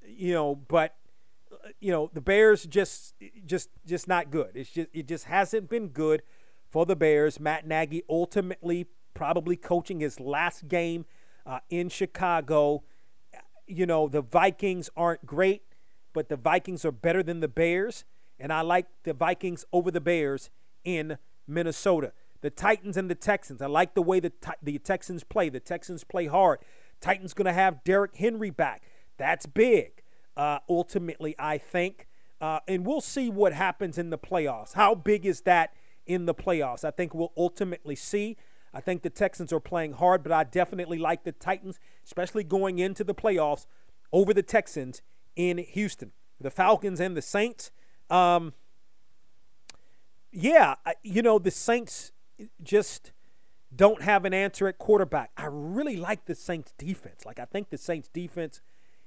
you 0.06 0.32
know, 0.32 0.54
but 0.54 0.96
you 1.80 1.90
know 1.90 2.10
the 2.12 2.20
Bears 2.20 2.64
just 2.66 3.14
just 3.46 3.70
just 3.86 4.08
not 4.08 4.30
good. 4.30 4.50
It's 4.54 4.70
just 4.70 4.88
it 4.92 5.06
just 5.06 5.24
hasn't 5.24 5.68
been 5.68 5.88
good 5.88 6.22
for 6.74 6.84
the 6.84 6.96
Bears. 6.96 7.40
Matt 7.40 7.66
Nagy 7.66 8.02
ultimately 8.10 8.86
probably 9.14 9.56
coaching 9.56 10.00
his 10.00 10.20
last 10.20 10.68
game 10.68 11.06
uh, 11.46 11.60
in 11.70 11.88
Chicago. 11.88 12.82
You 13.66 13.86
know 13.86 14.08
the 14.08 14.20
Vikings 14.20 14.90
aren't 14.96 15.24
great 15.24 15.62
but 16.14 16.30
the 16.30 16.36
Vikings 16.36 16.86
are 16.86 16.92
better 16.92 17.22
than 17.22 17.40
the 17.40 17.48
Bears, 17.48 18.06
and 18.38 18.50
I 18.50 18.62
like 18.62 18.86
the 19.02 19.12
Vikings 19.12 19.66
over 19.72 19.90
the 19.90 20.00
Bears 20.00 20.48
in 20.84 21.18
Minnesota. 21.46 22.12
The 22.40 22.50
Titans 22.50 22.96
and 22.96 23.10
the 23.10 23.14
Texans. 23.14 23.60
I 23.60 23.66
like 23.66 23.94
the 23.94 24.02
way 24.02 24.20
the, 24.20 24.32
the 24.62 24.78
Texans 24.78 25.24
play. 25.24 25.48
The 25.48 25.60
Texans 25.60 26.04
play 26.04 26.26
hard. 26.26 26.60
Titans 27.00 27.34
going 27.34 27.46
to 27.46 27.52
have 27.52 27.84
Derrick 27.84 28.16
Henry 28.16 28.50
back. 28.50 28.82
That's 29.18 29.46
big, 29.46 30.02
uh, 30.36 30.60
ultimately, 30.68 31.34
I 31.38 31.58
think. 31.58 32.06
Uh, 32.40 32.60
and 32.68 32.86
we'll 32.86 33.00
see 33.00 33.28
what 33.30 33.52
happens 33.52 33.98
in 33.98 34.10
the 34.10 34.18
playoffs. 34.18 34.74
How 34.74 34.94
big 34.94 35.26
is 35.26 35.42
that 35.42 35.74
in 36.06 36.26
the 36.26 36.34
playoffs? 36.34 36.84
I 36.84 36.90
think 36.90 37.14
we'll 37.14 37.32
ultimately 37.36 37.96
see. 37.96 38.36
I 38.72 38.80
think 38.80 39.02
the 39.02 39.10
Texans 39.10 39.52
are 39.52 39.60
playing 39.60 39.94
hard, 39.94 40.22
but 40.22 40.32
I 40.32 40.44
definitely 40.44 40.98
like 40.98 41.24
the 41.24 41.32
Titans, 41.32 41.78
especially 42.04 42.42
going 42.42 42.78
into 42.78 43.04
the 43.04 43.14
playoffs 43.14 43.66
over 44.12 44.34
the 44.34 44.42
Texans 44.42 45.00
in 45.36 45.58
Houston. 45.58 46.12
The 46.40 46.50
Falcons 46.50 47.00
and 47.00 47.16
the 47.16 47.22
Saints. 47.22 47.70
Um, 48.10 48.52
yeah, 50.32 50.74
you 51.02 51.22
know, 51.22 51.38
the 51.38 51.52
Saints 51.52 52.12
just 52.62 53.12
don't 53.74 54.02
have 54.02 54.24
an 54.24 54.34
answer 54.34 54.66
at 54.66 54.78
quarterback. 54.78 55.30
I 55.36 55.46
really 55.48 55.96
like 55.96 56.26
the 56.26 56.34
Saints 56.34 56.72
defense. 56.76 57.24
Like 57.24 57.38
I 57.38 57.44
think 57.44 57.70
the 57.70 57.78
Saints 57.78 58.08
defense 58.08 58.60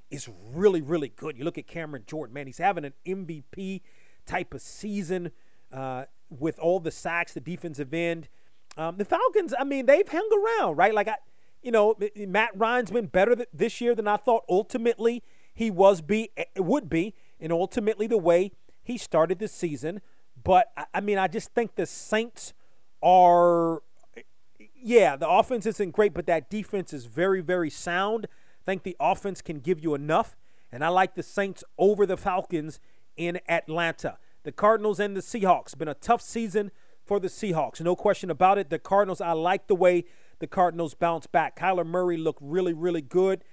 is 0.09 0.29
really, 0.53 0.81
really 0.81 1.09
good. 1.09 1.37
You 1.37 1.43
look 1.43 1.57
at 1.57 1.67
Cameron 1.67 2.03
Jordan, 2.07 2.33
man, 2.33 2.47
he's 2.47 2.57
having 2.57 2.85
an 2.85 2.93
MVP 3.05 3.81
type 4.25 4.53
of 4.53 4.61
season 4.61 5.31
uh, 5.71 6.05
with 6.30 6.59
all 6.59 6.80
the 6.80 6.91
sacks, 6.91 7.34
the 7.34 7.39
defensive 7.39 7.93
end. 7.93 8.28
Um, 8.78 8.97
the 8.97 9.05
Falcons, 9.05 9.53
I 9.57 9.63
mean, 9.63 9.86
they've 9.86 10.07
hung 10.07 10.30
around, 10.32 10.75
right? 10.75 10.93
Like 10.93 11.07
I, 11.07 11.15
you 11.61 11.71
know, 11.71 11.95
Matt 12.15 12.51
Ryan's 12.55 12.91
been 12.91 13.07
better 13.07 13.36
th- 13.36 13.49
this 13.53 13.82
year 13.82 13.95
than 13.95 14.07
I 14.07 14.17
thought. 14.17 14.43
Ultimately, 14.47 15.23
he 15.53 15.71
was 15.71 16.01
be 16.01 16.30
eh, 16.38 16.43
would 16.57 16.89
be, 16.89 17.15
and 17.39 17.51
ultimately 17.51 18.07
the 18.07 18.17
way 18.17 18.51
he 18.84 18.97
started 18.97 19.39
the 19.39 19.47
season. 19.47 20.01
But 20.43 20.71
I 20.93 21.01
mean, 21.01 21.17
I 21.17 21.28
just 21.28 21.53
think 21.53 21.75
the 21.75 21.86
Saints 21.86 22.53
are 23.01 23.82
yeah, 24.80 25.15
the 25.15 25.28
offense 25.28 25.65
isn't 25.65 25.91
great, 25.91 26.13
but 26.13 26.28
that 26.28 26.49
defense 26.49 26.93
is 26.93 27.05
very, 27.05 27.41
very 27.41 27.69
sound. 27.69 28.28
I 28.30 28.65
think 28.65 28.84
the 28.84 28.95
offense 28.99 29.41
can 29.41 29.59
give 29.59 29.80
you 29.80 29.95
enough. 29.95 30.36
And 30.71 30.84
I 30.84 30.89
like 30.89 31.15
the 31.15 31.23
Saints 31.23 31.63
over 31.78 32.05
the 32.05 32.17
Falcons 32.17 32.80
in 33.15 33.39
Atlanta. 33.49 34.17
The 34.47 34.53
Cardinals 34.53 34.97
and 34.97 35.13
the 35.13 35.19
Seahawks. 35.19 35.77
Been 35.77 35.89
a 35.89 35.93
tough 35.93 36.21
season 36.21 36.71
for 37.03 37.19
the 37.19 37.27
Seahawks. 37.27 37.81
No 37.81 37.97
question 37.97 38.31
about 38.31 38.57
it. 38.57 38.69
The 38.69 38.79
Cardinals, 38.79 39.19
I 39.19 39.33
like 39.33 39.67
the 39.67 39.75
way 39.75 40.05
the 40.39 40.47
Cardinals 40.47 40.93
bounce 40.93 41.27
back. 41.27 41.59
Kyler 41.59 41.85
Murray 41.85 42.15
looked 42.15 42.39
really, 42.41 42.71
really 42.71 43.01
good. 43.01 43.43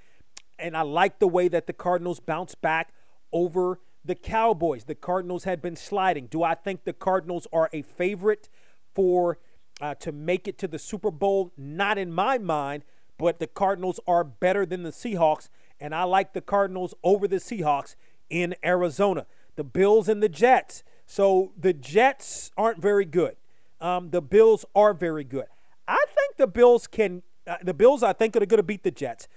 And 0.56 0.76
I 0.76 0.82
like 0.82 1.18
the 1.18 1.26
way 1.26 1.48
that 1.48 1.66
the 1.66 1.72
Cardinals 1.72 2.20
bounce 2.20 2.54
back 2.54 2.94
over 3.32 3.80
the 4.04 4.14
Cowboys. 4.14 4.84
The 4.84 4.94
Cardinals 4.94 5.42
had 5.42 5.60
been 5.60 5.74
sliding. 5.74 6.28
Do 6.28 6.44
I 6.44 6.54
think 6.54 6.84
the 6.84 6.92
Cardinals 6.92 7.48
are 7.52 7.68
a 7.72 7.82
favorite 7.82 8.48
for 8.94 9.38
uh, 9.80 9.96
to 9.96 10.12
make 10.12 10.46
it 10.46 10.58
to 10.58 10.68
the 10.68 10.78
Super 10.78 11.10
Bowl. 11.10 11.52
Not 11.56 11.98
in 11.98 12.12
my 12.12 12.38
mind, 12.38 12.84
but 13.18 13.40
the 13.40 13.48
Cardinals 13.48 13.98
are 14.06 14.22
better 14.22 14.64
than 14.64 14.84
the 14.84 14.90
Seahawks, 14.90 15.48
and 15.80 15.92
I 15.92 16.04
like 16.04 16.34
the 16.34 16.40
Cardinals 16.40 16.94
over 17.02 17.26
the 17.26 17.38
Seahawks 17.38 17.96
in 18.30 18.54
Arizona. 18.64 19.26
The 19.56 19.64
Bills 19.64 20.08
and 20.08 20.22
the 20.22 20.28
Jets. 20.28 20.82
So 21.06 21.52
the 21.58 21.72
Jets 21.72 22.50
aren't 22.56 22.80
very 22.80 23.04
good. 23.04 23.36
Um, 23.80 24.10
the 24.10 24.22
Bills 24.22 24.64
are 24.74 24.94
very 24.94 25.24
good. 25.24 25.46
I 25.86 26.04
think 26.14 26.36
the 26.36 26.46
Bills 26.46 26.86
can. 26.86 27.22
Uh, 27.46 27.56
the 27.62 27.74
Bills, 27.74 28.02
I 28.02 28.14
think, 28.14 28.34
are 28.36 28.46
going 28.46 28.56
to 28.56 28.62
beat 28.62 28.84
the 28.84 28.90
Jets. 28.90 29.28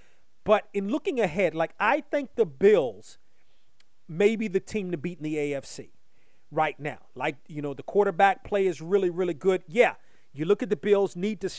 But 0.45 0.69
in 0.73 0.87
looking 0.87 1.19
ahead, 1.19 1.53
like 1.53 1.73
I 1.77 2.01
think 2.01 2.35
the 2.35 2.45
Bills 2.45 3.17
may 4.07 4.37
be 4.37 4.47
the 4.47 4.61
team 4.61 4.91
to 4.91 4.97
beat 4.97 5.17
in 5.17 5.25
the 5.25 5.35
AFC 5.35 5.89
right 6.51 6.79
now. 6.79 6.99
Like 7.15 7.35
you 7.47 7.61
know, 7.61 7.73
the 7.73 7.83
quarterback 7.83 8.45
play 8.45 8.67
is 8.67 8.81
really, 8.81 9.09
really 9.09 9.33
good. 9.33 9.63
Yeah, 9.67 9.95
you 10.33 10.45
look 10.45 10.63
at 10.63 10.69
the 10.69 10.77
Bills 10.77 11.15
need 11.15 11.41
to 11.41 11.49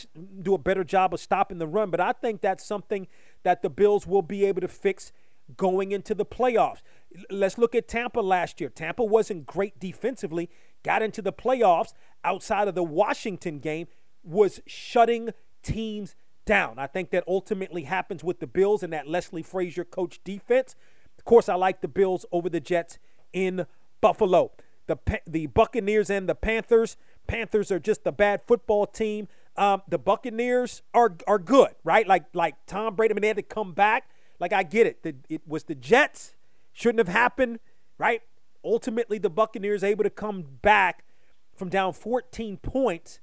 do 0.41 0.53
a 0.53 0.57
better 0.57 0.83
job 0.83 1.13
of 1.13 1.19
stopping 1.19 1.57
the 1.57 1.67
run, 1.67 1.91
but 1.91 1.99
I 1.99 2.13
think 2.13 2.41
that's 2.41 2.65
something 2.65 3.07
that 3.43 3.61
the 3.61 3.69
Bills 3.69 4.07
will 4.07 4.21
be 4.21 4.45
able 4.45 4.61
to 4.61 4.67
fix 4.67 5.11
going 5.57 5.91
into 5.91 6.13
the 6.13 6.25
playoffs. 6.25 6.81
Let's 7.29 7.57
look 7.57 7.75
at 7.75 7.87
Tampa 7.87 8.19
last 8.19 8.61
year. 8.61 8.69
Tampa 8.69 9.03
wasn't 9.03 9.45
great 9.45 9.79
defensively, 9.79 10.49
got 10.83 11.01
into 11.01 11.21
the 11.21 11.33
playoffs 11.33 11.93
outside 12.23 12.67
of 12.67 12.75
the 12.75 12.83
Washington 12.83 13.59
game, 13.59 13.87
was 14.23 14.61
shutting 14.67 15.31
teams 15.63 16.15
down. 16.45 16.77
I 16.77 16.87
think 16.87 17.11
that 17.11 17.23
ultimately 17.27 17.83
happens 17.83 18.23
with 18.23 18.39
the 18.39 18.47
Bills 18.47 18.83
and 18.83 18.91
that 18.93 19.07
Leslie 19.07 19.43
Frazier 19.43 19.83
coach 19.83 20.19
defense. 20.23 20.75
Of 21.17 21.25
course, 21.25 21.49
I 21.49 21.55
like 21.55 21.81
the 21.81 21.87
Bills 21.87 22.25
over 22.31 22.49
the 22.49 22.59
Jets 22.59 22.97
in 23.33 23.65
Buffalo. 24.01 24.51
The, 24.87 24.97
the 25.27 25.47
Buccaneers 25.47 26.09
and 26.09 26.27
the 26.27 26.35
Panthers. 26.35 26.97
Panthers 27.27 27.71
are 27.71 27.79
just 27.79 28.07
a 28.07 28.11
bad 28.11 28.41
football 28.47 28.87
team. 28.87 29.27
Um, 29.55 29.83
the 29.87 29.99
Buccaneers 29.99 30.81
are 30.93 31.15
are 31.27 31.37
good, 31.37 31.75
right? 31.83 32.07
Like 32.07 32.25
like 32.33 32.55
Tom 32.65 32.95
Brady, 32.95 33.13
I 33.13 33.15
mean, 33.15 33.21
they 33.21 33.27
had 33.27 33.37
to 33.37 33.43
come 33.43 33.73
back. 33.73 34.09
Like 34.39 34.53
I 34.53 34.63
get 34.63 34.87
it. 34.87 35.03
The, 35.03 35.15
it 35.29 35.41
was 35.47 35.63
the 35.65 35.75
Jets 35.75 36.35
shouldn't 36.73 36.99
have 36.99 37.13
happened, 37.13 37.59
right? 37.97 38.21
Ultimately, 38.63 39.17
the 39.17 39.29
Buccaneers 39.29 39.83
able 39.83 40.03
to 40.03 40.09
come 40.09 40.45
back 40.61 41.03
from 41.55 41.69
down 41.69 41.93
14 41.93 42.57
points 42.57 43.19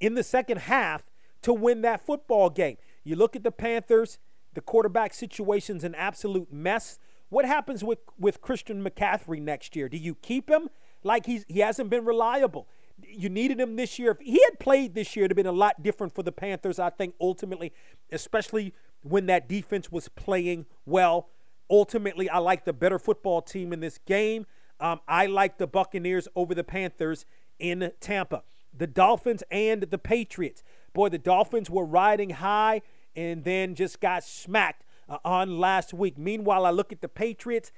in 0.00 0.14
the 0.14 0.22
second 0.22 0.58
half 0.60 1.04
to 1.42 1.52
win 1.52 1.82
that 1.82 2.04
football 2.04 2.50
game. 2.50 2.76
You 3.02 3.16
look 3.16 3.36
at 3.36 3.42
the 3.42 3.52
Panthers, 3.52 4.18
the 4.54 4.60
quarterback 4.60 5.12
situation's 5.12 5.84
an 5.84 5.94
absolute 5.94 6.52
mess. 6.52 6.98
What 7.28 7.44
happens 7.44 7.84
with, 7.84 7.98
with 8.18 8.40
Christian 8.40 8.82
McCaffrey 8.82 9.40
next 9.40 9.76
year? 9.76 9.88
Do 9.88 9.96
you 9.96 10.14
keep 10.14 10.48
him? 10.48 10.68
Like 11.02 11.26
he's 11.26 11.44
he 11.48 11.60
hasn't 11.60 11.90
been 11.90 12.06
reliable 12.06 12.66
you 13.02 13.28
needed 13.28 13.60
him 13.60 13.76
this 13.76 13.98
year. 13.98 14.12
If 14.12 14.20
he 14.20 14.40
had 14.44 14.58
played 14.58 14.94
this 14.94 15.16
year, 15.16 15.24
it'd 15.24 15.32
have 15.32 15.36
been 15.36 15.46
a 15.46 15.52
lot 15.52 15.82
different 15.82 16.14
for 16.14 16.22
the 16.22 16.32
Panthers, 16.32 16.78
I 16.78 16.90
think, 16.90 17.14
ultimately, 17.20 17.72
especially 18.12 18.72
when 19.04 19.26
that 19.26 19.48
defense 19.48 19.92
was 19.92 20.08
playing 20.08 20.66
well. 20.84 21.28
Ultimately, 21.70 22.28
I 22.28 22.38
like 22.38 22.64
the 22.64 22.72
better 22.72 22.98
football 22.98 23.40
team 23.40 23.72
in 23.72 23.80
this 23.80 23.98
game. 23.98 24.46
Um, 24.80 25.00
I 25.06 25.26
like 25.26 25.58
the 25.58 25.66
Buccaneers 25.66 26.28
over 26.34 26.54
the 26.54 26.64
Panthers 26.64 27.24
in 27.58 27.92
Tampa. 28.00 28.42
The 28.76 28.86
Dolphins 28.86 29.42
and 29.50 29.82
the 29.82 29.98
Patriots. 29.98 30.62
Boy, 30.92 31.08
the 31.08 31.18
Dolphins 31.18 31.70
were 31.70 31.84
riding 31.84 32.30
high 32.30 32.82
and 33.14 33.44
then 33.44 33.74
just 33.74 34.00
got 34.00 34.24
smacked 34.24 34.84
uh, 35.08 35.18
on 35.24 35.58
last 35.58 35.94
week. 35.94 36.18
Meanwhile, 36.18 36.66
I 36.66 36.70
look 36.70 36.92
at 36.92 37.00
the 37.00 37.08
Patriots 37.08 37.70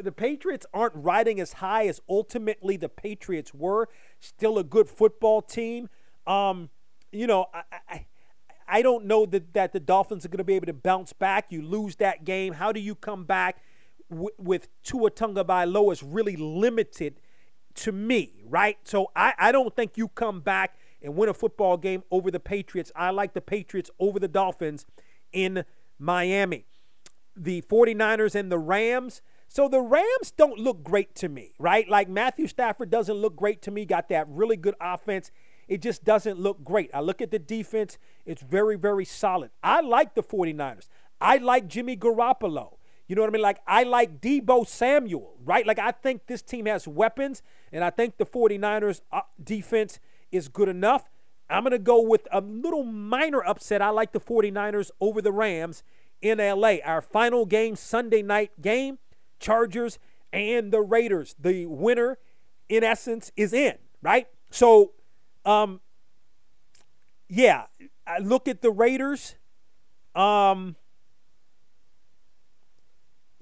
the 0.00 0.12
Patriots 0.12 0.66
aren't 0.74 0.94
riding 0.96 1.40
as 1.40 1.54
high 1.54 1.86
as 1.86 2.00
ultimately 2.08 2.76
the 2.76 2.88
Patriots 2.88 3.54
were. 3.54 3.88
Still 4.20 4.58
a 4.58 4.64
good 4.64 4.88
football 4.88 5.42
team. 5.42 5.88
Um, 6.26 6.70
you 7.12 7.26
know, 7.26 7.46
I, 7.54 7.62
I, 7.88 8.06
I 8.68 8.82
don't 8.82 9.06
know 9.06 9.26
that, 9.26 9.54
that 9.54 9.72
the 9.72 9.80
Dolphins 9.80 10.24
are 10.24 10.28
going 10.28 10.38
to 10.38 10.44
be 10.44 10.54
able 10.54 10.66
to 10.66 10.72
bounce 10.72 11.12
back. 11.12 11.46
You 11.50 11.62
lose 11.62 11.96
that 11.96 12.24
game. 12.24 12.54
How 12.54 12.72
do 12.72 12.80
you 12.80 12.94
come 12.94 13.24
back 13.24 13.62
w- 14.10 14.30
with 14.38 14.68
Tua 14.82 15.10
Tagovailoa 15.10 15.92
is 15.92 16.02
really 16.02 16.36
limited 16.36 17.20
to 17.76 17.92
me, 17.92 18.42
right? 18.46 18.78
So 18.84 19.10
I, 19.16 19.34
I 19.38 19.52
don't 19.52 19.74
think 19.74 19.96
you 19.96 20.08
come 20.08 20.40
back 20.40 20.78
and 21.02 21.16
win 21.16 21.28
a 21.28 21.34
football 21.34 21.76
game 21.76 22.02
over 22.10 22.30
the 22.30 22.40
Patriots. 22.40 22.92
I 22.94 23.10
like 23.10 23.34
the 23.34 23.40
Patriots 23.40 23.90
over 23.98 24.18
the 24.18 24.28
Dolphins 24.28 24.84
in 25.32 25.64
Miami 25.98 26.66
the 27.38 27.62
49ers 27.62 28.34
and 28.34 28.50
the 28.50 28.58
Rams. 28.58 29.22
So 29.48 29.68
the 29.68 29.80
Rams 29.80 30.32
don't 30.36 30.58
look 30.58 30.82
great 30.82 31.14
to 31.16 31.28
me, 31.28 31.54
right? 31.58 31.88
Like 31.88 32.08
Matthew 32.08 32.46
Stafford 32.46 32.90
doesn't 32.90 33.16
look 33.16 33.36
great 33.36 33.62
to 33.62 33.70
me, 33.70 33.86
got 33.86 34.08
that 34.10 34.26
really 34.28 34.56
good 34.56 34.74
offense. 34.80 35.30
It 35.68 35.82
just 35.82 36.04
doesn't 36.04 36.38
look 36.38 36.64
great. 36.64 36.90
I 36.94 37.00
look 37.00 37.20
at 37.20 37.30
the 37.30 37.38
defense, 37.38 37.98
it's 38.24 38.42
very, 38.42 38.76
very 38.76 39.04
solid. 39.04 39.50
I 39.62 39.80
like 39.80 40.14
the 40.14 40.22
49ers. 40.22 40.88
I 41.20 41.36
like 41.36 41.68
Jimmy 41.68 41.96
Garoppolo. 41.96 42.74
You 43.06 43.16
know 43.16 43.22
what 43.22 43.30
I 43.30 43.32
mean? 43.32 43.42
Like, 43.42 43.60
I 43.66 43.84
like 43.84 44.20
Deebo 44.20 44.66
Samuel, 44.66 45.34
right? 45.44 45.66
Like, 45.66 45.78
I 45.78 45.92
think 45.92 46.26
this 46.26 46.42
team 46.42 46.66
has 46.66 46.86
weapons, 46.86 47.42
and 47.72 47.82
I 47.82 47.90
think 47.90 48.18
the 48.18 48.26
49ers 48.26 49.00
uh, 49.10 49.22
defense 49.42 49.98
is 50.30 50.48
good 50.48 50.68
enough. 50.68 51.08
I'm 51.48 51.62
going 51.62 51.72
to 51.72 51.78
go 51.78 52.02
with 52.02 52.28
a 52.30 52.42
little 52.42 52.84
minor 52.84 53.42
upset. 53.42 53.80
I 53.80 53.88
like 53.88 54.12
the 54.12 54.20
49ers 54.20 54.90
over 55.00 55.22
the 55.22 55.32
Rams 55.32 55.82
in 56.20 56.38
LA. 56.38 56.76
Our 56.84 57.00
final 57.00 57.46
game, 57.46 57.76
Sunday 57.76 58.22
night 58.22 58.52
game, 58.60 58.98
Chargers 59.40 59.98
and 60.30 60.70
the 60.70 60.82
Raiders. 60.82 61.34
The 61.38 61.64
winner, 61.64 62.18
in 62.68 62.84
essence, 62.84 63.32
is 63.36 63.54
in, 63.54 63.78
right? 64.02 64.26
So, 64.50 64.92
um, 65.48 65.80
yeah, 67.28 67.64
I 68.06 68.18
look 68.18 68.48
at 68.48 68.60
the 68.60 68.70
Raiders. 68.70 69.34
Um, 70.14 70.76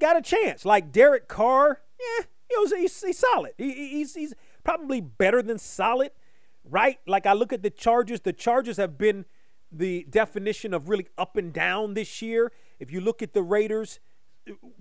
got 0.00 0.16
a 0.16 0.22
chance. 0.22 0.64
Like 0.64 0.92
Derek 0.92 1.26
Carr, 1.26 1.80
yeah, 1.98 2.26
he 2.48 2.56
was 2.58 2.72
he's, 2.72 3.02
he's 3.02 3.18
solid. 3.18 3.52
He, 3.58 3.72
he's 3.72 4.14
he's 4.14 4.34
probably 4.62 5.00
better 5.00 5.42
than 5.42 5.58
solid, 5.58 6.12
right? 6.64 7.00
Like 7.08 7.26
I 7.26 7.32
look 7.32 7.52
at 7.52 7.62
the 7.62 7.70
Chargers. 7.70 8.20
The 8.20 8.32
Chargers 8.32 8.76
have 8.76 8.96
been 8.96 9.24
the 9.72 10.06
definition 10.08 10.72
of 10.72 10.88
really 10.88 11.08
up 11.18 11.36
and 11.36 11.52
down 11.52 11.94
this 11.94 12.22
year. 12.22 12.52
If 12.78 12.92
you 12.92 13.00
look 13.00 13.20
at 13.20 13.32
the 13.34 13.42
Raiders, 13.42 13.98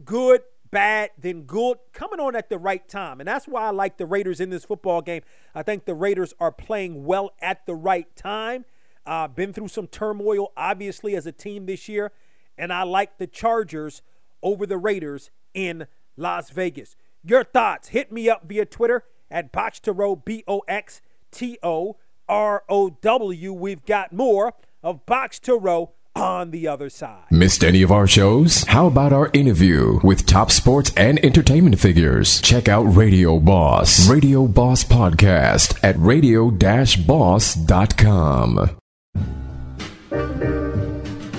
good, 0.03 0.41
bad, 0.75 1.11
then 1.17 1.43
good, 1.43 1.77
coming 1.93 2.19
on 2.19 2.35
at 2.35 2.49
the 2.49 2.57
right 2.57 2.85
time. 2.89 3.21
And 3.21 3.27
that's 3.29 3.47
why 3.47 3.61
I 3.61 3.69
like 3.69 3.95
the 3.95 4.05
Raiders 4.05 4.41
in 4.41 4.49
this 4.49 4.65
football 4.65 5.01
game. 5.01 5.21
I 5.55 5.63
think 5.63 5.85
the 5.85 5.93
Raiders 5.93 6.33
are 6.37 6.51
playing 6.51 7.05
well 7.05 7.31
at 7.41 7.65
the 7.65 7.73
right 7.73 8.13
time. 8.17 8.65
Uh, 9.05 9.29
been 9.29 9.53
through 9.53 9.69
some 9.69 9.87
turmoil, 9.87 10.51
obviously, 10.57 11.15
as 11.15 11.25
a 11.25 11.31
team 11.31 11.65
this 11.65 11.87
year. 11.87 12.11
And 12.57 12.73
I 12.73 12.83
like 12.83 13.19
the 13.19 13.25
Chargers 13.25 14.01
over 14.43 14.65
the 14.65 14.77
Raiders 14.77 15.31
in 15.53 15.87
Las 16.17 16.49
Vegas. 16.49 16.97
Your 17.23 17.45
thoughts, 17.45 17.87
hit 17.89 18.11
me 18.11 18.29
up 18.29 18.43
via 18.45 18.65
Twitter 18.65 19.05
at 19.31 19.53
Box 19.53 19.79
to 19.79 19.93
Row, 19.93 20.17
B 20.17 20.43
O 20.45 20.61
X 20.67 20.99
T 21.31 21.57
O 21.63 21.95
R 22.27 22.65
O 22.67 22.89
W. 22.89 23.53
We've 23.53 23.85
got 23.85 24.11
more 24.11 24.53
of 24.83 25.05
Box 25.05 25.39
to 25.39 25.55
Row 25.55 25.93
on 26.15 26.51
the 26.51 26.67
other 26.67 26.89
side. 26.89 27.23
Missed 27.31 27.63
any 27.63 27.81
of 27.81 27.91
our 27.91 28.07
shows? 28.07 28.63
How 28.65 28.87
about 28.87 29.13
our 29.13 29.29
interview 29.33 29.99
with 30.03 30.25
top 30.25 30.51
sports 30.51 30.91
and 30.95 31.23
entertainment 31.23 31.79
figures? 31.79 32.41
Check 32.41 32.67
out 32.67 32.83
Radio 32.83 33.39
Boss, 33.39 34.09
Radio 34.09 34.47
Boss 34.47 34.83
Podcast 34.83 35.77
at 35.83 35.97
radio-boss.com. 35.97 36.55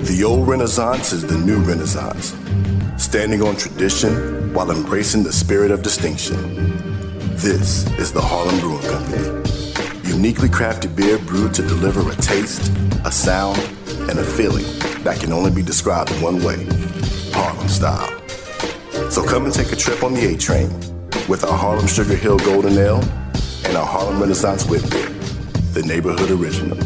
The 0.07 0.23
old 0.25 0.47
Renaissance 0.47 1.13
is 1.13 1.27
the 1.27 1.37
new 1.39 1.59
Renaissance, 1.59 2.35
standing 3.03 3.43
on 3.43 3.57
tradition 3.57 4.55
while 4.55 4.71
embracing 4.71 5.25
the 5.25 5.33
spirit 5.33 5.71
of 5.71 5.83
distinction. 5.83 6.37
This 7.37 7.87
is 7.99 8.13
the 8.13 8.21
Harlem 8.21 8.61
Brewing 8.61 8.83
Company. 8.83 9.66
Uniquely 10.17 10.49
crafted 10.49 10.97
beer 10.97 11.19
brewed 11.19 11.53
to 11.53 11.61
deliver 11.61 12.01
a 12.11 12.15
taste, 12.17 12.73
a 13.05 13.13
sound, 13.13 13.59
and 14.09 14.19
a 14.19 14.25
feeling 14.25 14.65
that 15.05 15.21
can 15.21 15.31
only 15.31 15.51
be 15.51 15.63
described 15.63 16.11
in 16.11 16.23
one 16.23 16.43
way 16.43 16.67
Harlem 17.35 17.69
style. 17.69 18.09
So 19.11 19.23
come 19.23 19.45
and 19.45 19.53
take 19.53 19.73
a 19.73 19.77
trip 19.77 20.03
on 20.03 20.15
the 20.15 20.33
A 20.33 20.37
train 20.39 20.71
with 21.29 21.45
our 21.45 21.53
Harlem 21.53 21.87
Sugar 21.87 22.17
Hill 22.17 22.39
Golden 22.39 22.79
Ale 22.79 23.05
and 23.67 23.77
our 23.77 23.85
Harlem 23.85 24.19
Renaissance 24.19 24.65
Wit 24.65 24.91
Beer, 24.91 25.11
the 25.75 25.83
neighborhood 25.87 26.31
original. 26.31 26.79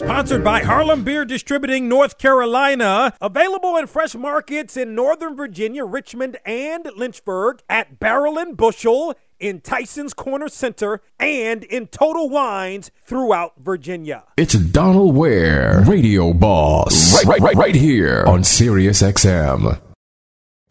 Sponsored 0.00 0.42
by 0.42 0.62
Harlem 0.62 1.04
Beer 1.04 1.26
Distributing 1.26 1.86
North 1.86 2.16
Carolina. 2.16 3.12
Available 3.20 3.76
in 3.76 3.86
fresh 3.86 4.14
markets 4.14 4.74
in 4.74 4.94
Northern 4.94 5.36
Virginia, 5.36 5.84
Richmond, 5.84 6.38
and 6.46 6.88
Lynchburg 6.96 7.60
at 7.68 8.00
Barrel 8.00 8.38
and 8.38 8.56
Bushel 8.56 9.14
in 9.38 9.60
Tyson's 9.60 10.14
Corner 10.14 10.48
Center 10.48 11.02
and 11.18 11.64
in 11.64 11.86
Total 11.86 12.30
Wines 12.30 12.90
throughout 13.04 13.52
Virginia. 13.58 14.22
It's 14.38 14.54
Donal 14.54 15.12
Ware, 15.12 15.82
Radio 15.86 16.32
Boss, 16.32 17.12
right, 17.16 17.26
right, 17.26 17.40
right, 17.42 17.56
right 17.56 17.74
here 17.74 18.24
on 18.26 18.42
Sirius 18.42 19.02
XM. 19.02 19.82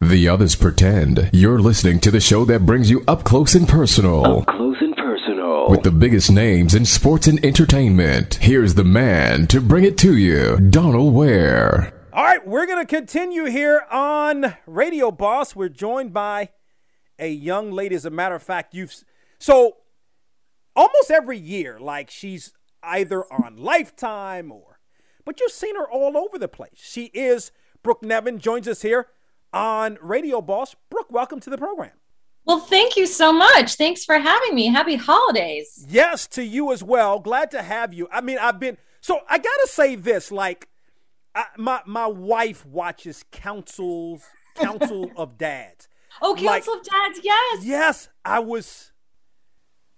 The 0.00 0.28
others 0.28 0.56
pretend 0.56 1.30
you're 1.32 1.60
listening 1.60 2.00
to 2.00 2.10
the 2.10 2.20
show 2.20 2.44
that 2.46 2.66
brings 2.66 2.90
you 2.90 3.04
up 3.06 3.22
close 3.22 3.54
and 3.54 3.68
personal. 3.68 4.40
Up 4.40 4.46
close 4.48 4.76
and 4.80 4.89
personal. 4.89 4.89
With 5.70 5.84
the 5.84 5.92
biggest 5.92 6.32
names 6.32 6.74
in 6.74 6.84
sports 6.84 7.28
and 7.28 7.44
entertainment. 7.44 8.34
Here's 8.42 8.74
the 8.74 8.82
man 8.82 9.46
to 9.46 9.60
bring 9.60 9.84
it 9.84 9.96
to 9.98 10.16
you, 10.16 10.56
Donal 10.58 11.12
Ware. 11.12 11.94
All 12.12 12.24
right, 12.24 12.44
we're 12.44 12.66
going 12.66 12.84
to 12.84 12.96
continue 12.96 13.44
here 13.44 13.84
on 13.88 14.56
Radio 14.66 15.12
Boss. 15.12 15.54
We're 15.54 15.68
joined 15.68 16.12
by 16.12 16.48
a 17.20 17.28
young 17.28 17.70
lady. 17.70 17.94
As 17.94 18.04
a 18.04 18.10
matter 18.10 18.34
of 18.34 18.42
fact, 18.42 18.74
you've 18.74 18.92
so 19.38 19.76
almost 20.74 21.12
every 21.12 21.38
year, 21.38 21.78
like 21.78 22.10
she's 22.10 22.52
either 22.82 23.24
on 23.32 23.56
Lifetime 23.56 24.50
or, 24.50 24.80
but 25.24 25.38
you've 25.38 25.52
seen 25.52 25.76
her 25.76 25.88
all 25.88 26.16
over 26.16 26.36
the 26.36 26.48
place. 26.48 26.72
She 26.74 27.12
is 27.14 27.52
Brooke 27.84 28.02
Nevin. 28.02 28.40
Joins 28.40 28.66
us 28.66 28.82
here 28.82 29.06
on 29.52 29.98
Radio 30.02 30.40
Boss. 30.40 30.74
Brooke, 30.90 31.12
welcome 31.12 31.38
to 31.38 31.48
the 31.48 31.58
program. 31.58 31.92
Well, 32.50 32.58
thank 32.58 32.96
you 32.96 33.06
so 33.06 33.32
much. 33.32 33.76
Thanks 33.76 34.04
for 34.04 34.18
having 34.18 34.56
me. 34.56 34.66
Happy 34.66 34.96
holidays. 34.96 35.86
Yes, 35.88 36.26
to 36.28 36.42
you 36.42 36.72
as 36.72 36.82
well. 36.82 37.20
Glad 37.20 37.52
to 37.52 37.62
have 37.62 37.94
you. 37.94 38.08
I 38.10 38.20
mean, 38.20 38.38
I've 38.38 38.58
been 38.58 38.76
so 39.00 39.20
I 39.28 39.38
gotta 39.38 39.68
say 39.68 39.94
this. 39.94 40.32
Like, 40.32 40.68
I, 41.32 41.44
my 41.56 41.80
my 41.86 42.08
wife 42.08 42.66
watches 42.66 43.24
Councils 43.30 44.24
Council 44.56 45.12
of 45.16 45.38
Dads. 45.38 45.86
Oh, 46.20 46.34
Council 46.34 46.74
like, 46.74 46.80
of 46.80 46.90
Dads, 46.90 47.20
yes. 47.22 47.64
Yes, 47.64 48.08
I 48.24 48.40
was. 48.40 48.90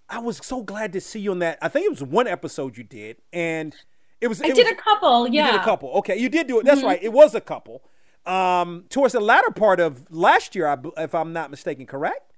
I 0.07 0.19
was 0.19 0.37
so 0.37 0.61
glad 0.61 0.93
to 0.93 1.01
see 1.01 1.21
you 1.21 1.31
on 1.31 1.39
that. 1.39 1.57
I 1.59 1.69
think 1.69 1.87
it 1.87 1.89
was 1.89 2.03
one 2.03 2.27
episode 2.27 2.77
you 2.77 2.83
did, 2.83 3.17
and 3.31 3.75
it 4.21 4.27
was. 4.27 4.43
I 4.43 4.49
it 4.49 4.55
did 4.55 4.65
was, 4.65 4.73
a 4.73 4.75
couple. 4.75 5.27
Yeah, 5.27 5.47
you 5.47 5.51
did 5.53 5.61
a 5.61 5.63
couple. 5.63 5.89
Okay, 5.93 6.19
you 6.19 6.29
did 6.29 6.45
do 6.45 6.59
it. 6.59 6.65
That's 6.65 6.81
mm-hmm. 6.81 6.87
right. 6.87 6.99
It 7.01 7.13
was 7.13 7.33
a 7.33 7.41
couple. 7.41 7.81
Um, 8.27 8.85
towards 8.89 9.13
the 9.13 9.19
latter 9.21 9.49
part 9.49 9.79
of 9.79 10.05
last 10.11 10.53
year, 10.55 10.79
if 10.97 11.15
I'm 11.15 11.33
not 11.33 11.49
mistaken, 11.49 11.87
correct? 11.87 12.32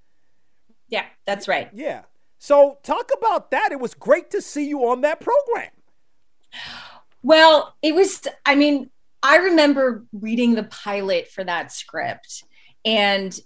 Yeah, 0.88 1.06
that's 1.26 1.48
right. 1.48 1.70
Yeah. 1.74 2.04
So 2.38 2.78
talk 2.84 3.10
about 3.18 3.52
that. 3.52 3.72
It 3.72 3.80
was 3.80 3.94
great 3.94 4.32
to 4.32 4.42
see 4.42 4.68
you 4.68 4.88
on 4.88 5.02
that 5.02 5.20
program. 5.20 5.72
Well, 7.24 7.76
it 7.82 7.96
was. 7.96 8.22
I 8.46 8.56
mean, 8.56 8.90
I 9.24 9.38
remember 9.38 10.06
reading 10.14 10.54
the 10.56 10.64
pilot 10.64 11.28
for 11.28 11.44
that 11.44 11.72
script, 11.72 12.44
and 12.86 13.38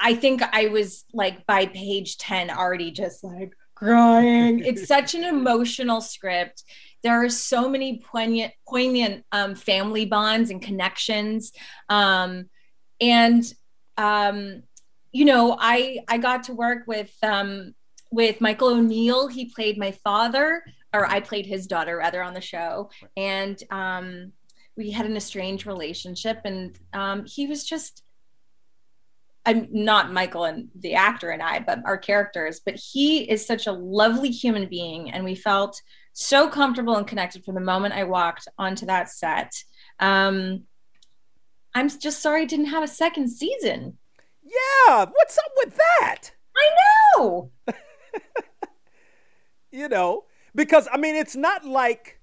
I 0.00 0.14
think 0.14 0.42
I 0.42 0.68
was 0.68 1.04
like 1.12 1.46
by 1.46 1.66
page 1.66 2.16
10 2.16 2.50
already 2.50 2.90
just 2.90 3.22
like 3.22 3.52
crying. 3.74 4.60
it's 4.64 4.86
such 4.88 5.14
an 5.14 5.24
emotional 5.24 6.00
script. 6.00 6.64
There 7.02 7.22
are 7.22 7.28
so 7.28 7.68
many 7.68 7.98
poignant, 7.98 8.52
poignant 8.66 9.24
um, 9.30 9.54
family 9.54 10.06
bonds 10.06 10.50
and 10.50 10.60
connections. 10.60 11.52
Um, 11.88 12.48
and, 13.00 13.44
um, 13.96 14.62
you 15.12 15.24
know, 15.24 15.56
I, 15.58 16.00
I 16.08 16.18
got 16.18 16.44
to 16.44 16.54
work 16.54 16.84
with, 16.86 17.12
um, 17.22 17.74
with 18.10 18.40
Michael 18.40 18.68
O'Neill. 18.68 19.28
He 19.28 19.46
played 19.46 19.78
my 19.78 19.92
father, 19.92 20.62
or 20.92 21.06
I 21.06 21.20
played 21.20 21.46
his 21.46 21.66
daughter 21.66 21.96
rather 21.96 22.22
on 22.22 22.34
the 22.34 22.40
show. 22.40 22.90
And 23.16 23.60
um, 23.70 24.32
we 24.76 24.90
had 24.90 25.06
an 25.06 25.16
estranged 25.16 25.66
relationship. 25.66 26.40
And 26.44 26.78
um, 26.92 27.24
he 27.26 27.46
was 27.46 27.64
just, 27.64 28.02
I'm 29.46 29.68
not 29.70 30.12
Michael 30.12 30.44
and 30.44 30.68
the 30.74 30.94
actor 30.94 31.30
and 31.30 31.42
I, 31.42 31.60
but 31.60 31.80
our 31.84 31.98
characters, 31.98 32.60
but 32.64 32.76
he 32.76 33.30
is 33.30 33.46
such 33.46 33.66
a 33.66 33.72
lovely 33.72 34.30
human 34.30 34.68
being. 34.68 35.10
And 35.10 35.24
we 35.24 35.34
felt 35.34 35.80
so 36.12 36.48
comfortable 36.48 36.96
and 36.96 37.06
connected 37.06 37.44
from 37.44 37.54
the 37.54 37.60
moment 37.60 37.94
I 37.94 38.04
walked 38.04 38.48
onto 38.58 38.86
that 38.86 39.10
set. 39.10 39.52
Um, 39.98 40.64
I'm 41.74 41.88
just 41.88 42.20
sorry 42.20 42.42
I 42.42 42.46
didn't 42.46 42.66
have 42.66 42.82
a 42.82 42.88
second 42.88 43.28
season. 43.28 43.96
Yeah, 44.50 45.06
what's 45.06 45.38
up 45.38 45.52
with 45.56 45.76
that? 45.76 46.32
I 46.56 46.68
know. 47.16 47.50
you 49.70 49.88
know, 49.88 50.24
because 50.54 50.88
I 50.92 50.96
mean, 50.96 51.14
it's 51.14 51.36
not 51.36 51.64
like, 51.64 52.20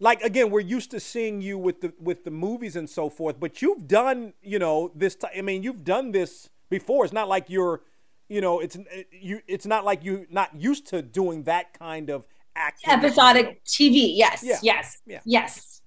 like 0.00 0.22
again, 0.22 0.50
we're 0.50 0.60
used 0.60 0.90
to 0.92 1.00
seeing 1.00 1.40
you 1.40 1.58
with 1.58 1.80
the 1.80 1.92
with 2.00 2.24
the 2.24 2.30
movies 2.30 2.76
and 2.76 2.88
so 2.88 3.10
forth, 3.10 3.38
but 3.38 3.60
you've 3.60 3.86
done, 3.86 4.32
you 4.42 4.58
know, 4.58 4.90
this. 4.94 5.14
T- 5.16 5.28
I 5.36 5.42
mean, 5.42 5.62
you've 5.62 5.84
done 5.84 6.12
this 6.12 6.48
before. 6.70 7.04
It's 7.04 7.12
not 7.12 7.28
like 7.28 7.50
you're, 7.50 7.82
you 8.28 8.40
know, 8.40 8.60
it's 8.60 8.76
you. 9.10 9.40
It's 9.46 9.66
not 9.66 9.84
like 9.84 10.04
you're 10.04 10.26
not 10.30 10.58
used 10.58 10.86
to 10.88 11.02
doing 11.02 11.44
that 11.44 11.78
kind 11.78 12.10
of 12.10 12.26
acting. 12.54 12.90
Episodic 12.90 13.64
TV. 13.64 14.12
Yes. 14.16 14.42
Yeah. 14.42 14.58
Yes. 14.62 14.98
Yeah. 15.06 15.20
Yes. 15.24 15.82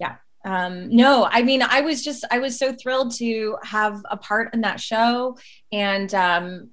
Yeah. 0.00 0.16
Um, 0.48 0.88
no, 0.88 1.28
I 1.30 1.42
mean, 1.42 1.62
I 1.62 1.82
was 1.82 2.02
just, 2.02 2.24
I 2.30 2.38
was 2.38 2.58
so 2.58 2.72
thrilled 2.72 3.12
to 3.16 3.56
have 3.64 4.00
a 4.10 4.16
part 4.16 4.54
in 4.54 4.62
that 4.62 4.80
show. 4.80 5.36
And, 5.72 6.12
um, 6.14 6.70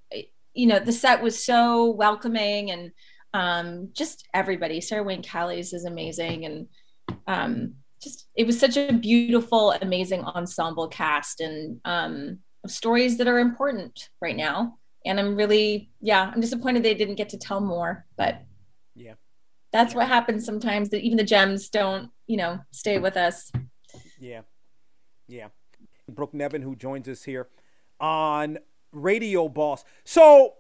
you 0.54 0.68
know, 0.68 0.80
the 0.80 0.94
set 0.94 1.22
was 1.22 1.44
so 1.44 1.92
welcoming 1.92 2.72
and 2.72 2.92
um, 3.34 3.90
just 3.94 4.28
everybody. 4.34 4.80
Sarah 4.80 5.04
Wayne 5.04 5.22
Callies 5.22 5.74
is 5.74 5.86
amazing. 5.86 6.46
And 6.46 6.68
um, 7.28 7.74
just, 8.02 8.28
it 8.36 8.48
was 8.48 8.58
such 8.58 8.78
a 8.78 8.94
beautiful, 8.94 9.74
amazing 9.82 10.24
ensemble 10.24 10.88
cast. 10.88 11.42
And, 11.42 11.82
um, 11.84 12.40
stories 12.68 13.18
that 13.18 13.28
are 13.28 13.40
important 13.40 14.10
right 14.22 14.36
now. 14.36 14.78
And 15.06 15.20
I'm 15.20 15.36
really, 15.36 15.92
yeah, 16.02 16.32
I'm 16.34 16.42
disappointed 16.42 16.84
they 16.84 16.96
didn't 16.96 17.16
get 17.16 17.30
to 17.30 17.38
tell 17.38 17.62
more, 17.62 18.06
but 18.18 18.42
yeah, 18.96 19.14
that's 19.76 19.94
what 19.94 20.08
happens 20.08 20.46
sometimes 20.46 20.90
that 20.90 21.02
even 21.02 21.18
the 21.18 21.24
gems 21.24 21.68
don't, 21.68 22.10
you 22.28 22.38
know, 22.38 22.60
stay 22.72 22.98
with 22.98 23.18
us. 23.18 23.52
Yeah. 24.20 24.42
Yeah. 25.28 25.48
Brooke 26.10 26.34
Nevin, 26.34 26.62
who 26.62 26.78
joins 26.78 27.10
us 27.10 27.24
here 27.24 27.50
on 28.00 28.58
Radio 28.94 29.50
Boss. 29.50 29.84
So, 30.06 30.54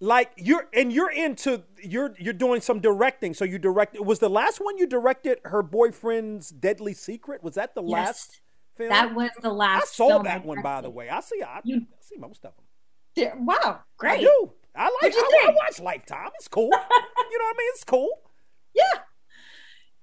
like 0.00 0.30
you're 0.36 0.68
and 0.74 0.92
you're 0.92 1.10
into 1.10 1.64
you're 1.82 2.14
you're 2.18 2.34
doing 2.34 2.60
some 2.60 2.80
directing. 2.80 3.32
So 3.32 3.44
you 3.46 3.58
direct 3.58 3.98
was 3.98 4.18
the 4.18 4.28
last 4.28 4.58
one 4.60 4.76
you 4.76 4.86
directed 4.86 5.38
her 5.44 5.62
boyfriend's 5.62 6.50
deadly 6.50 6.92
secret? 6.92 7.42
Was 7.42 7.54
that 7.54 7.74
the 7.74 7.82
yes. 7.82 7.92
last? 7.92 8.40
film? 8.76 8.90
That 8.90 9.14
was 9.14 9.30
the 9.40 9.52
last. 9.52 9.96
Film. 9.96 10.12
I 10.12 10.16
saw 10.16 10.22
that 10.24 10.44
one, 10.44 10.62
by 10.62 10.82
the 10.82 10.90
way. 10.90 11.08
I 11.08 11.20
see. 11.20 11.42
I, 11.42 11.60
you, 11.64 11.76
I 11.76 12.00
see 12.00 12.16
most 12.16 12.44
of 12.44 12.54
them. 12.54 12.64
Yeah, 13.16 13.32
wow, 13.36 13.80
great. 13.96 14.20
I 14.78 14.88
do. 15.08 15.18
I 15.18 15.40
like. 15.42 15.46
I, 15.46 15.50
I, 15.50 15.54
watch 15.54 15.80
Lifetime. 15.80 16.30
It's 16.36 16.48
cool. 16.48 16.64
you 16.70 16.70
know 16.70 16.78
what 16.78 17.54
I 17.54 17.58
mean? 17.58 17.68
It's 17.74 17.84
cool. 17.84 18.10
Yeah. 18.74 19.00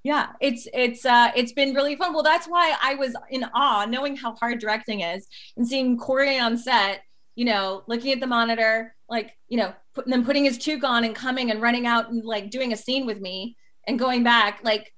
Yeah, 0.04 0.28
it's 0.40 0.68
it's 0.72 1.04
uh 1.04 1.32
it's 1.36 1.52
been 1.52 1.74
really 1.74 1.96
fun. 1.96 2.14
Well, 2.14 2.22
that's 2.22 2.46
why 2.46 2.76
I 2.80 2.94
was 2.94 3.16
in 3.32 3.44
awe, 3.56 3.86
knowing 3.86 4.16
how 4.16 4.36
hard 4.36 4.60
directing 4.60 5.02
is, 5.02 5.26
and 5.58 5.68
seeing 5.68 5.98
Corey 5.98 6.38
on 6.38 6.58
set. 6.58 7.02
You 7.36 7.46
know, 7.46 7.84
looking 7.88 8.12
at 8.12 8.20
the 8.20 8.28
monitor, 8.28 8.96
like 9.10 9.34
you 9.48 9.58
know, 9.58 9.74
put, 9.96 10.08
then 10.08 10.24
putting 10.24 10.46
his 10.46 10.60
toque 10.60 10.84
on 10.84 11.04
and 11.06 11.16
coming 11.16 11.50
and 11.50 11.62
running 11.62 11.88
out 11.88 12.12
and 12.12 12.24
like 12.24 12.52
doing 12.52 12.72
a 12.72 12.78
scene 12.78 13.08
with 13.08 13.20
me 13.20 13.58
and 13.88 13.98
going 13.98 14.24
back. 14.24 14.60
Like 14.64 14.94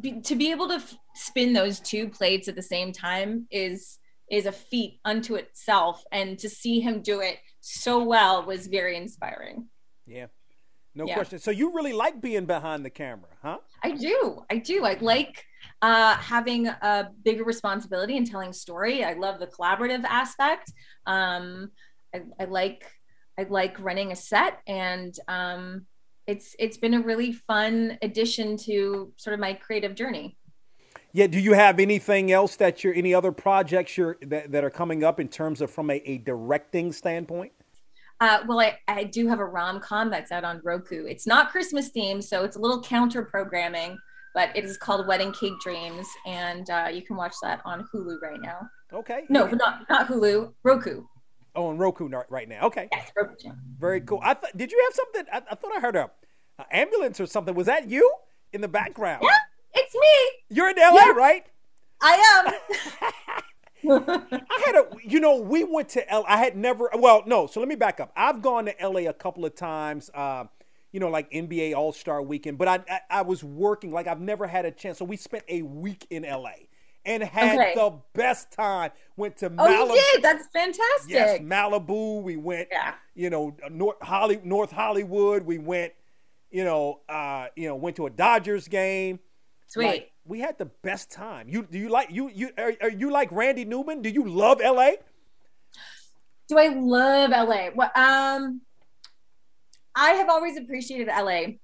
be, 0.00 0.20
to 0.20 0.36
be 0.36 0.50
able 0.50 0.68
to 0.68 0.74
f- 0.74 0.96
spin 1.14 1.52
those 1.52 1.80
two 1.80 2.08
plates 2.08 2.48
at 2.48 2.54
the 2.54 2.62
same 2.62 2.92
time 2.92 3.46
is 3.50 3.98
is 4.30 4.46
a 4.46 4.52
feat 4.52 5.00
unto 5.04 5.34
itself 5.34 6.02
and 6.10 6.38
to 6.38 6.48
see 6.48 6.80
him 6.80 7.02
do 7.02 7.20
it 7.20 7.38
so 7.66 8.04
well 8.04 8.44
was 8.44 8.66
very 8.66 8.94
inspiring 8.96 9.68
yeah 10.06 10.26
No 10.94 11.06
Yeah. 11.08 11.14
question. 11.18 11.38
So 11.40 11.50
you 11.50 11.66
really 11.74 11.92
like 12.04 12.20
being 12.20 12.46
behind 12.46 12.84
the 12.84 12.90
camera, 13.02 13.32
huh? 13.42 13.58
I 13.82 13.90
do. 14.08 14.44
I 14.54 14.56
do. 14.58 14.84
I 14.84 14.94
like 15.00 15.34
uh, 15.82 16.14
having 16.34 16.68
a 16.68 17.10
bigger 17.24 17.42
responsibility 17.42 18.14
and 18.16 18.26
telling 18.32 18.52
story. 18.52 19.02
I 19.02 19.14
love 19.14 19.40
the 19.40 19.48
collaborative 19.56 20.04
aspect. 20.04 20.66
Um, 21.06 21.72
I, 22.14 22.18
I 22.38 22.44
like 22.44 22.82
I 23.40 23.42
like 23.60 23.74
running 23.80 24.12
a 24.12 24.16
set, 24.30 24.60
and 24.68 25.12
um, 25.26 25.86
it's 26.32 26.54
it's 26.64 26.78
been 26.84 26.94
a 26.94 27.02
really 27.10 27.32
fun 27.32 27.98
addition 28.00 28.56
to 28.68 29.12
sort 29.16 29.34
of 29.34 29.40
my 29.40 29.52
creative 29.54 29.94
journey. 29.96 30.36
Yeah. 31.14 31.28
Do 31.28 31.40
you 31.40 31.54
have 31.54 31.80
anything 31.80 32.30
else 32.30 32.56
that 32.56 32.84
you're, 32.84 32.92
any 32.92 33.14
other 33.14 33.32
projects 33.32 33.96
you're, 33.96 34.18
that, 34.20 34.52
that 34.52 34.64
are 34.64 34.70
coming 34.70 35.02
up 35.02 35.18
in 35.18 35.28
terms 35.28 35.62
of 35.62 35.70
from 35.70 35.88
a, 35.88 36.02
a 36.04 36.18
directing 36.18 36.92
standpoint? 36.92 37.52
Uh, 38.20 38.40
well, 38.46 38.60
I, 38.60 38.78
I 38.86 39.04
do 39.04 39.26
have 39.28 39.40
a 39.40 39.44
rom 39.44 39.80
com 39.80 40.10
that's 40.10 40.30
out 40.30 40.44
on 40.44 40.60
Roku. 40.62 41.04
It's 41.06 41.26
not 41.26 41.50
Christmas 41.50 41.90
themed, 41.90 42.22
so 42.22 42.44
it's 42.44 42.56
a 42.56 42.60
little 42.60 42.80
counter 42.82 43.22
programming, 43.22 43.98
but 44.34 44.56
it 44.56 44.64
is 44.64 44.76
called 44.76 45.06
Wedding 45.06 45.32
Cake 45.32 45.58
Dreams, 45.60 46.06
and 46.26 46.68
uh, 46.70 46.88
you 46.92 47.02
can 47.02 47.16
watch 47.16 47.34
that 47.42 47.60
on 47.64 47.86
Hulu 47.92 48.20
right 48.22 48.40
now. 48.40 48.68
Okay. 48.92 49.24
No, 49.28 49.46
not 49.46 49.88
not 49.90 50.06
Hulu, 50.06 50.52
Roku. 50.62 51.02
Oh, 51.56 51.66
on 51.66 51.76
Roku 51.78 52.08
right 52.28 52.48
now. 52.48 52.66
Okay. 52.66 52.88
Yes, 52.92 53.10
Roku. 53.16 53.50
Very 53.78 54.00
cool. 54.00 54.20
I 54.22 54.34
th- 54.34 54.52
did 54.56 54.70
you 54.70 54.80
have 54.86 54.94
something? 54.94 55.24
I, 55.32 55.42
I 55.50 55.54
thought 55.56 55.76
I 55.76 55.80
heard 55.80 55.96
a, 55.96 56.10
a 56.60 56.66
ambulance 56.70 57.20
or 57.20 57.26
something. 57.26 57.54
Was 57.54 57.66
that 57.66 57.88
you 57.88 58.10
in 58.52 58.60
the 58.60 58.68
background? 58.68 59.22
Yeah, 59.24 59.36
me. 60.04 60.56
You're 60.56 60.70
in 60.70 60.76
LA, 60.76 60.94
Yeah. 61.06 61.10
right? 61.12 61.46
I 62.00 62.14
am. 62.46 62.54
I 63.86 64.62
had 64.66 64.74
a, 64.76 64.86
you 65.04 65.20
know, 65.20 65.40
we 65.40 65.62
went 65.64 65.90
to 65.90 66.10
L. 66.10 66.24
I 66.26 66.38
had 66.38 66.56
never, 66.56 66.90
well, 66.94 67.22
no. 67.26 67.46
So 67.46 67.60
let 67.60 67.68
me 67.68 67.74
back 67.74 68.00
up. 68.00 68.12
I've 68.16 68.40
gone 68.42 68.66
to 68.66 68.74
LA 68.82 69.08
a 69.08 69.12
couple 69.12 69.44
of 69.44 69.54
times. 69.54 70.10
Uh, 70.14 70.44
you 70.92 71.00
know, 71.00 71.08
like 71.08 71.30
NBA 71.32 71.74
All 71.74 71.92
Star 71.92 72.22
Weekend, 72.22 72.56
but 72.56 72.68
I, 72.68 72.78
I 72.88 73.00
I 73.10 73.22
was 73.22 73.42
working. 73.42 73.90
Like 73.90 74.06
I've 74.06 74.20
never 74.20 74.46
had 74.46 74.64
a 74.64 74.70
chance. 74.70 74.98
So 74.98 75.04
we 75.04 75.16
spent 75.16 75.42
a 75.48 75.62
week 75.62 76.06
in 76.08 76.22
LA 76.22 76.52
and 77.04 77.20
had 77.20 77.58
Okay. 77.58 77.72
the 77.74 77.98
best 78.14 78.52
time. 78.52 78.92
Went 79.16 79.36
to 79.38 79.46
Oh, 79.46 79.50
Malibu. 79.50 79.88
you 79.90 80.02
did. 80.14 80.22
That's 80.22 80.46
fantastic. 80.52 81.08
Yes, 81.10 81.40
Malibu. 81.40 82.22
We 82.22 82.36
went, 82.36 82.68
yeah. 82.70 82.94
you 83.16 83.28
know, 83.28 83.56
North 83.72 84.00
Holly, 84.02 84.40
North 84.44 84.70
Hollywood. 84.70 85.42
We 85.44 85.58
went, 85.58 85.92
you 86.52 86.62
know, 86.64 87.00
uh, 87.08 87.46
you 87.56 87.66
know, 87.66 87.74
went 87.74 87.96
to 87.96 88.06
a 88.06 88.10
Dodgers 88.10 88.68
game. 88.68 89.18
Sweet. 89.74 89.86
Like, 89.86 90.12
we 90.24 90.38
had 90.38 90.56
the 90.56 90.70
best 90.82 91.10
time. 91.10 91.48
You 91.48 91.66
do 91.68 91.78
you 91.78 91.88
like 91.88 92.08
you 92.12 92.30
you 92.32 92.50
are, 92.56 92.72
are 92.80 92.90
you 92.90 93.10
like 93.10 93.28
Randy 93.32 93.64
Newman? 93.64 94.02
Do 94.02 94.08
you 94.08 94.24
love 94.24 94.60
LA? 94.64 94.92
Do 96.48 96.58
I 96.58 96.68
love 96.68 97.30
LA? 97.30 97.70
Well, 97.74 97.90
um, 97.96 98.60
I 99.96 100.10
have 100.10 100.28
always 100.28 100.56
appreciated 100.56 101.08
LA. 101.08 101.56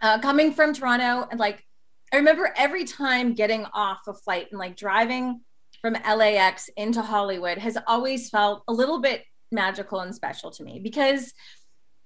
Uh, 0.00 0.20
coming 0.20 0.52
from 0.52 0.72
Toronto, 0.72 1.26
and 1.28 1.40
like, 1.40 1.64
I 2.12 2.18
remember 2.18 2.54
every 2.56 2.84
time 2.84 3.34
getting 3.34 3.66
off 3.74 3.98
a 4.06 4.14
flight 4.14 4.46
and 4.52 4.58
like 4.58 4.76
driving 4.76 5.40
from 5.82 5.94
LAX 5.94 6.70
into 6.76 7.02
Hollywood 7.02 7.58
has 7.58 7.76
always 7.88 8.30
felt 8.30 8.62
a 8.68 8.72
little 8.72 9.00
bit 9.00 9.24
magical 9.50 10.00
and 10.00 10.14
special 10.14 10.52
to 10.52 10.62
me 10.62 10.78
because 10.78 11.34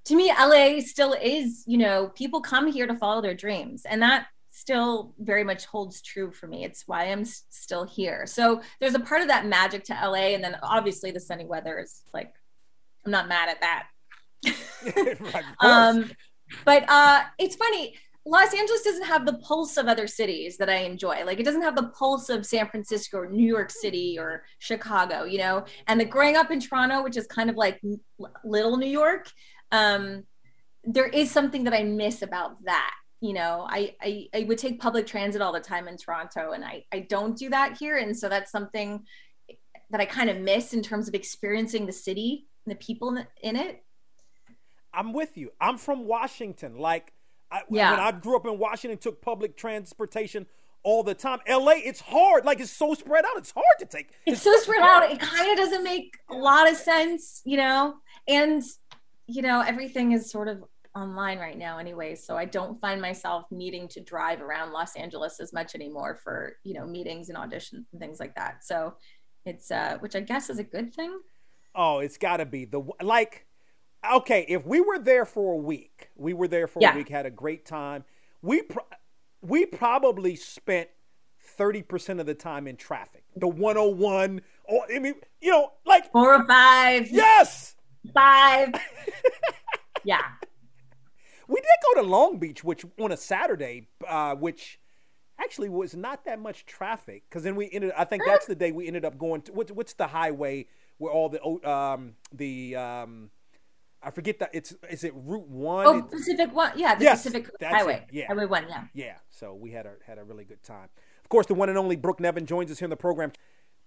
to 0.06 0.16
me, 0.16 0.32
LA 0.32 0.80
still 0.80 1.14
is, 1.14 1.64
you 1.66 1.78
know, 1.78 2.10
people 2.14 2.40
come 2.40 2.70
here 2.70 2.86
to 2.86 2.94
follow 2.94 3.22
their 3.22 3.34
dreams. 3.34 3.84
And 3.86 4.02
that 4.02 4.26
still 4.64 5.12
very 5.18 5.44
much 5.44 5.66
holds 5.66 6.00
true 6.00 6.32
for 6.32 6.46
me. 6.46 6.64
It's 6.64 6.84
why 6.86 7.12
I'm 7.12 7.26
still 7.26 7.84
here. 7.84 8.24
So 8.24 8.62
there's 8.80 8.94
a 8.94 9.00
part 9.00 9.20
of 9.20 9.28
that 9.28 9.44
magic 9.44 9.84
to 9.84 9.92
LA. 9.92 10.32
And 10.32 10.42
then 10.42 10.56
obviously 10.62 11.10
the 11.10 11.20
sunny 11.20 11.44
weather 11.44 11.78
is 11.78 12.00
like, 12.14 12.32
I'm 13.04 13.12
not 13.12 13.28
mad 13.28 13.50
at 13.50 13.60
that. 13.60 13.86
Um, 15.60 16.10
but 16.64 16.88
uh, 16.88 17.24
it's 17.38 17.56
funny. 17.56 17.94
Los 18.24 18.54
Angeles 18.54 18.82
doesn't 18.82 19.04
have 19.04 19.26
the 19.26 19.34
pulse 19.34 19.76
of 19.76 19.86
other 19.86 20.06
cities 20.06 20.56
that 20.56 20.70
I 20.70 20.76
enjoy. 20.76 21.24
Like 21.26 21.40
it 21.40 21.44
doesn't 21.44 21.60
have 21.60 21.76
the 21.76 21.88
pulse 21.88 22.30
of 22.30 22.46
San 22.46 22.66
Francisco 22.68 23.18
or 23.18 23.28
New 23.28 23.46
York 23.46 23.70
City 23.70 24.16
or 24.18 24.44
Chicago, 24.60 25.24
you 25.24 25.36
know. 25.36 25.66
And 25.88 26.00
the 26.00 26.06
growing 26.06 26.36
up 26.36 26.50
in 26.50 26.58
Toronto, 26.58 27.02
which 27.02 27.18
is 27.18 27.26
kind 27.26 27.50
of 27.50 27.56
like 27.56 27.82
little 28.44 28.78
New 28.78 28.88
York, 28.88 29.30
um, 29.72 30.24
there 30.84 31.06
is 31.06 31.30
something 31.30 31.64
that 31.64 31.74
I 31.74 31.82
miss 31.82 32.22
about 32.22 32.64
that. 32.64 32.94
You 33.24 33.32
know, 33.32 33.66
I, 33.70 33.94
I 34.02 34.28
I 34.34 34.44
would 34.44 34.58
take 34.58 34.78
public 34.78 35.06
transit 35.06 35.40
all 35.40 35.50
the 35.50 35.58
time 35.58 35.88
in 35.88 35.96
Toronto, 35.96 36.50
and 36.50 36.62
I 36.62 36.84
I 36.92 37.00
don't 37.00 37.34
do 37.38 37.48
that 37.48 37.78
here, 37.78 37.96
and 37.96 38.14
so 38.14 38.28
that's 38.28 38.52
something 38.52 39.02
that 39.90 39.98
I 39.98 40.04
kind 40.04 40.28
of 40.28 40.36
miss 40.36 40.74
in 40.74 40.82
terms 40.82 41.08
of 41.08 41.14
experiencing 41.14 41.86
the 41.86 41.92
city 41.92 42.44
and 42.66 42.72
the 42.74 42.76
people 42.84 43.16
in, 43.40 43.56
it. 43.56 43.82
I'm 44.92 45.14
with 45.14 45.38
you. 45.38 45.52
I'm 45.58 45.78
from 45.78 46.06
Washington. 46.06 46.76
Like, 46.76 47.14
I, 47.50 47.62
Yeah. 47.70 47.92
when 47.92 48.00
I 48.00 48.12
grew 48.12 48.36
up 48.36 48.44
in 48.44 48.58
Washington, 48.58 48.98
took 48.98 49.22
public 49.22 49.56
transportation 49.56 50.44
all 50.82 51.02
the 51.02 51.14
time. 51.14 51.38
LA, 51.48 51.76
it's 51.76 52.00
hard. 52.02 52.44
Like, 52.44 52.60
it's 52.60 52.70
so 52.70 52.92
spread 52.92 53.24
out. 53.24 53.38
It's 53.38 53.52
hard 53.52 53.64
to 53.78 53.86
take. 53.86 54.10
it's 54.26 54.42
so 54.42 54.54
spread 54.58 54.82
out 54.82 55.10
it 55.10 55.18
kind 55.18 55.50
of 55.50 55.56
doesn't 55.56 55.82
make 55.82 56.18
a 56.28 56.34
lot 56.34 56.70
of 56.70 56.76
sense 56.76 57.40
you 57.46 57.56
know 57.56 57.94
and 58.28 58.62
you 59.26 59.40
know 59.40 59.62
everything 59.62 60.12
is 60.12 60.30
sort 60.30 60.48
of 60.48 60.62
online 60.94 61.38
right 61.38 61.58
now 61.58 61.78
anyway 61.78 62.14
so 62.14 62.36
i 62.36 62.44
don't 62.44 62.80
find 62.80 63.00
myself 63.00 63.46
needing 63.50 63.88
to 63.88 64.00
drive 64.00 64.40
around 64.40 64.72
los 64.72 64.94
angeles 64.96 65.40
as 65.40 65.52
much 65.52 65.74
anymore 65.74 66.14
for 66.22 66.56
you 66.62 66.72
know 66.74 66.86
meetings 66.86 67.28
and 67.28 67.36
auditions 67.38 67.84
and 67.92 67.98
things 68.00 68.20
like 68.20 68.34
that 68.36 68.64
so 68.64 68.94
it's 69.44 69.70
uh 69.70 69.96
which 70.00 70.14
i 70.14 70.20
guess 70.20 70.48
is 70.50 70.58
a 70.58 70.64
good 70.64 70.92
thing 70.94 71.18
Oh, 71.76 71.98
it's 71.98 72.18
got 72.18 72.36
to 72.36 72.46
be 72.46 72.66
the 72.66 72.80
like. 73.02 73.46
Okay, 74.08 74.44
if 74.48 74.64
we 74.64 74.80
were 74.80 75.00
there 75.00 75.24
for 75.24 75.54
a 75.54 75.56
week, 75.56 76.08
we 76.14 76.32
were 76.32 76.46
there 76.46 76.68
for 76.68 76.78
Yeah. 76.80 76.94
a 76.94 76.96
week, 76.98 77.08
had 77.08 77.26
a 77.26 77.32
great 77.32 77.66
time. 77.66 78.04
We 78.42 78.62
pro- 78.62 78.86
we 79.42 79.66
probably 79.66 80.36
spent 80.36 80.88
thirty 81.42 81.82
percent 81.82 82.20
of 82.20 82.26
the 82.26 82.34
time 82.34 82.68
in 82.68 82.76
traffic. 82.76 83.24
The 83.34 83.48
one 83.48 83.74
hundred 83.74 83.96
one. 83.96 84.40
Or 84.66 84.84
I 84.88 85.00
mean, 85.00 85.14
you 85.40 85.50
know, 85.50 85.72
like 85.84 86.12
four 86.12 86.32
or 86.36 86.46
five. 86.46 87.08
Yes, 87.10 87.74
five. 88.14 88.72
yeah. 90.04 90.22
We 91.48 91.56
did 91.56 91.94
go 91.94 92.02
to 92.02 92.08
Long 92.08 92.38
Beach, 92.38 92.64
which 92.64 92.84
on 92.98 93.12
a 93.12 93.16
Saturday, 93.16 93.88
uh, 94.06 94.34
which 94.34 94.78
actually 95.38 95.68
was 95.68 95.94
not 95.94 96.24
that 96.24 96.38
much 96.40 96.64
traffic. 96.66 97.24
Because 97.28 97.42
then 97.42 97.56
we 97.56 97.68
ended. 97.72 97.92
I 97.96 98.04
think 98.04 98.22
that's 98.26 98.46
the 98.46 98.54
day 98.54 98.72
we 98.72 98.86
ended 98.86 99.04
up 99.04 99.18
going 99.18 99.42
to. 99.42 99.52
What's, 99.52 99.72
what's 99.72 99.94
the 99.94 100.06
highway 100.06 100.66
where 100.98 101.12
all 101.12 101.28
the 101.28 101.42
um, 101.68 102.14
the 102.32 102.76
um, 102.76 103.30
I 104.02 104.10
forget 104.10 104.38
that 104.40 104.50
it's 104.52 104.74
is 104.90 105.04
it 105.04 105.12
Route 105.14 105.48
One? 105.48 105.86
oh 105.86 106.02
pacific 106.02 106.54
one 106.54 106.72
yeah 106.76 106.94
the 106.94 107.04
Yes, 107.04 107.22
pacific 107.24 107.50
highway 107.62 108.06
it, 108.08 108.14
yeah. 108.14 108.26
highway 108.28 108.46
one 108.46 108.66
yeah 108.68 108.84
Yeah, 108.92 109.14
so 109.30 109.54
we 109.54 109.70
had 109.70 109.86
a 109.86 109.94
had 110.06 110.18
a 110.18 110.24
really 110.24 110.44
good 110.44 110.62
time. 110.62 110.88
Of 111.22 111.28
course, 111.30 111.46
the 111.46 111.54
one 111.54 111.68
and 111.68 111.78
only 111.78 111.96
Brooke 111.96 112.20
Nevin 112.20 112.44
joins 112.46 112.70
us 112.70 112.78
here 112.78 112.86
in 112.86 112.90
the 112.90 112.96
program. 112.96 113.32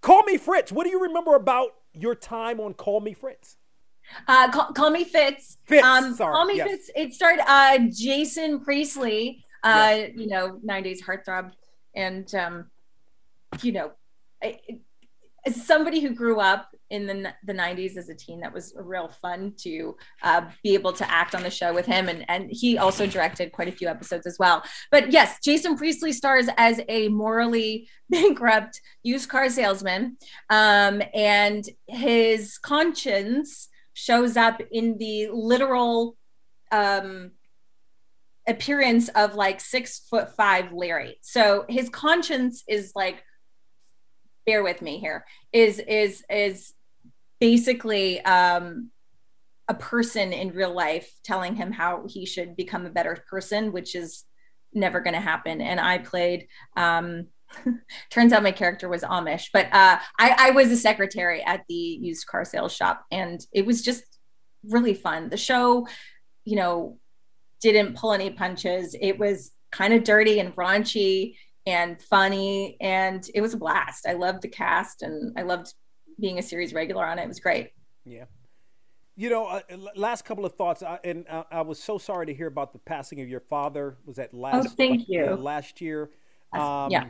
Call 0.01 0.23
me 0.23 0.37
Fritz. 0.37 0.71
What 0.71 0.85
do 0.85 0.89
you 0.89 1.01
remember 1.01 1.35
about 1.35 1.69
your 1.93 2.15
time 2.15 2.59
on 2.59 2.73
Call 2.73 2.99
Me 2.99 3.13
Fritz? 3.13 3.56
Uh, 4.27 4.51
call, 4.51 4.71
call 4.73 4.89
me 4.89 5.03
Fitz. 5.03 5.57
Fitz, 5.65 5.85
Um, 5.85 6.15
sorry, 6.15 6.33
Call 6.33 6.45
me 6.45 6.57
yes. 6.57 6.69
Fitz. 6.69 6.91
It 6.95 7.13
starred 7.13 7.39
uh, 7.45 7.79
Jason 7.91 8.59
Priestley. 8.59 9.43
Uh, 9.63 10.03
you 10.15 10.27
know, 10.27 10.59
'90s 10.65 10.99
heartthrob, 11.03 11.51
and 11.95 12.33
um, 12.35 12.69
you 13.61 13.71
know, 13.71 13.91
I, 14.41 14.59
as 15.45 15.65
somebody 15.65 15.99
who 15.99 16.11
grew 16.11 16.39
up 16.39 16.69
in 16.89 17.05
the 17.05 17.33
the 17.43 17.53
'90s 17.53 17.97
as 17.97 18.07
a 18.07 18.15
teen, 18.15 18.39
that 18.41 18.53
was 18.53 18.73
real 18.77 19.09
fun 19.09 19.53
to 19.57 19.97
uh, 20.21 20.41
be 20.63 20.73
able 20.73 20.93
to 20.93 21.09
act 21.11 21.35
on 21.35 21.43
the 21.43 21.49
show 21.49 21.73
with 21.73 21.85
him, 21.85 22.07
and 22.07 22.23
and 22.29 22.49
he 22.51 22.77
also 22.77 23.07
directed 23.07 23.51
quite 23.51 23.67
a 23.67 23.71
few 23.71 23.87
episodes 23.87 24.27
as 24.27 24.37
well. 24.39 24.63
But 24.91 25.11
yes, 25.11 25.37
Jason 25.43 25.75
Priestley 25.75 26.13
stars 26.13 26.47
as 26.55 26.79
a 26.87 27.07
morally 27.09 27.89
bankrupt 28.09 28.79
used 29.03 29.27
car 29.27 29.49
salesman, 29.49 30.17
um, 30.49 31.01
and 31.13 31.67
his 31.87 32.57
conscience 32.57 33.67
shows 33.97 34.37
up 34.37 34.61
in 34.71 34.95
the 34.99 35.27
literal 35.33 36.15
um 36.71 37.31
appearance 38.47 39.09
of 39.09 39.33
like 39.33 39.59
six 39.59 40.07
foot 40.07 40.35
five 40.35 40.71
larry. 40.71 41.17
So 41.21 41.65
his 41.67 41.89
conscience 41.89 42.63
is 42.67 42.91
like 42.95 43.23
bear 44.45 44.61
with 44.61 44.83
me 44.83 44.99
here 44.99 45.25
is 45.51 45.79
is 45.79 46.23
is 46.29 46.73
basically 47.39 48.21
um 48.21 48.91
a 49.67 49.73
person 49.73 50.31
in 50.31 50.49
real 50.51 50.73
life 50.73 51.11
telling 51.23 51.55
him 51.55 51.71
how 51.71 52.05
he 52.07 52.25
should 52.25 52.55
become 52.55 52.85
a 52.85 52.91
better 52.91 53.17
person 53.27 53.71
which 53.73 53.95
is 53.95 54.25
never 54.73 54.99
going 54.99 55.15
to 55.15 55.19
happen. 55.19 55.59
And 55.59 55.79
i 55.79 55.97
played 55.97 56.47
um 56.77 57.27
turns 58.09 58.33
out 58.33 58.43
my 58.43 58.51
character 58.51 58.89
was 58.89 59.03
amish 59.03 59.49
but 59.53 59.65
uh 59.67 59.99
I, 60.19 60.35
I 60.37 60.51
was 60.51 60.71
a 60.71 60.77
secretary 60.77 61.43
at 61.43 61.63
the 61.69 61.73
used 61.73 62.27
car 62.27 62.45
sales 62.45 62.73
shop 62.73 63.05
and 63.11 63.39
it 63.53 63.65
was 63.65 63.81
just 63.81 64.03
really 64.63 64.93
fun 64.93 65.29
the 65.29 65.37
show 65.37 65.87
you 66.45 66.55
know 66.55 66.99
didn't 67.61 67.95
pull 67.95 68.13
any 68.13 68.29
punches 68.29 68.95
it 68.99 69.17
was 69.17 69.51
kind 69.71 69.93
of 69.93 70.03
dirty 70.03 70.39
and 70.39 70.55
raunchy 70.55 71.35
and 71.65 72.01
funny 72.01 72.77
and 72.81 73.29
it 73.33 73.41
was 73.41 73.53
a 73.53 73.57
blast 73.57 74.05
i 74.07 74.13
loved 74.13 74.41
the 74.41 74.47
cast 74.47 75.01
and 75.01 75.37
i 75.37 75.41
loved 75.41 75.73
being 76.19 76.39
a 76.39 76.43
series 76.43 76.73
regular 76.73 77.05
on 77.05 77.19
it 77.19 77.23
it 77.23 77.27
was 77.27 77.39
great 77.39 77.71
Yeah. 78.05 78.25
You 79.19 79.31
know, 79.31 79.47
uh, 79.47 79.61
last 79.95 80.25
couple 80.25 80.45
of 80.45 80.53
thoughts, 80.53 80.83
I, 80.83 80.99
and 81.03 81.25
I, 81.27 81.43
I, 81.51 81.61
was 81.61 81.81
so 81.81 81.97
sorry 81.97 82.27
to 82.27 82.33
hear 82.35 82.45
about 82.45 82.71
the 82.71 82.77
passing 82.77 83.19
of 83.19 83.27
your 83.27 83.39
father. 83.39 83.97
Was 84.05 84.17
that 84.17 84.31
last? 84.31 84.67
Oh, 84.67 84.69
thank 84.77 85.07
you. 85.07 85.25
last 85.35 85.81
year. 85.81 86.11
Um, 86.53 86.91
yeah. 86.91 87.05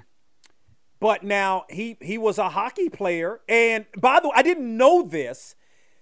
But 0.99 1.23
now 1.23 1.65
he 1.69 1.97
he 2.01 2.17
was 2.17 2.37
a 2.37 2.49
hockey 2.49 2.89
player, 2.89 3.41
and 3.47 3.85
by 3.95 4.19
the 4.19 4.29
way, 4.29 4.33
I 4.35 4.41
didn't 4.41 4.75
know 4.77 5.03
this, 5.03 5.55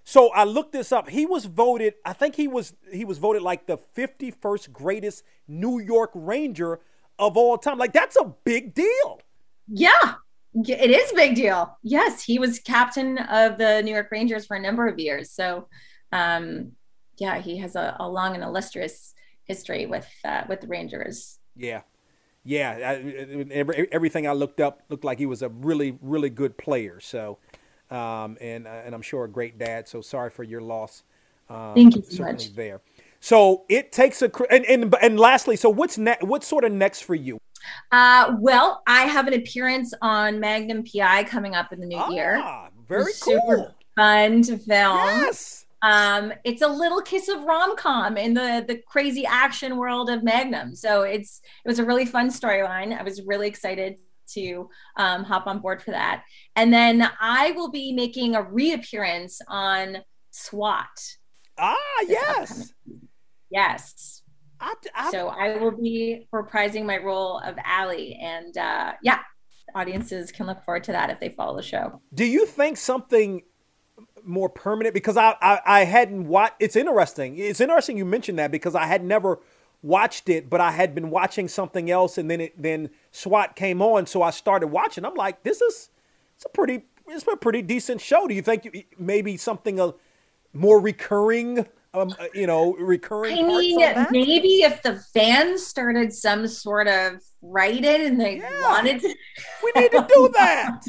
so 0.05 0.29
I 0.29 0.43
looked 0.43 0.71
this 0.71 0.91
up. 0.91 1.09
He 1.09 1.25
was 1.25 1.45
voted. 1.45 1.95
I 2.05 2.13
think 2.13 2.35
he 2.35 2.47
was 2.47 2.73
he 2.93 3.03
was 3.03 3.17
voted 3.17 3.41
like 3.41 3.65
the 3.65 3.77
51st 3.77 4.71
greatest 4.71 5.23
New 5.47 5.79
York 5.79 6.11
Ranger 6.13 6.79
of 7.19 7.35
all 7.35 7.57
time. 7.57 7.77
Like 7.77 7.91
that's 7.91 8.15
a 8.15 8.33
big 8.43 8.73
deal. 8.73 9.19
Yeah, 9.67 10.15
it 10.53 10.91
is 10.91 11.11
a 11.11 11.15
big 11.15 11.35
deal. 11.35 11.77
Yes, 11.81 12.23
he 12.23 12.39
was 12.39 12.59
captain 12.59 13.17
of 13.17 13.57
the 13.57 13.81
New 13.81 13.93
York 13.93 14.09
Rangers 14.11 14.45
for 14.45 14.55
a 14.55 14.61
number 14.61 14.87
of 14.87 14.99
years. 14.99 15.31
So, 15.31 15.67
um, 16.11 16.73
yeah, 17.17 17.39
he 17.39 17.57
has 17.57 17.75
a, 17.75 17.97
a 17.99 18.07
long 18.07 18.35
and 18.35 18.43
illustrious 18.43 19.13
history 19.43 19.85
with 19.87 20.07
uh, 20.23 20.43
with 20.47 20.61
the 20.61 20.67
Rangers. 20.67 21.39
Yeah, 21.55 21.81
yeah. 22.45 22.71
I, 22.71 23.47
every, 23.51 23.87
everything 23.91 24.27
I 24.27 24.33
looked 24.33 24.61
up 24.61 24.83
looked 24.89 25.03
like 25.03 25.17
he 25.17 25.25
was 25.25 25.41
a 25.41 25.49
really, 25.49 25.97
really 26.01 26.29
good 26.29 26.57
player. 26.57 26.99
So, 26.99 27.39
um, 27.91 28.37
and 28.39 28.67
uh, 28.67 28.81
and 28.85 28.95
I'm 28.95 29.01
sure 29.01 29.25
a 29.25 29.29
great 29.29 29.57
dad. 29.57 29.87
So 29.87 30.01
sorry 30.01 30.29
for 30.29 30.43
your 30.43 30.61
loss. 30.61 31.03
Um, 31.49 31.73
Thank 31.75 31.95
you 31.95 32.03
so 32.03 32.23
much. 32.23 32.53
There. 32.53 32.81
So 33.19 33.63
it 33.69 33.91
takes 33.91 34.21
a 34.21 34.31
and 34.49 34.65
and, 34.65 34.95
and 35.01 35.19
lastly, 35.19 35.55
so 35.55 35.69
what's 35.69 35.97
next? 35.97 36.23
What's 36.23 36.47
sort 36.47 36.63
of 36.63 36.71
next 36.71 37.01
for 37.01 37.15
you? 37.15 37.39
Uh, 37.91 38.35
well, 38.39 38.83
I 38.87 39.03
have 39.03 39.27
an 39.27 39.33
appearance 39.33 39.93
on 40.01 40.39
Magnum 40.39 40.83
PI 40.83 41.23
coming 41.23 41.55
up 41.55 41.73
in 41.73 41.79
the 41.79 41.87
new 41.87 41.97
ah, 41.97 42.09
year. 42.09 42.69
Very 42.87 43.11
Super 43.11 43.41
cool. 43.41 43.75
Fun 43.95 44.41
to 44.43 44.57
film. 44.57 44.97
Yes. 44.97 45.64
Um, 45.85 46.33
it's 46.43 46.63
a 46.63 46.67
little 46.67 47.01
kiss 47.01 47.27
of 47.29 47.43
rom 47.43 47.75
com 47.77 48.17
in 48.17 48.33
the 48.33 48.65
the 48.67 48.77
crazy 48.87 49.25
action 49.43 49.77
world 49.77 50.09
of 50.09 50.23
Magnum. 50.23 50.75
So 50.75 51.03
it's 51.03 51.41
it 51.63 51.67
was 51.67 51.79
a 51.79 51.85
really 51.85 52.07
fun 52.07 52.29
storyline. 52.29 52.97
I 52.99 53.03
was 53.03 53.21
really 53.31 53.47
excited 53.47 53.97
to 54.33 54.69
um, 54.97 55.23
hop 55.23 55.45
on 55.45 55.59
board 55.59 55.83
for 55.83 55.91
that. 55.91 56.23
And 56.55 56.73
then 56.73 57.07
I 57.19 57.51
will 57.51 57.69
be 57.69 57.93
making 57.93 58.35
a 58.35 58.41
reappearance 58.41 59.39
on 59.47 59.97
SWAT. 60.31 60.95
Ah, 61.57 61.75
yes. 62.07 62.73
Yes. 63.51 64.23
I, 64.59 64.73
I, 64.95 65.11
so 65.11 65.27
I 65.27 65.57
will 65.57 65.77
be 65.77 66.27
reprising 66.33 66.85
my 66.85 66.97
role 66.97 67.39
of 67.39 67.55
Allie, 67.63 68.17
and 68.21 68.57
uh, 68.57 68.93
yeah, 69.03 69.19
audiences 69.75 70.31
can 70.31 70.47
look 70.47 70.63
forward 70.63 70.85
to 70.85 70.93
that 70.93 71.09
if 71.09 71.19
they 71.19 71.29
follow 71.29 71.55
the 71.57 71.63
show. 71.63 72.01
Do 72.13 72.25
you 72.25 72.45
think 72.45 72.77
something 72.77 73.43
more 74.25 74.49
permanent? 74.49 74.93
Because 74.93 75.17
I 75.17 75.35
I, 75.41 75.59
I 75.65 75.85
hadn't 75.85 76.27
watched. 76.27 76.55
It's 76.59 76.75
interesting. 76.75 77.37
It's 77.37 77.61
interesting 77.61 77.97
you 77.97 78.05
mentioned 78.05 78.39
that 78.39 78.51
because 78.51 78.75
I 78.75 78.85
had 78.85 79.03
never 79.03 79.39
watched 79.81 80.29
it, 80.29 80.49
but 80.49 80.59
I 80.59 80.71
had 80.71 80.95
been 80.95 81.09
watching 81.09 81.47
something 81.47 81.91
else, 81.91 82.17
and 82.17 82.29
then 82.29 82.41
it 82.41 82.61
then 82.61 82.89
SWAT 83.11 83.55
came 83.55 83.81
on, 83.81 84.05
so 84.05 84.21
I 84.21 84.31
started 84.31 84.67
watching. 84.67 85.05
I'm 85.05 85.15
like, 85.15 85.43
this 85.43 85.61
is 85.61 85.89
it's 86.35 86.45
a 86.45 86.49
pretty 86.49 86.83
it's 87.07 87.25
a 87.27 87.37
pretty 87.37 87.61
decent 87.61 88.01
show. 88.01 88.27
Do 88.27 88.33
you 88.33 88.41
think 88.41 88.87
maybe 88.97 89.37
something 89.37 89.79
a 89.79 89.93
more 90.53 90.79
recurring 90.79 91.67
um, 91.95 92.15
uh, 92.19 92.25
you 92.33 92.47
know, 92.47 92.73
recurring. 92.73 93.37
I 93.37 93.41
mean, 93.47 93.77
maybe 94.11 94.63
if 94.63 94.81
the 94.81 94.95
fans 95.13 95.65
started 95.65 96.13
some 96.13 96.47
sort 96.47 96.87
of 96.87 97.21
write 97.41 97.83
it 97.83 98.01
and 98.01 98.19
they 98.19 98.37
yeah. 98.37 98.61
wanted 98.61 99.01
to. 99.01 99.15
we 99.63 99.81
need 99.81 99.91
to 99.91 100.05
do 100.07 100.29
that. 100.33 100.81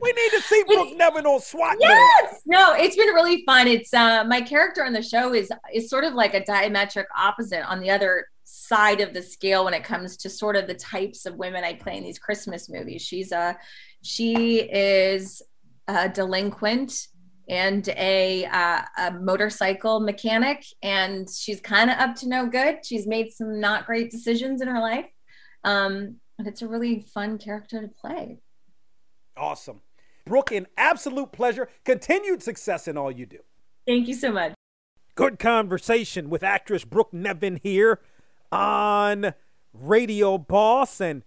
we 0.00 0.12
need 0.12 0.30
to 0.30 0.40
see 0.42 0.64
Brooke 0.66 0.96
Nevin 0.96 1.26
on 1.26 1.40
SWAT. 1.40 1.76
Yes, 1.80 2.40
no, 2.46 2.74
it's 2.74 2.96
been 2.96 3.08
really 3.08 3.44
fun. 3.44 3.66
It's 3.68 3.92
uh, 3.94 4.24
my 4.24 4.40
character 4.40 4.84
on 4.84 4.92
the 4.92 5.02
show 5.02 5.34
is 5.34 5.50
is 5.72 5.88
sort 5.88 6.04
of 6.04 6.14
like 6.14 6.34
a 6.34 6.40
diametric 6.40 7.04
opposite 7.16 7.68
on 7.68 7.80
the 7.80 7.90
other 7.90 8.26
side 8.44 9.00
of 9.00 9.14
the 9.14 9.22
scale 9.22 9.64
when 9.64 9.74
it 9.74 9.84
comes 9.84 10.16
to 10.18 10.28
sort 10.28 10.56
of 10.56 10.66
the 10.66 10.74
types 10.74 11.24
of 11.26 11.36
women 11.36 11.64
I 11.64 11.74
play 11.74 11.96
in 11.96 12.04
these 12.04 12.18
Christmas 12.18 12.68
movies. 12.68 13.02
She's 13.02 13.32
a 13.32 13.56
she 14.02 14.60
is 14.60 15.42
a 15.88 16.08
delinquent 16.08 17.08
and 17.52 17.86
a, 17.90 18.46
uh, 18.46 18.80
a 18.96 19.10
motorcycle 19.12 20.00
mechanic, 20.00 20.64
and 20.82 21.28
she's 21.28 21.60
kind 21.60 21.90
of 21.90 21.98
up 21.98 22.16
to 22.16 22.26
no 22.26 22.46
good. 22.46 22.78
She's 22.82 23.06
made 23.06 23.30
some 23.30 23.60
not 23.60 23.84
great 23.84 24.10
decisions 24.10 24.62
in 24.62 24.68
her 24.68 24.80
life, 24.80 25.04
um, 25.62 26.16
and 26.38 26.48
it's 26.48 26.62
a 26.62 26.66
really 26.66 27.04
fun 27.12 27.36
character 27.36 27.82
to 27.82 27.88
play. 27.88 28.38
Awesome, 29.36 29.82
Brooke, 30.24 30.50
an 30.52 30.66
absolute 30.78 31.30
pleasure. 31.30 31.68
Continued 31.84 32.42
success 32.42 32.88
in 32.88 32.96
all 32.96 33.10
you 33.10 33.26
do. 33.26 33.40
Thank 33.86 34.08
you 34.08 34.14
so 34.14 34.32
much. 34.32 34.54
Good 35.14 35.38
conversation 35.38 36.30
with 36.30 36.42
actress 36.42 36.86
Brooke 36.86 37.12
Nevin 37.12 37.60
here 37.62 38.00
on 38.50 39.34
Radio 39.74 40.38
Boss, 40.38 41.02
and 41.02 41.22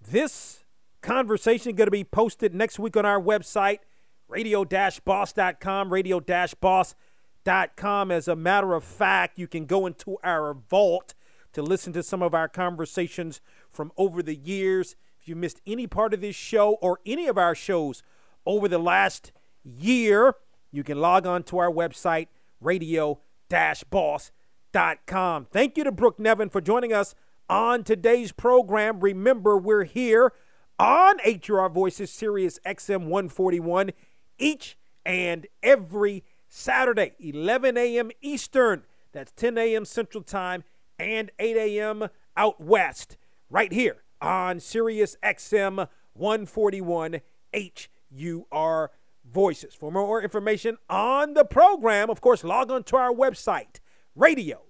this 0.00 0.64
conversation 1.02 1.72
is 1.72 1.76
going 1.76 1.88
to 1.88 1.90
be 1.90 2.04
posted 2.04 2.54
next 2.54 2.78
week 2.78 2.96
on 2.96 3.04
our 3.04 3.20
website 3.20 3.80
radio-boss.com, 4.28 5.92
radio-boss.com. 5.92 8.10
As 8.10 8.28
a 8.28 8.36
matter 8.36 8.74
of 8.74 8.84
fact, 8.84 9.38
you 9.38 9.48
can 9.48 9.66
go 9.66 9.86
into 9.86 10.16
our 10.22 10.54
vault 10.54 11.14
to 11.52 11.62
listen 11.62 11.92
to 11.94 12.02
some 12.02 12.22
of 12.22 12.34
our 12.34 12.48
conversations 12.48 13.40
from 13.70 13.90
over 13.96 14.22
the 14.22 14.36
years. 14.36 14.96
If 15.20 15.28
you 15.28 15.36
missed 15.36 15.60
any 15.66 15.86
part 15.86 16.14
of 16.14 16.20
this 16.20 16.36
show 16.36 16.74
or 16.82 17.00
any 17.06 17.26
of 17.26 17.38
our 17.38 17.54
shows 17.54 18.02
over 18.46 18.68
the 18.68 18.78
last 18.78 19.32
year, 19.64 20.34
you 20.70 20.84
can 20.84 21.00
log 21.00 21.26
on 21.26 21.42
to 21.44 21.56
our 21.58 21.70
website, 21.70 22.26
radio-boss.com. 22.60 25.46
Thank 25.46 25.78
you 25.78 25.84
to 25.84 25.92
Brooke 25.92 26.18
Nevin 26.18 26.50
for 26.50 26.60
joining 26.60 26.92
us 26.92 27.14
on 27.48 27.82
today's 27.82 28.32
program. 28.32 29.00
Remember, 29.00 29.56
we're 29.56 29.84
here 29.84 30.34
on 30.78 31.16
HUR 31.46 31.70
Voices 31.70 32.10
Sirius 32.10 32.58
XM 32.64 33.06
141 33.06 33.92
each 34.38 34.76
and 35.04 35.46
every 35.62 36.24
Saturday, 36.48 37.12
11 37.18 37.76
a.m. 37.76 38.10
Eastern. 38.20 38.84
That's 39.12 39.32
10 39.32 39.58
a.m. 39.58 39.84
Central 39.84 40.22
Time 40.22 40.64
and 40.98 41.30
8 41.38 41.56
a.m. 41.56 42.08
out 42.36 42.60
west, 42.60 43.16
right 43.50 43.72
here 43.72 44.02
on 44.20 44.60
Sirius 44.60 45.16
XM 45.22 45.88
141 46.14 47.20
HUR 47.54 48.90
Voices. 49.24 49.74
For 49.74 49.92
more 49.92 50.22
information 50.22 50.78
on 50.88 51.34
the 51.34 51.44
program, 51.44 52.10
of 52.10 52.20
course, 52.20 52.42
log 52.42 52.70
on 52.70 52.82
to 52.84 52.96
our 52.96 53.12
website, 53.12 53.80
radio 54.14 54.62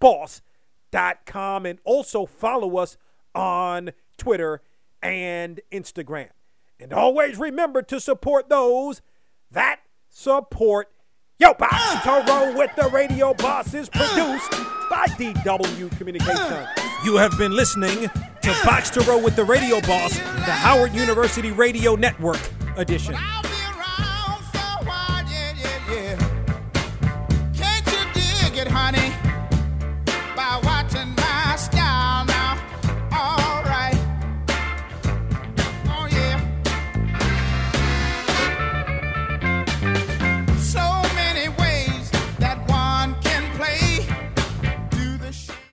boss.com, 0.00 1.66
and 1.66 1.78
also 1.84 2.26
follow 2.26 2.76
us 2.76 2.96
on 3.34 3.90
Twitter 4.16 4.60
and 5.02 5.60
Instagram. 5.70 6.28
And 6.78 6.92
always 6.92 7.38
remember 7.38 7.82
to 7.82 8.00
support 8.00 8.48
those 8.48 9.00
that 9.52 9.80
support 10.08 10.88
Yo, 11.38 11.52
Box 11.54 12.04
to 12.04 12.32
Row 12.32 12.56
with 12.56 12.70
the 12.76 12.88
Radio 12.90 13.34
Boss 13.34 13.74
is 13.74 13.88
produced 13.88 14.50
by 14.88 15.06
DW 15.18 15.90
Communications. 15.98 16.68
You 17.04 17.16
have 17.16 17.36
been 17.36 17.50
listening 17.50 18.08
to 18.42 18.60
Box 18.64 18.90
to 18.90 19.00
Row 19.00 19.18
with 19.18 19.34
the 19.34 19.44
Radio 19.44 19.80
Boss, 19.80 20.16
the 20.18 20.52
Howard 20.52 20.94
University 20.94 21.50
Radio 21.50 21.96
Network 21.96 22.38
edition. 22.76 23.16